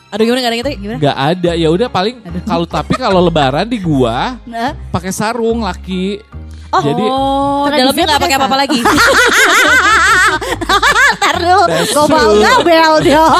Aduh 0.09 0.23
gimana 0.25 0.41
gak 0.41 0.49
ada 0.49 0.57
gitu 0.57 0.69
gimana? 0.81 0.97
Nggak 1.01 1.17
ada. 1.17 1.51
Ya 1.53 1.69
udah 1.69 1.87
paling 1.89 2.15
kalau 2.45 2.65
tapi 2.65 2.93
kalau 2.97 3.21
lebaran 3.25 3.65
di 3.69 3.77
gua 3.77 4.41
Nah, 4.45 4.73
pakai 4.89 5.09
sarung 5.09 5.61
laki. 5.65 6.21
Oh. 6.69 6.81
Jadi 6.85 7.01
oh, 7.01 7.65
Tradisinya 7.65 7.81
dalamnya 7.81 8.05
gak 8.13 8.21
pakai 8.21 8.37
apa-apa 8.37 8.57
lagi. 8.61 8.79
Ntar 11.17 11.35
dulu, 11.41 11.63
gue 11.65 12.05
mau 12.05 12.29
ngabel 12.37 12.93
dong. 13.09 13.33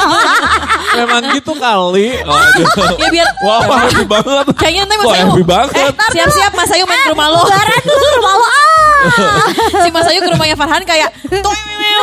memang 0.98 1.22
gitu 1.38 1.52
kali. 1.54 2.08
Waduh. 2.26 2.98
ya 2.98 3.08
biar 3.14 3.28
Wah, 3.46 3.86
happy 3.86 4.02
banget. 4.02 4.44
kayaknya 4.58 4.80
nanti 4.82 4.94
Mas 4.98 5.06
Wah, 5.06 5.14
Ayu. 5.14 5.26
happy 5.30 5.44
banget. 5.46 5.74
Eh, 5.78 5.90
siap-siap 6.10 6.52
Mas 6.58 6.70
Ayu 6.74 6.84
main 6.90 7.00
ke 7.06 7.10
rumah 7.14 7.26
lo. 7.30 7.40
Lebaran 7.46 7.82
dulu 7.86 8.02
ke 8.02 8.16
rumah 8.18 8.34
lo 8.34 8.46
ah. 8.46 8.98
si 9.86 9.88
Mas 9.94 10.06
Ayu 10.10 10.20
ke 10.20 10.30
rumahnya 10.34 10.56
Farhan 10.58 10.82
kayak 10.82 11.14
tuh 11.30 11.54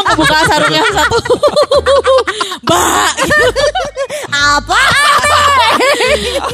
kebuka 0.07 0.37
sarungnya 0.47 0.81
satu. 0.95 1.19
Mbak, 2.63 3.11
Apa? 4.31 4.81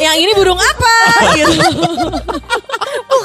yang 0.01 0.17
ini 0.17 0.31
burung 0.33 0.57
apa? 0.57 0.95
Gitu. 1.37 1.61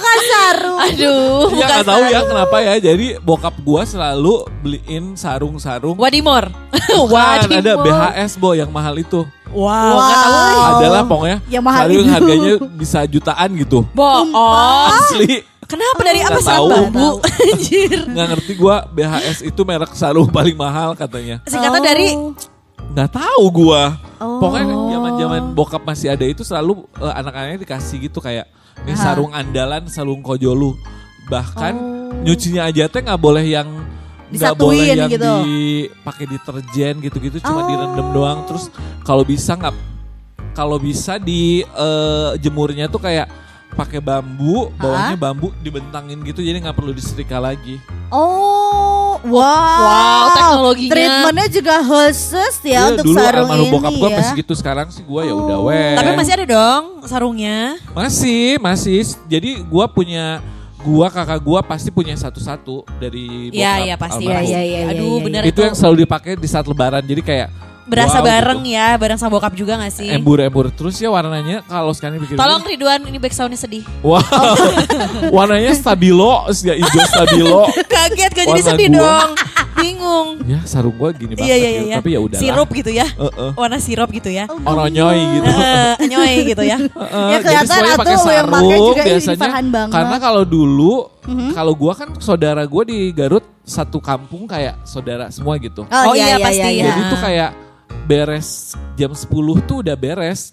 Bukan 0.09 0.25
sarung. 0.27 0.79
Aduh, 0.79 1.43
Ya 1.45 1.49
bukan 1.51 1.69
nggak 1.69 1.85
tahu 1.85 2.03
ya 2.07 2.21
kenapa 2.25 2.57
ya. 2.59 2.75
Jadi 2.79 3.07
bokap 3.21 3.55
gua 3.61 3.83
selalu 3.85 4.35
beliin 4.59 5.05
sarung-sarung. 5.15 5.95
Wadimor. 5.95 6.49
Bukan, 6.89 7.39
ada 7.61 7.73
BHS 7.77 8.37
bo 8.37 8.53
yang 8.53 8.69
mahal 8.69 8.97
itu. 8.97 9.23
Wow, 9.49 9.97
nggak 9.97 10.17
tahu. 10.19 10.33
Wow. 10.33 10.69
Adalah 10.75 11.03
pokoknya 11.05 11.39
Yang 11.47 11.65
mahal 11.65 11.81
sarung 11.83 11.97
itu. 11.99 12.11
harganya 12.11 12.53
bisa 12.71 12.99
jutaan 13.05 13.49
gitu. 13.55 13.79
Bohong. 13.93 14.29
Asli. 14.91 15.45
Kenapa 15.65 16.01
dari 16.01 16.21
apa 16.21 16.41
sarung 16.41 16.69
tahu. 16.69 16.85
bambu? 16.89 17.09
Anjir. 17.21 17.99
Nggak 18.09 18.27
ngerti 18.33 18.53
gua 18.55 18.77
BHS 18.87 19.39
itu 19.43 19.61
merek 19.63 19.93
sarung 19.93 20.29
paling 20.29 20.57
mahal 20.57 20.93
katanya. 20.95 21.45
Singkatan 21.45 21.81
dari 21.81 22.17
Nggak 22.89 23.11
tahu 23.13 23.45
gua. 23.53 24.01
Oh. 24.17 24.41
Pokoknya 24.41 24.65
zaman-zaman 24.67 25.43
bokap 25.53 25.85
masih 25.85 26.09
ada 26.09 26.25
itu 26.25 26.41
selalu 26.41 26.83
eh, 26.97 27.15
anak-anaknya 27.15 27.59
dikasih 27.63 28.01
gitu 28.03 28.19
kayak 28.19 28.49
nih 28.85 28.95
sarung 28.95 29.33
andalan, 29.33 29.87
sarung 29.87 30.21
kojolu. 30.21 30.75
Bahkan 31.27 31.75
nyucinya 32.23 32.67
aja 32.67 32.87
teh 32.87 33.01
nggak 33.01 33.21
boleh 33.21 33.45
yang 33.45 33.69
nggak 34.29 34.55
boleh 34.55 34.93
yang 34.93 35.09
gitu. 35.09 35.25
dipakai 35.25 36.25
deterjen 36.29 37.01
gitu-gitu 37.01 37.41
cuma 37.41 37.65
Oh. 37.65 37.69
direndam 37.69 38.09
doang 38.13 38.39
terus 38.45 38.69
kalau 39.01 39.25
bisa 39.25 39.57
nggak 39.57 39.73
kalau 40.53 40.77
bisa 40.77 41.17
di 41.17 41.65
eh, 41.65 42.31
jemurnya 42.37 42.93
tuh 42.93 43.01
kayak 43.01 43.25
pakai 43.73 44.01
bambu 44.01 44.69
bawahnya 44.77 45.17
bambu 45.17 45.49
dibentangin 45.61 46.21
gitu 46.25 46.41
jadi 46.41 46.61
nggak 46.61 46.77
perlu 46.77 46.93
disetrika 46.93 47.41
lagi 47.41 47.81
Oh, 48.09 48.88
wow. 49.25 49.81
Wow, 49.81 50.25
teknologinya. 50.33 50.93
Treatmentnya 50.93 51.47
juga 51.51 51.75
khusus 51.81 52.55
ya 52.63 52.71
Iya, 52.71 52.83
untuk 52.95 53.05
dulu 53.07 53.19
sarung 53.19 53.49
ini 53.51 53.65
bokap 53.69 53.93
gue 53.93 54.09
ya. 54.09 54.17
masih 54.17 54.33
gitu 54.37 54.55
sekarang 54.55 54.87
sih 54.89 55.03
gue 55.03 55.23
ya 55.25 55.35
udah 55.35 55.59
Oh. 55.59 55.67
weh 55.67 55.95
Tapi 55.95 56.11
masih 56.15 56.33
ada 56.35 56.47
dong 56.47 56.83
sarungnya. 57.05 57.59
Masih, 57.91 58.59
masih. 58.59 59.01
Jadi 59.27 59.65
gua 59.65 59.89
punya 59.89 60.39
gua 60.79 61.11
kakak 61.11 61.41
gua 61.41 61.61
pasti 61.61 61.91
punya 61.91 62.15
satu-satu 62.15 62.87
dari 62.99 63.51
bokap. 63.51 63.59
Iya, 63.59 63.73
iya 63.83 63.95
pasti. 63.97 64.25
almarhum. 64.25 64.47
Iya, 64.47 64.61
iya, 64.61 64.61
iya, 64.63 64.81
Aduh, 64.89 65.03
iya, 65.03 65.11
iya. 65.11 65.25
bener 65.25 65.43
Itu 65.47 65.61
yang 65.65 65.75
selalu 65.75 66.07
dipakai 66.07 66.33
di 66.37 66.47
saat 66.47 66.65
lebaran. 66.65 67.03
Jadi 67.03 67.21
kayak 67.21 67.49
berasa 67.89 68.21
wow, 68.21 68.27
bareng 68.29 68.61
gitu. 68.63 68.77
ya, 68.77 68.89
bareng 69.01 69.17
sama 69.17 69.33
bokap 69.35 69.57
juga 69.57 69.81
gak 69.81 69.93
sih? 69.97 70.13
Embur-embur 70.13 70.69
terus 70.71 71.01
ya 71.01 71.09
warnanya 71.09 71.65
kalau 71.65 71.91
sekarang 71.97 72.21
bikin 72.21 72.37
Tolong 72.37 72.63
Ridwan 72.63 73.01
ini 73.09 73.17
backsoundnya 73.17 73.57
sedih. 73.57 73.83
Wow. 74.05 74.21
warnanya 75.37 75.73
stabilo, 75.73 76.45
ya 76.61 76.77
hijau 76.77 77.03
stabilo. 77.09 77.63
Kaget 77.89 78.31
gak 78.37 78.47
jadi 78.47 78.63
sedih 78.63 78.89
gua. 78.93 79.01
dong. 79.25 79.31
Bingung. 79.79 80.29
ya 80.43 80.59
sarung 80.67 80.91
gua 80.99 81.15
gini 81.15 81.39
banget 81.39 81.55
Iya 81.55 81.57
iya 81.57 81.71
iya. 81.87 81.97
Tapi 82.03 82.11
ya 82.11 82.21
udah. 82.21 82.39
Sirup 82.39 82.69
gitu 82.75 82.91
ya. 82.91 83.07
Heeh. 83.07 83.51
Warna 83.55 83.79
sirup 83.79 84.11
gitu 84.11 84.27
ya. 84.27 84.51
Oronyoy 84.51 85.19
gitu. 85.39 85.51
Eh, 85.55 85.95
nyoy 86.11 86.33
gitu 86.51 86.63
ya. 86.67 86.79
Heeh, 86.83 87.27
Ya, 87.31 87.39
jadi 87.39 87.45
kelihatan 87.47 87.79
pakai 87.95 88.15
yang 88.35 88.49
pakai 88.51 88.79
juga 88.83 89.03
biasanya. 89.07 89.49
Banget. 89.71 89.93
Karena 89.95 90.17
kalau 90.19 90.43
dulu, 90.43 90.95
Mhm. 91.31 91.51
kalau 91.55 91.73
gua 91.79 91.93
kan 91.95 92.09
saudara 92.19 92.67
gua 92.67 92.83
di 92.83 93.15
Garut 93.15 93.47
satu 93.63 94.03
kampung 94.03 94.51
kayak 94.51 94.83
saudara 94.83 95.31
semua 95.31 95.55
gitu. 95.63 95.87
Oh, 95.87 96.05
Oh 96.11 96.15
iya, 96.17 96.35
iya, 96.35 96.37
iya, 96.41 96.45
pasti 96.45 96.59
iya, 96.59 96.67
ya. 96.67 96.75
iya. 96.75 96.85
Jadi 96.91 97.03
tuh 97.07 97.21
kayak 97.23 97.51
beres 98.09 98.49
jam 98.95 99.13
10 99.13 99.29
tuh 99.63 99.85
udah 99.85 99.95
beres. 99.95 100.51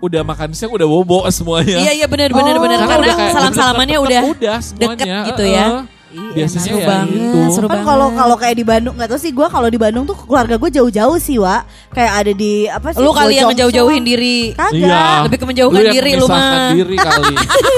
Udah 0.00 0.20
makan 0.20 0.52
siang 0.52 0.68
udah 0.70 0.84
bobo 0.84 1.24
semuanya. 1.30 1.80
Iya 1.80 1.92
iya 1.94 2.06
benar 2.06 2.28
benar 2.28 2.56
Oh. 2.56 2.60
benar 2.60 2.76
Karena 2.78 2.88
karena 2.90 3.04
udah 3.04 3.14
kayak 3.14 3.32
salam 3.32 3.52
salamannya 3.54 3.96
deket-deket 3.96 4.20
udah 4.22 4.22
udah 4.34 4.56
semuanya. 4.58 4.88
deket 4.90 5.28
gitu 5.28 5.44
ya. 5.46 5.66
Heeh. 5.66 5.82
Biasanya 6.14 6.62
seru 6.62 6.78
ya 6.78 6.86
banget, 6.86 7.10
gitu. 7.10 7.38
seru 7.50 7.66
kan 7.66 7.72
banget. 7.74 7.88
kalau 7.90 8.06
kalau 8.12 8.36
kayak 8.38 8.54
di 8.54 8.62
Bandung 8.62 8.94
nggak 8.94 9.10
tahu 9.10 9.18
sih 9.18 9.32
gue 9.32 9.46
kalau 9.48 9.66
di 9.66 9.74
Bandung 9.74 10.04
tuh 10.04 10.14
keluarga 10.16 10.54
gue 10.54 10.70
jauh-jauh 10.70 11.18
sih 11.18 11.42
wa 11.42 11.66
kayak 11.90 12.12
ada 12.14 12.32
di 12.32 12.52
apa 12.68 12.94
sih 12.94 13.02
Lu 13.02 13.10
kali 13.10 13.34
yang 13.34 13.50
Bojongso. 13.50 13.50
ngejauh-jauhin 13.50 14.02
diri. 14.04 14.38
kagak 14.52 14.78
Iya. 14.78 15.02
Lebih 15.26 15.38
ke 15.40 15.46
menjauhkan 15.48 15.74
Lu 15.74 15.82
yang 15.82 15.96
diri 15.98 16.10
lu 16.14 16.26
mah. 16.28 16.70
diri 16.70 16.96
kali. 16.96 17.34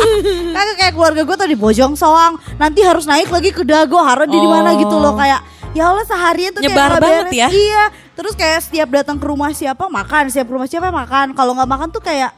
kagak 0.52 0.76
kayak 0.76 0.92
keluarga 0.92 1.20
gue 1.22 1.36
tuh 1.38 1.48
di 1.48 1.56
Bojong 1.56 1.92
Soang 1.94 2.32
nanti 2.54 2.80
harus 2.82 3.04
naik 3.04 3.30
lagi 3.30 3.50
ke 3.50 3.62
Dago 3.62 3.96
harus 3.98 4.26
di 4.26 4.36
mana 4.38 4.68
Oh. 4.68 4.78
gitu 4.78 4.96
loh 4.98 5.14
kayak 5.14 5.40
ya 5.76 5.84
Allah 5.86 6.04
seharian 6.04 6.50
tuh 6.50 6.62
Nyebar 6.62 6.88
kayak 6.90 7.02
banget 7.02 7.24
beres. 7.26 7.36
ya. 7.36 7.48
iya 7.52 7.84
terus 8.12 8.32
kayak 8.32 8.58
setiap 8.60 8.88
datang 8.90 9.16
ke 9.16 9.26
rumah 9.26 9.52
siapa 9.52 9.84
makan 9.86 10.22
setiap 10.26 10.48
rumah 10.48 10.64
siapa 10.64 10.88
makan 10.88 11.36
kalau 11.36 11.52
nggak 11.52 11.68
makan 11.68 11.88
tuh 11.90 12.00
kayak 12.00 12.32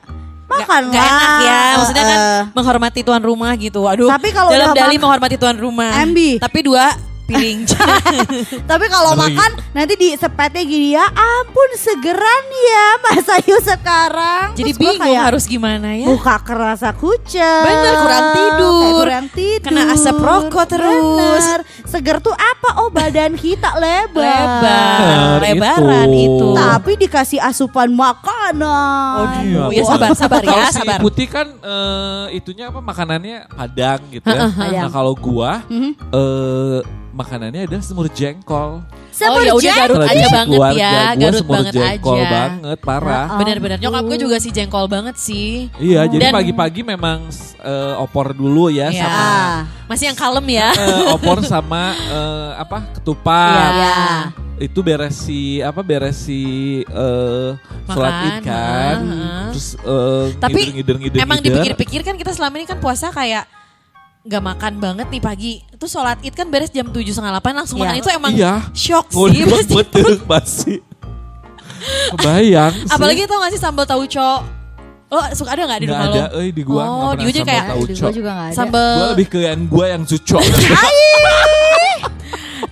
makan 0.44 0.88
Gak, 0.88 0.96
gak 0.96 1.05
enak 1.05 1.29
lah. 1.29 1.40
ya, 1.40 1.61
maksudnya 1.77 2.05
kan 2.05 2.18
Eh, 2.18 2.42
menghormati 2.51 3.01
tuan 3.03 3.20
rumah 3.20 3.53
gitu. 3.55 3.85
Aduh, 3.85 4.09
Tapi 4.09 4.29
kalau 4.33 4.48
dalam 4.48 4.72
dali 4.72 4.96
menghormati 4.96 5.37
tuan 5.37 5.55
rumah. 5.55 5.92
Ambi. 5.94 6.40
Tapi 6.40 6.59
dua 6.64 6.88
piring. 7.28 7.68
Tapi 8.70 8.86
kalau 8.88 9.12
makan 9.12 9.50
nanti 9.70 9.94
di 9.94 10.08
sepetnya 10.16 10.62
gini 10.64 10.96
ya, 10.96 11.04
ampun 11.06 11.70
segeran 11.76 12.44
ya 12.48 12.84
Mas 12.98 13.28
Ayu 13.28 13.56
sekarang. 13.60 14.56
Jadi 14.56 14.72
Terus 14.72 14.80
bingung 14.80 15.04
kayak, 15.04 15.22
harus 15.28 15.44
gimana 15.44 15.92
ya. 15.92 16.08
Muka 16.08 16.40
kerasa 16.40 16.96
kucel. 16.96 17.62
Bener, 17.68 17.94
kurang 18.00 18.26
tidur. 18.32 18.72
Kayak 18.72 18.96
kurang 18.96 19.26
tidur. 19.30 19.64
Kena 19.68 19.82
asap 19.92 20.16
rokok 20.16 20.64
terus. 20.66 21.44
Bener. 21.44 21.60
Seger 21.84 22.16
tuh 22.18 22.32
apa? 22.32 22.80
Oh 22.80 22.88
badan 22.88 23.36
kita 23.36 23.76
lebar. 23.76 24.24
Lebar, 24.24 25.36
lebaran 25.44 26.08
itu. 26.10 26.32
itu. 26.40 26.48
Tapi 26.56 26.92
dikasih 26.96 27.40
asupan 27.40 27.92
makanan. 27.92 29.44
Aduh, 29.44 29.68
ya 29.68 29.82
sabar, 29.84 30.10
sabar 30.16 30.40
ya, 30.40 30.68
si 30.72 30.80
sabar. 30.80 30.98
putih 31.00 31.28
kan 31.28 31.46
eh, 31.58 32.26
itunya 32.34 32.68
apa 32.68 32.80
makanannya 32.80 33.44
padang 33.48 34.00
gitu 34.08 34.24
ya. 34.24 34.48
Nah 34.48 34.90
kalau 34.90 35.12
gua 35.12 35.60
Mhm. 35.68 35.92
eh 36.08 36.80
makanannya 37.11 37.64
adalah 37.64 37.81
semur 37.81 38.07
jengkol. 38.09 38.85
Oh 39.18 39.42
ya 39.42 39.51
udah 39.51 39.75
Garut 39.75 39.99
aja 40.01 40.27
banget 40.31 40.47
keluarga 40.47 40.79
ya, 40.79 40.90
gua 40.94 41.18
Garut 41.18 41.40
semur 41.40 41.55
banget 41.59 41.73
jengkol 41.75 42.14
aja. 42.16 42.31
banget, 42.31 42.79
parah. 42.81 43.27
Bener-bener 43.35 43.79
nyokap 43.79 44.03
gue 44.05 44.18
juga 44.21 44.37
sih 44.38 44.51
jengkol 44.51 44.87
banget 44.87 45.16
sih. 45.16 45.66
Iya, 45.75 46.07
jadi 46.07 46.31
Dan- 46.31 46.35
pagi-pagi 46.35 46.81
memang 46.83 47.27
eh, 47.59 47.94
opor 47.99 48.31
dulu 48.31 48.71
ya 48.71 48.88
Iya. 48.88 49.03
sama 49.03 49.27
Masih 49.87 50.05
yang 50.07 50.16
kalem 50.16 50.47
ya. 50.49 50.68
eh, 50.71 51.03
opor 51.11 51.42
sama 51.42 51.83
eh, 51.99 52.51
apa 52.57 52.79
ketupat. 52.94 53.73
Iya. 53.75 53.99
Itu 54.61 54.83
beres 54.83 55.15
si 55.17 55.59
apa 55.59 55.83
beres 55.83 56.19
si 56.21 56.42
eh, 56.83 57.50
sholat 57.87 58.15
id 58.23 58.37
kan. 58.44 58.96
heeh. 59.02 59.46
Terus 59.50 59.69
eh, 59.77 60.25
Tapi 60.37 60.61
ngider, 60.73 60.96
ngider, 60.96 61.19
emang 61.19 61.38
ngider. 61.38 61.59
dipikir-pikir 61.59 62.00
kan 62.02 62.15
kita 62.15 62.31
selama 62.31 62.54
ini 62.54 62.67
kan 62.67 62.79
puasa 62.79 63.11
kayak 63.11 63.50
nggak 64.29 64.44
makan 64.44 64.72
banget 64.76 65.06
nih 65.08 65.18
pagi. 65.18 65.52
Terus 65.72 65.88
sholat 65.88 66.20
id 66.20 66.35
kan 66.35 66.46
beres 66.46 66.68
jam 66.68 66.85
tujuh 66.87 67.10
setengah 67.10 67.33
delapan 67.33 67.52
langsung 67.56 67.76
Iya. 67.76 67.83
makan 67.83 67.96
itu 67.96 68.08
emang 68.12 68.33
Iya. 68.33 68.54
shock 68.70 69.06
sih. 69.08 69.42
betul 69.72 70.12
pasti. 70.31 70.74
Kebayang 72.12 72.74
sih. 72.76 72.90
Apalagi 72.90 73.24
tau 73.24 73.38
gak 73.38 73.50
sih 73.50 73.58
sambal 73.58 73.85
tauco? 73.85 74.31
Lo 75.08 75.20
suka 75.33 75.56
ada 75.56 75.64
gak 75.64 75.81
di 75.81 75.87
Nggak 75.88 75.96
rumah 75.96 76.12
ada, 76.12 76.24
lo? 76.29 76.38
eh, 76.38 76.50
di 76.52 76.62
gua 76.62 76.83
Oh, 76.83 76.85
di 76.85 76.92
pernah 76.92 77.16
gua 77.16 77.16
juga 77.16 77.33
sambal 77.33 77.48
kayak 77.48 77.64
tauco. 77.64 77.87
Di 77.88 77.94
gua 77.96 78.12
juga 78.12 78.31
gak 78.31 78.44
ada. 78.44 78.54
Sambal 78.54 78.90
Gua 78.92 79.08
lebih 79.16 79.26
ke 79.26 79.38
yang 79.40 79.60
gua 79.64 79.85
yang 79.88 80.02
cucok. 80.04 80.42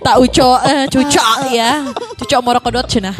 tauco, 0.05 0.49
eh, 0.61 0.85
cucok 0.87 1.37
ya. 1.49 1.71
Cucok 2.15 2.39
morokodot 2.39 2.85
cina. 2.85 3.11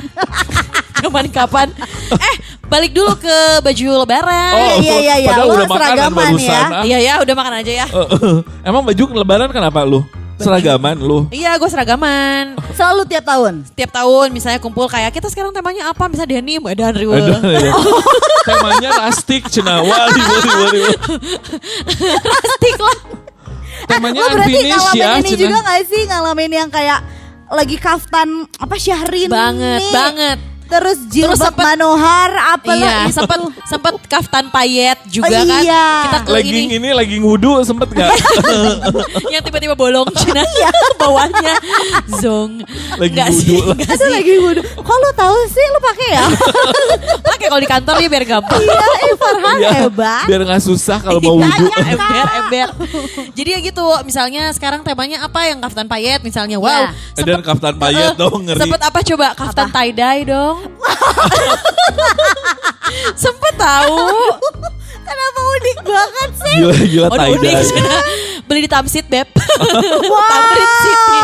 Cuman 1.01 1.25
kapan? 1.29 1.67
Eh, 2.11 2.35
balik 2.68 2.91
dulu 2.91 3.15
ke 3.15 3.36
baju 3.59 3.86
lebaran. 4.03 4.53
Oh, 4.53 4.72
iya, 4.78 4.95
iya, 4.99 5.15
iya. 5.18 5.30
padahal 5.30 5.47
Lo 5.47 5.53
udah 5.55 5.70
seragaman 5.70 6.28
barusan. 6.32 6.51
ya. 6.51 6.61
ah. 6.70 6.84
Iya 6.84 6.97
ya, 6.99 7.13
udah 7.20 7.34
makan 7.34 7.53
aja 7.57 7.72
ya. 7.74 7.86
Eh, 7.88 8.07
eh. 8.11 8.38
Emang 8.61 8.84
baju 8.84 9.03
lebaran 9.15 9.49
kenapa 9.49 9.82
lu? 9.82 10.03
Seragaman 10.38 11.01
lu? 11.01 11.26
Iya, 11.30 11.57
gue 11.57 11.65
seragaman. 11.65 12.61
Selalu 12.78 13.09
tiap 13.09 13.26
tahun. 13.26 13.65
Tiap 13.74 13.89
tahun 13.89 14.28
misalnya 14.30 14.59
kumpul 14.59 14.86
kayak 14.86 15.09
kita 15.09 15.28
sekarang 15.28 15.49
temanya 15.49 15.89
apa? 15.89 16.05
Misalnya 16.05 16.38
denim, 16.38 16.61
ada 16.61 16.93
Ada, 16.93 16.93
riwel. 16.93 17.26
ada. 17.26 17.41
Temanya 18.47 18.89
rustic, 19.01 19.49
cina. 19.49 19.82
Wali, 19.82 19.91
wali, 20.22 20.49
wali. 20.55 20.82
Plastik 22.22 22.78
lah. 22.78 22.97
Temanya 23.88 24.20
Lo 24.20 24.28
berarti 24.34 24.51
unfinished 24.53 24.78
ngalamin 24.78 25.01
ya, 25.01 25.09
ini 25.18 25.30
cina. 25.30 25.41
juga 25.41 25.57
gak 25.63 25.82
sih? 25.86 26.01
Ngalamin 26.05 26.51
yang 26.53 26.70
kayak 26.70 26.99
lagi 27.47 27.76
kaftan 27.78 28.30
apa 28.57 28.76
Syahrini. 28.76 29.28
Banget, 29.28 29.82
banget. 29.89 30.38
Terus 30.68 30.97
jilbab 31.07 31.38
sempet- 31.38 31.65
Manohar 31.68 32.32
apa 32.55 32.72
Iya, 32.72 32.86
lah 32.86 33.03
sempat 33.09 33.39
sempat 33.65 33.93
kaftan 34.05 34.47
payet 34.47 34.99
juga 35.05 35.28
Oh, 35.28 35.32
kan. 35.34 35.61
iya. 35.61 35.86
Kita 36.05 36.18
ke 36.22 36.30
Lagi 36.30 36.49
ini 36.49 36.76
ini 36.76 36.89
lagi 36.91 37.15
ngudu 37.18 37.59
sempet 37.61 37.88
gak? 37.89 38.11
yang 39.34 39.41
tiba-tiba 39.41 39.74
bolong 39.74 40.07
Cina 40.18 40.43
bawahnya 40.97 41.55
zong. 42.13 42.63
Lagi 42.95 43.13
Nggak 43.13 43.30
sih, 43.34 43.57
lah. 43.57 43.76
nggak 43.76 43.95
sih. 43.95 44.11
lagi 44.11 44.34
wudhu. 44.38 44.61
Kok 44.78 44.95
lo 44.97 45.09
tahu 45.13 45.38
sih 45.47 45.65
lo 45.65 45.80
pakai 45.82 46.07
ya? 46.09 46.26
Pakai 47.28 47.45
kalau 47.47 47.59
di 47.59 47.70
kantor 47.70 47.95
ya 47.97 48.07
biar 48.09 48.26
gampang. 48.26 48.59
Iya, 48.59 48.86
eh 49.01 49.13
Farhan 49.15 49.55
Iya, 49.57 49.72
hebat. 49.82 50.26
Biar 50.26 50.41
gak 50.43 50.61
susah 50.61 50.97
kalau 50.99 51.20
mau 51.20 51.38
Iya, 51.38 51.47
wudhu. 51.47 51.65
iya, 51.65 51.84
ember, 51.89 52.26
ember. 52.38 52.68
Jadi 53.34 53.49
ya 53.49 53.59
gitu, 53.61 53.86
misalnya 54.03 54.49
sekarang 54.51 54.82
temanya 54.82 55.22
apa 55.22 55.39
yang 55.43 55.59
kaftan 55.59 55.86
payet 55.86 56.22
misalnya. 56.22 56.57
Wow. 56.57 56.68
Ya. 56.70 56.89
Dan 57.18 57.39
kaftan 57.41 57.76
payet 57.76 58.15
dong 58.15 58.43
ngeri. 58.43 58.59
Sempet 58.59 58.82
apa 58.82 58.99
coba? 59.01 59.28
Kaftan 59.34 59.68
tie 59.70 59.91
dye 59.91 60.22
dong. 60.24 60.57
Sempet 63.22 63.53
tahu. 63.58 63.97
Kenapa 65.08 65.39
unik 65.39 65.78
banget 65.88 66.30
sih? 66.36 66.55
Gila, 66.60 66.76
gila 66.84 67.08
Oh, 67.08 67.28
unik. 67.39 67.55
Beli 68.47 68.60
di 68.68 68.72
Tamsit, 68.72 69.05
Beb. 69.08 69.28
Wow. 70.08 70.53
City. 70.84 71.20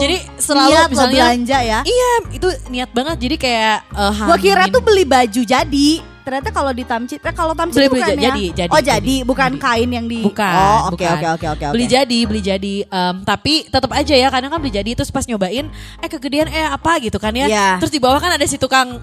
Jadi 0.00 0.16
selalu 0.40 0.72
Niat 0.72 0.88
misalnya 0.90 1.14
belanja 1.14 1.58
ya. 1.62 1.80
Iya, 1.84 2.12
itu 2.32 2.48
niat 2.72 2.90
banget. 2.90 3.16
Jadi 3.20 3.36
kayak 3.36 3.76
uh, 3.94 4.14
Gua 4.26 4.38
kira 4.38 4.66
tuh 4.68 4.82
beli 4.82 5.04
baju 5.04 5.42
jadi. 5.44 5.90
Ternyata 6.20 6.48
kalau 6.52 6.70
di 6.70 6.84
Tamcit, 6.84 7.20
eh 7.20 7.32
kalau 7.32 7.56
Tamcit 7.56 7.80
Beli- 7.80 7.92
bukan 7.96 8.08
beli, 8.12 8.20
ya? 8.20 8.28
jadi, 8.28 8.44
jadi, 8.52 8.70
oh 8.70 8.80
jadi. 8.80 8.92
jadi, 9.00 9.16
bukan 9.24 9.50
kain 9.56 9.88
yang 9.88 10.06
di. 10.06 10.20
Bukan. 10.20 10.52
Oh 10.52 10.92
oke 10.92 11.00
bukan. 11.00 11.14
oke 11.16 11.26
oke 11.32 11.46
oke. 11.48 11.64
Beli 11.72 11.86
oke. 11.88 11.92
jadi, 11.96 12.18
beli 12.28 12.40
jadi. 12.40 12.74
Em, 12.84 13.14
tapi 13.24 13.54
tetap 13.66 13.90
aja 13.90 14.14
ya, 14.14 14.28
kadang 14.28 14.50
kan 14.50 14.58
beli 14.60 14.72
jadi 14.72 14.90
terus 14.92 15.08
pas 15.08 15.24
nyobain, 15.24 15.66
eh 15.98 16.08
kegedean 16.08 16.46
eh 16.46 16.68
apa 16.68 17.00
gitu 17.00 17.16
kan 17.16 17.32
ya. 17.32 17.46
Iya. 17.48 17.68
Terus 17.80 17.90
di 17.90 17.98
bawah 17.98 18.20
kan 18.20 18.36
ada 18.36 18.44
si 18.44 18.60
tukang 18.60 19.00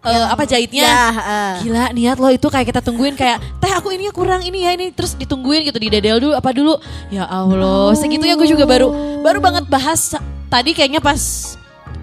eh, 0.00 0.26
apa 0.26 0.42
jahitnya. 0.42 0.84
Ya, 0.84 1.06
eh. 1.12 1.52
Gila 1.64 1.84
niat 1.92 2.16
lo 2.16 2.28
itu 2.28 2.46
kayak 2.48 2.66
kita 2.66 2.80
tungguin 2.80 3.14
kayak 3.14 3.38
teh 3.60 3.70
aku 3.70 3.92
ini 3.92 4.08
kurang 4.10 4.40
ini 4.40 4.64
ya 4.64 4.72
ini 4.74 4.90
terus 4.90 5.12
ditungguin 5.14 5.64
gitu 5.68 5.78
di 5.78 5.88
dedel 5.92 6.18
dulu 6.18 6.32
apa 6.32 6.50
dulu 6.50 6.74
ya 7.08 7.28
Allah 7.28 7.92
segitu 7.94 8.24
ya 8.24 8.34
gue 8.34 8.48
juga 8.48 8.64
baru 8.64 8.88
baru 9.20 9.38
banget 9.38 9.64
bahas 9.68 10.16
tadi 10.48 10.72
kayaknya 10.72 10.98
pas 10.98 11.54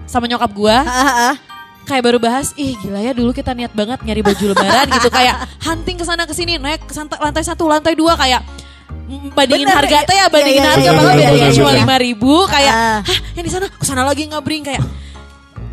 sama 0.08 0.24
nyokap 0.24 0.48
gue 0.54 0.72
Ah, 0.72 0.88
ah, 0.88 1.10
ah. 1.30 1.34
Kayak 1.88 2.04
baru 2.04 2.18
bahas 2.20 2.52
ih 2.54 2.76
gila 2.78 3.00
ya 3.00 3.16
dulu 3.16 3.32
kita 3.32 3.56
niat 3.56 3.72
banget 3.72 3.98
nyari 4.04 4.20
baju 4.20 4.44
lebaran 4.52 4.86
gitu 5.00 5.08
kayak 5.08 5.34
hunting 5.64 5.96
ke 5.96 6.04
sana 6.04 6.28
ke 6.28 6.34
sini 6.36 6.60
naik 6.60 6.84
ke 6.84 6.92
lantai 7.16 7.40
satu 7.40 7.64
lantai 7.64 7.96
dua 7.96 8.12
kayak 8.14 8.44
bandingin 9.32 9.64
Bener, 9.64 9.78
harga 9.80 9.98
teh 10.04 10.16
ya 10.16 10.26
bandingin 10.28 10.60
iya, 10.60 10.68
iya, 10.68 10.72
harga 10.76 10.84
iya, 10.84 10.92
malah 10.92 11.14
iya, 11.16 11.20
bedanya 11.32 11.48
iya, 11.48 11.56
cuma 11.56 11.70
iya. 11.72 11.78
lima 11.80 11.96
ribu 11.96 12.32
kayak 12.44 12.74
Ah. 12.76 13.00
hah 13.00 13.18
yang 13.32 13.44
di 13.48 13.52
sana 13.52 13.66
ke 13.72 13.84
sana 13.88 14.02
lagi 14.04 14.28
ngabring 14.28 14.62
kayak 14.62 14.82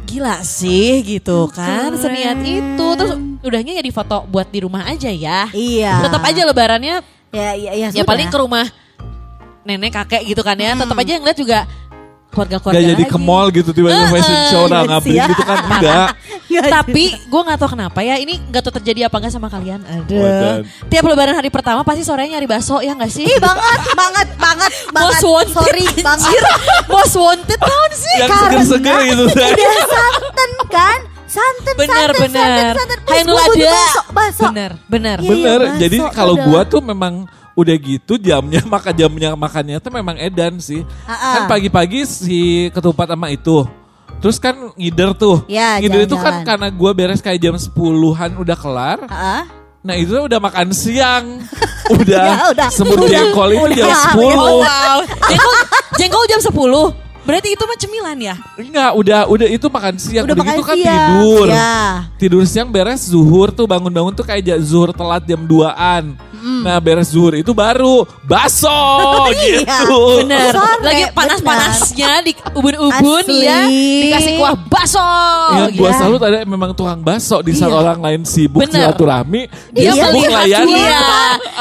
gila 0.08 0.40
sih 0.40 1.04
gitu 1.04 1.52
kan 1.52 1.92
Keren. 1.92 2.00
seniat 2.00 2.40
itu 2.40 2.88
terus 2.96 3.14
udahnya 3.44 3.76
ya 3.76 3.84
di 3.84 3.92
foto 3.92 4.24
buat 4.26 4.48
di 4.48 4.64
rumah 4.64 4.88
aja 4.88 5.12
ya 5.12 5.52
Iya. 5.52 6.08
tetap 6.08 6.24
aja 6.24 6.42
lebarannya 6.48 6.96
Ya 7.36 7.52
ya 7.52 7.72
ya. 7.76 7.92
ya 7.92 8.00
sudah. 8.00 8.08
paling 8.08 8.32
ke 8.32 8.38
rumah 8.40 8.64
nenek 9.66 9.92
kakek 9.92 10.24
gitu 10.24 10.40
kan 10.40 10.56
ya 10.56 10.72
tetap 10.72 10.96
aja 10.96 11.12
ngeliat 11.20 11.36
juga 11.36 11.60
keluarga-keluarga 12.36 12.76
Gak 12.76 12.92
jadi 12.92 13.02
lagi. 13.02 13.14
ke 13.16 13.18
mall 13.18 13.48
gitu 13.50 13.70
tiba-tiba 13.72 14.08
fashion 14.12 14.38
show 14.48 14.64
nah 14.68 14.84
iya 14.84 14.90
ngabring 14.92 15.08
sih 15.08 15.16
ya. 15.18 15.26
gitu 15.32 15.44
kan 15.44 15.58
enggak. 15.72 16.08
Nggak 16.46 16.72
Tapi 16.72 17.04
gue 17.26 17.42
gak 17.42 17.58
tahu 17.58 17.70
kenapa 17.72 18.00
ya 18.00 18.16
ini 18.16 18.34
gak 18.46 18.62
tahu 18.62 18.74
terjadi 18.76 19.08
apa 19.08 19.16
enggak 19.18 19.34
sama 19.34 19.48
kalian. 19.48 19.80
Aduh. 19.82 20.20
Wadan. 20.20 20.60
Tiap 20.86 21.04
lebaran 21.04 21.34
hari 21.34 21.48
pertama 21.48 21.82
pasti 21.82 22.04
sorenya 22.04 22.36
nyari 22.36 22.46
bakso 22.46 22.80
ya 22.80 22.92
gak 22.94 23.08
sih? 23.08 23.24
Ih 23.24 23.40
banget, 23.40 23.80
banget, 23.92 24.28
banget, 24.40 24.72
banget. 24.90 25.16
Most 25.16 25.24
wanted. 25.26 25.56
Sorry, 25.56 25.86
banget. 26.02 26.42
Most 26.86 27.16
wanted 27.16 27.60
tahun 27.60 27.92
sih. 27.94 28.16
Yang 28.18 28.30
seger-seger 28.36 29.00
gitu. 29.06 29.24
Udah 29.32 29.50
santen 29.86 30.52
kan? 30.68 31.00
Santen, 31.26 31.74
Bener 31.76 32.10
santen, 32.16 32.22
bener. 32.24 32.72
santen. 32.74 32.98
Hai 33.04 33.20
Please, 33.20 33.28
nulada. 33.28 33.68
Bakso, 33.68 34.02
bakso. 34.10 34.44
Bener 34.46 34.72
bener. 34.88 35.18
Iya, 35.20 35.30
Bener, 35.30 35.60
bakso 35.62 35.80
jadi 35.82 35.98
kalau 36.10 36.36
gua 36.40 36.62
tuh 36.64 36.80
memang 36.80 37.14
udah 37.56 37.76
gitu 37.80 38.20
jamnya 38.20 38.62
makan 38.76 38.94
jamnya 38.94 39.30
makannya 39.34 39.80
tuh 39.80 39.90
memang 39.90 40.20
edan 40.20 40.60
sih. 40.60 40.84
Ah-ah. 41.08 41.42
Kan 41.42 41.44
pagi-pagi 41.48 42.04
si 42.04 42.68
ketupat 42.70 43.10
sama 43.10 43.32
itu. 43.32 43.64
Terus 44.20 44.38
kan 44.40 44.56
ngider 44.76 45.16
tuh. 45.16 45.44
Ya, 45.48 45.80
ngider 45.80 46.08
itu 46.08 46.16
kan 46.16 46.44
karena 46.44 46.68
gua 46.72 46.92
beres 46.92 47.20
kayak 47.20 47.40
jam 47.40 47.56
10-an 47.56 48.32
udah 48.36 48.58
kelar. 48.58 49.00
Heeh. 49.08 49.42
Nah 49.86 49.96
itu 49.96 50.18
udah 50.18 50.40
makan 50.42 50.74
siang. 50.74 51.46
udah, 52.02 52.26
Ya, 52.26 52.44
udah. 52.50 52.70
semur 52.74 52.98
Udah. 52.98 53.10
jengkol 53.10 53.50
itu 53.54 53.68
jam 53.78 53.88
Udah. 53.88 54.02
10. 54.18 54.18
Oh 54.18 54.56
wow. 54.60 54.98
Jengkol, 55.30 55.56
jengkol 55.96 56.24
jam 56.26 56.40
10. 56.42 57.05
Berarti 57.26 57.50
itu 57.52 57.64
mah 57.66 57.74
cemilan 57.76 58.18
ya? 58.18 58.36
Enggak, 58.56 58.92
udah 58.94 59.20
udah 59.26 59.48
itu 59.50 59.66
makan 59.66 59.94
siang. 59.98 60.24
Udah 60.24 60.32
Udah, 60.32 60.46
makan 60.46 60.54
gitu 60.54 60.64
kan 60.64 60.78
siang. 60.78 61.10
tidur. 61.12 61.48
Ya. 61.50 61.78
Tidur 62.16 62.44
siang 62.46 62.70
beres 62.70 63.02
zuhur 63.04 63.50
tuh 63.50 63.66
bangun-bangun 63.66 64.14
tuh 64.14 64.22
kayak 64.22 64.62
zuhur 64.62 64.94
telat 64.94 65.26
jam 65.26 65.42
2-an. 65.42 66.14
Nah 66.62 66.78
beres 66.78 67.10
zuhur 67.10 67.34
itu 67.34 67.50
baru 67.50 68.06
baso 68.22 68.70
Iya, 69.34 69.66
gitu. 69.66 70.22
Bener. 70.22 70.54
Sore, 70.54 70.78
Lagi 70.80 71.04
panas-panasnya 71.10 72.12
di 72.22 72.32
ubun-ubun 72.54 73.26
ya. 73.36 73.66
Dikasih 73.66 74.32
kuah 74.38 74.54
bakso. 74.54 75.02
Yang 75.58 75.72
gitu. 75.74 75.82
gua 75.82 75.92
salut 75.98 76.22
ada 76.22 76.46
memang 76.46 76.72
tukang 76.72 77.02
baso 77.02 77.42
di 77.42 77.50
saat 77.52 77.74
Iya. 77.74 77.82
orang 77.82 78.00
lain 78.00 78.22
sibuk 78.22 78.62
Bener. 78.62 78.94
silaturahmi, 78.94 79.50
dia 79.74 79.90
dia 79.90 80.06
sibuk 80.06 80.24
dia, 80.30 80.62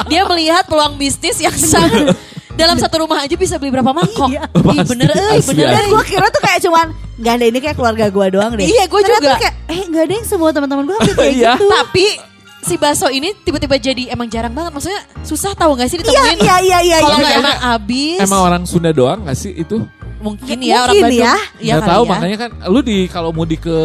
dia 0.04 0.22
melihat 0.28 0.68
peluang 0.68 0.94
bisnis 0.94 1.40
yang 1.40 1.56
sangat 1.56 2.12
dalam 2.54 2.76
satu 2.76 2.96
rumah 3.00 3.18
aja 3.20 3.34
bisa 3.34 3.56
beli 3.56 3.70
berapa 3.70 3.90
mangkok. 3.90 4.28
Iya. 4.28 4.46
Ih, 4.48 4.80
bener, 4.84 5.08
eh, 5.10 5.38
bener. 5.40 5.82
gue 5.84 6.04
kira 6.04 6.26
tuh 6.28 6.38
kayak 6.40 6.60
cuman 6.60 6.86
Gak 7.14 7.32
ada 7.32 7.46
ini 7.46 7.58
kayak 7.58 7.74
keluarga 7.74 8.06
gue 8.08 8.26
doang 8.28 8.52
deh 8.54 8.64
Iya, 8.64 8.84
gua 8.84 8.98
Ternyata 9.00 9.22
juga. 9.22 9.34
kayak 9.38 9.54
Eh 9.68 9.82
gak 9.86 10.02
ada 10.02 10.14
yang 10.14 10.26
semua 10.26 10.50
teman-teman 10.50 10.84
gue 10.84 10.96
kayak 11.14 11.30
Iya. 11.32 11.52
gitu 11.54 11.66
Tapi 11.68 12.06
si 12.60 12.74
bakso 12.74 13.06
ini 13.06 13.34
tiba-tiba 13.38 13.76
jadi 13.76 14.02
emang 14.08 14.26
jarang 14.26 14.50
banget. 14.50 14.70
Maksudnya 14.72 14.98
susah 15.20 15.52
tahu 15.52 15.74
gak 15.74 15.86
sih 15.86 15.96
Iya 15.96 16.02
ditemuin? 16.04 16.38
iya 16.40 16.56
iya 16.60 16.78
iya 16.80 16.96
Kalau 16.98 17.10
iya. 17.12 17.20
nggak 17.20 17.30
iya. 17.30 17.40
emang 17.40 17.58
habis. 17.60 18.18
Emang 18.20 18.40
orang 18.42 18.62
Sunda 18.64 18.90
doang 18.90 19.22
gak 19.22 19.36
sih 19.36 19.52
itu? 19.52 19.86
Mungkin 20.24 20.56
ya 20.58 20.74
orang 20.80 20.88
Mungkin 20.88 21.04
Bandung. 21.04 21.20
ya. 21.20 21.34
Iya 21.54 21.72
Nggak 21.74 21.78
kali 21.78 21.92
tahu 21.92 22.02
ya. 22.02 22.10
makanya 22.10 22.36
kan 22.38 22.50
lu 22.66 22.80
di 22.80 22.98
kalau 23.06 23.30
mau 23.30 23.44
di 23.44 23.56
ke 23.56 23.78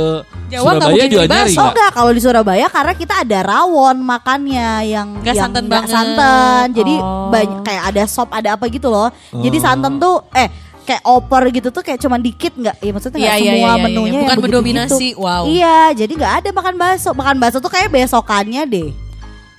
Jawa 0.47 0.63
Surabaya 0.71 0.87
mungkin 0.89 1.09
juga 1.09 1.23
nyari. 1.25 1.35
Oh 1.35 1.53
nggak? 1.53 1.69
enggak 1.69 1.91
kalau 1.91 2.11
di 2.11 2.21
Surabaya 2.21 2.67
karena 2.67 2.93
kita 2.95 3.13
ada 3.19 3.39
rawon 3.43 3.97
makannya 3.99 4.69
yang 4.87 5.07
Nggak 5.19 5.27
yang 5.29 5.43
santan 5.43 5.65
banget. 5.67 5.89
santan. 5.91 6.65
Jadi 6.71 6.93
Oh. 6.97 7.27
banyak 7.27 7.59
kayak 7.61 7.83
ada 7.85 8.03
sop 8.05 8.29
ada 8.31 8.49
apa 8.55 8.65
gitu 8.67 8.87
loh. 8.87 9.11
Jadi 9.31 9.57
Oh. 9.57 9.61
santan 9.61 9.93
tuh 9.97 10.15
eh 10.31 10.47
kayak 10.81 11.03
oper 11.03 11.43
gitu 11.51 11.69
tuh 11.69 11.81
kayak 11.81 11.99
cuman 11.99 12.17
dikit 12.17 12.55
nggak? 12.55 12.75
Iya 12.79 12.91
maksudnya 12.91 13.17
nggak 13.19 13.29
Iya, 13.29 13.35
iya, 13.35 13.51
semua 13.51 13.59
iya, 13.59 13.69
iya, 13.69 13.83
menunya 13.83 14.09
iya. 14.09 14.15
yang 14.15 14.25
Bukan 14.25 14.39
mendominasi, 14.41 15.07
wow. 15.15 15.43
Iya 15.45 15.77
jadi 15.93 16.13
nggak 16.15 16.33
ada 16.39 16.49
makan 16.49 16.75
bakso. 16.75 17.09
Makan 17.11 17.35
bakso 17.37 17.57
tuh 17.59 17.69
kayak 17.69 17.89
besokannya 17.89 18.63
deh. 18.65 18.89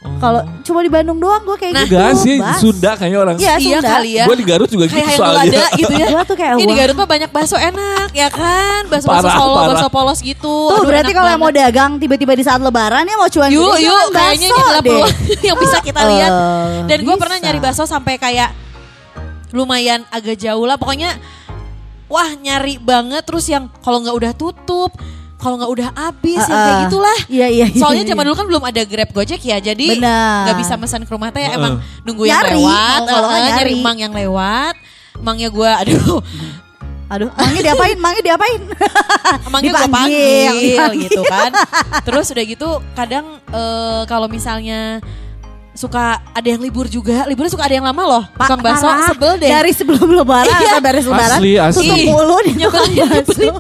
Kalau 0.00 0.40
cuma 0.64 0.80
di 0.80 0.88
Bandung 0.88 1.16
doang 1.16 1.44
gue 1.44 1.56
kayak 1.56 1.72
Nah, 1.72 1.84
gitu. 1.84 1.92
Enggak 1.92 2.12
sih, 2.18 2.36
Bas. 2.36 2.56
Sunda 2.56 2.90
kayaknya 2.94 3.18
orang. 3.18 3.34
Iya, 3.36 3.54
iya 3.54 3.76
Sunda. 3.76 3.90
kali 3.90 4.10
ya. 4.10 4.24
Gue 4.24 4.36
di 4.36 4.46
Garut 4.48 4.64
juga 4.66 4.84
Kayak 4.84 4.96
gitu 4.96 5.04
yang 5.06 5.20
soalnya. 5.20 5.44
ada 5.52 5.64
gitu 5.76 5.92
ya. 5.92 6.06
Gua 6.08 6.22
tuh 6.24 6.36
kayak, 6.36 6.52
Ini 6.54 6.64
di. 6.64 6.74
Garut 6.74 6.96
mah 6.96 7.08
banyak 7.10 7.30
bakso 7.30 7.56
enak 7.58 8.08
ya 8.10 8.28
kan. 8.28 8.80
Bakso-bakso 8.86 9.28
solo, 9.28 9.52
parah. 9.54 9.68
bakso 9.70 9.88
polos 9.90 10.18
gitu. 10.18 10.56
Tuh 10.62 10.72
Aduh, 10.74 10.88
berarti 10.88 11.12
kalau 11.12 11.28
yang 11.28 11.38
mau 11.38 11.52
dagang 11.52 11.90
tiba-tiba 11.96 12.32
di 12.32 12.40
saat 12.40 12.58
lebaran 12.58 13.04
ya 13.04 13.14
mau 13.14 13.28
cuan 13.28 13.48
Yuk, 13.50 13.60
gede, 13.70 13.84
yuk, 13.84 14.04
kayaknya 14.10 14.48
ini 14.48 14.56
adalah 14.58 14.72
deh. 14.72 14.88
peluang 14.88 15.14
yang 15.48 15.56
bisa 15.58 15.76
kita 15.78 16.00
lihat. 16.02 16.30
Eh, 16.32 16.68
Dan 16.88 16.98
gue 17.02 17.16
pernah 17.16 17.36
nyari 17.38 17.58
bakso 17.58 17.84
sampai 17.84 18.14
kayak 18.16 18.50
lumayan 19.50 20.00
agak 20.08 20.36
jauh 20.38 20.64
lah. 20.64 20.76
Pokoknya 20.76 21.12
wah 22.06 22.30
nyari 22.34 22.78
banget. 22.78 23.20
Terus 23.22 23.44
yang 23.46 23.68
kalau 23.78 24.00
nggak 24.00 24.16
udah 24.16 24.32
tutup, 24.32 24.90
kalau 25.40 25.56
nggak 25.56 25.72
udah 25.72 25.88
habis, 25.96 26.36
yang 26.38 26.52
kayak 26.52 26.68
Uh-uh. 26.68 26.84
gitulah. 26.86 27.18
Iya 27.26 27.46
iya. 27.48 27.66
iya, 27.66 27.80
Soalnya 27.80 28.04
iya. 28.04 28.10
zaman 28.12 28.24
dulu 28.28 28.36
kan 28.36 28.46
belum 28.46 28.62
ada 28.62 28.82
Grab 28.84 29.10
Gojek 29.10 29.40
ya, 29.40 29.56
jadi 29.56 29.86
nggak 29.96 30.56
bisa 30.60 30.76
pesan 30.76 31.02
ke 31.02 31.10
rumah 31.10 31.32
teh 31.32 31.40
Heeh. 31.40 31.56
emang 31.56 31.80
nunggu 32.04 32.28
yang 32.28 32.44
Nyari, 32.44 32.60
lewat, 32.60 33.00
kalau 33.08 33.26
nggak 33.26 33.40
eh, 33.40 33.48
nyari 33.48 33.56
nyari. 33.56 33.72
emang 33.80 33.96
yang 33.96 34.12
lewat. 34.12 34.74
Emangnya 35.16 35.48
gue, 35.48 35.70
aduh, 35.80 36.20
Aduh, 37.10 37.26
mangnya 37.34 37.62
diapain? 37.66 37.96
Mangnya 37.98 38.22
diapain? 38.22 38.60
emangnya 39.50 39.70
gue 39.74 39.82
panggil 39.90 40.52
dipanggil. 40.54 40.90
gitu 41.10 41.22
kan. 41.26 41.50
Terus 42.06 42.26
udah 42.30 42.44
gitu 42.46 42.68
kadang 42.94 43.26
eh, 43.50 44.02
kalau 44.06 44.30
misalnya 44.30 45.02
suka 45.74 46.22
ada 46.30 46.44
yang 46.46 46.62
libur 46.62 46.86
juga, 46.86 47.26
liburnya 47.26 47.50
suka 47.50 47.66
ada 47.66 47.74
yang 47.74 47.82
lama 47.82 48.02
loh. 48.04 48.24
Tukang 48.36 48.62
bakso 48.62 48.86
sebel 49.10 49.42
deh. 49.42 49.50
Dari 49.50 49.72
sebelum 49.74 50.06
lebaran 50.06 50.54
Iya. 50.54 50.78
sampai 50.78 50.84
beres 50.86 51.06
lebaran. 51.08 51.38
Asli, 51.42 51.52
asli. 51.58 51.82
Tutup 51.82 51.98
Ih, 51.98 52.06
mulu 52.06 52.36
di 52.46 52.52
tukang 52.54 52.90
nyebelin, 52.94 53.10
bakso. 53.26 53.50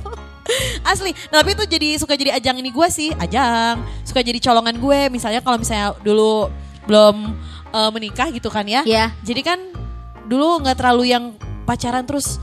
Asli. 0.90 1.10
Nah, 1.30 1.42
tapi 1.42 1.54
itu 1.54 1.64
jadi 1.66 1.88
suka 1.96 2.14
jadi 2.14 2.34
ajang 2.36 2.56
ini 2.58 2.70
gue 2.70 2.88
sih, 2.88 3.10
ajang. 3.14 3.80
Suka 4.02 4.20
jadi 4.20 4.38
colongan 4.38 4.76
gue. 4.76 5.00
Misalnya 5.08 5.40
kalau 5.40 5.56
misalnya 5.56 5.94
dulu 6.00 6.48
belum 6.84 7.16
eh, 7.70 7.90
menikah 7.90 8.28
gitu 8.30 8.48
kan 8.48 8.66
ya. 8.66 8.82
Iya. 8.82 9.14
Jadi 9.22 9.40
kan 9.40 9.58
dulu 10.26 10.62
nggak 10.62 10.76
terlalu 10.78 11.10
yang 11.10 11.34
pacaran 11.64 12.02
terus 12.02 12.38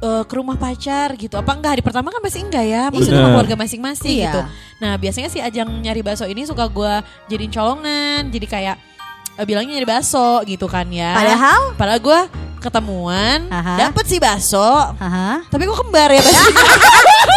eh, 0.00 0.22
ke 0.24 0.34
rumah 0.34 0.56
pacar 0.56 1.14
gitu. 1.14 1.36
Apa 1.36 1.56
enggak 1.56 1.78
hari 1.78 1.82
pertama 1.84 2.08
kan 2.10 2.22
masih 2.22 2.46
enggak 2.46 2.64
ya? 2.66 2.82
Maksudnya 2.88 3.20
sama 3.20 3.30
keluarga 3.36 3.56
masing-masing 3.58 4.16
Iya. 4.16 4.24
gitu. 4.30 4.40
Nah, 4.80 4.92
biasanya 4.96 5.28
sih 5.28 5.40
ajang 5.44 5.68
nyari 5.84 6.00
bakso 6.00 6.24
ini 6.24 6.48
suka 6.48 6.64
gue 6.70 6.92
jadiin 7.28 7.52
colongan. 7.52 8.32
Jadi 8.32 8.46
kayak 8.48 8.76
bilangnya 9.44 9.78
nyari 9.78 9.88
bakso 9.88 10.42
gitu 10.44 10.66
kan 10.66 10.86
ya. 10.90 11.14
Padahal? 11.16 11.60
Padahal 11.76 12.00
gue 12.00 12.20
ketemuan, 12.60 13.48
Aha. 13.48 13.88
dapet 13.88 14.04
sih 14.04 14.20
bakso. 14.20 14.60
Haha. 15.00 15.40
Tapi 15.48 15.62
kok 15.64 15.78
kembar 15.80 16.12
ya 16.12 16.20
bakso? 16.20 16.50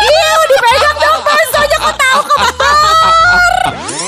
Iya, 0.04 0.32
dipegang 0.50 0.98
dong 1.00 1.22
baksonya 1.24 1.78
kok 1.80 1.96
tahu 1.96 2.22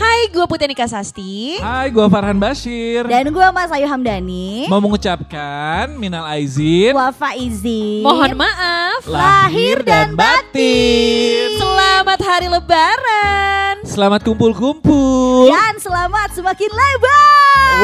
Hai, 0.00 0.32
gue 0.32 0.40
Putri 0.48 0.64
Nika 0.72 0.88
Sasti. 0.88 1.60
Hai, 1.60 1.92
gue 1.92 2.00
Farhan 2.08 2.40
Bashir. 2.40 3.04
Dan 3.04 3.28
gue 3.28 3.46
Mas 3.52 3.68
Ayu 3.68 3.84
Hamdani. 3.84 4.64
Mau 4.72 4.80
mengucapkan 4.80 5.92
minal 5.92 6.24
aizin, 6.24 6.96
Wafa 6.96 7.36
izin. 7.36 8.00
Mohon 8.00 8.40
maaf. 8.40 9.04
lahir 9.04 9.84
dan 9.84 10.16
batin. 10.16 11.52
Selamat 11.52 12.16
hari 12.16 12.48
lebaran. 12.48 13.84
Selamat 13.84 14.24
kumpul-kumpul. 14.24 15.52
Dan 15.52 15.76
selamat 15.76 16.32
semakin 16.32 16.70
lebar. 16.72 17.76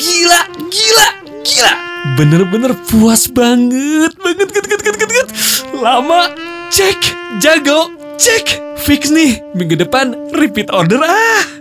Gila, 0.00 0.40
gila, 0.72 1.08
gila. 1.44 1.72
Bener-bener 2.16 2.72
puas 2.88 3.28
banget, 3.28 4.16
banget, 4.16 4.48
banget, 4.48 4.64
banget, 4.64 4.96
banget, 4.96 5.08
banget. 5.12 5.28
Lama, 5.76 6.32
cek, 6.72 7.00
jago, 7.44 7.99
cek. 8.20 8.76
Fix 8.76 9.08
nih, 9.08 9.40
minggu 9.56 9.80
depan 9.80 10.12
repeat 10.36 10.68
order 10.68 11.00
ah. 11.00 11.59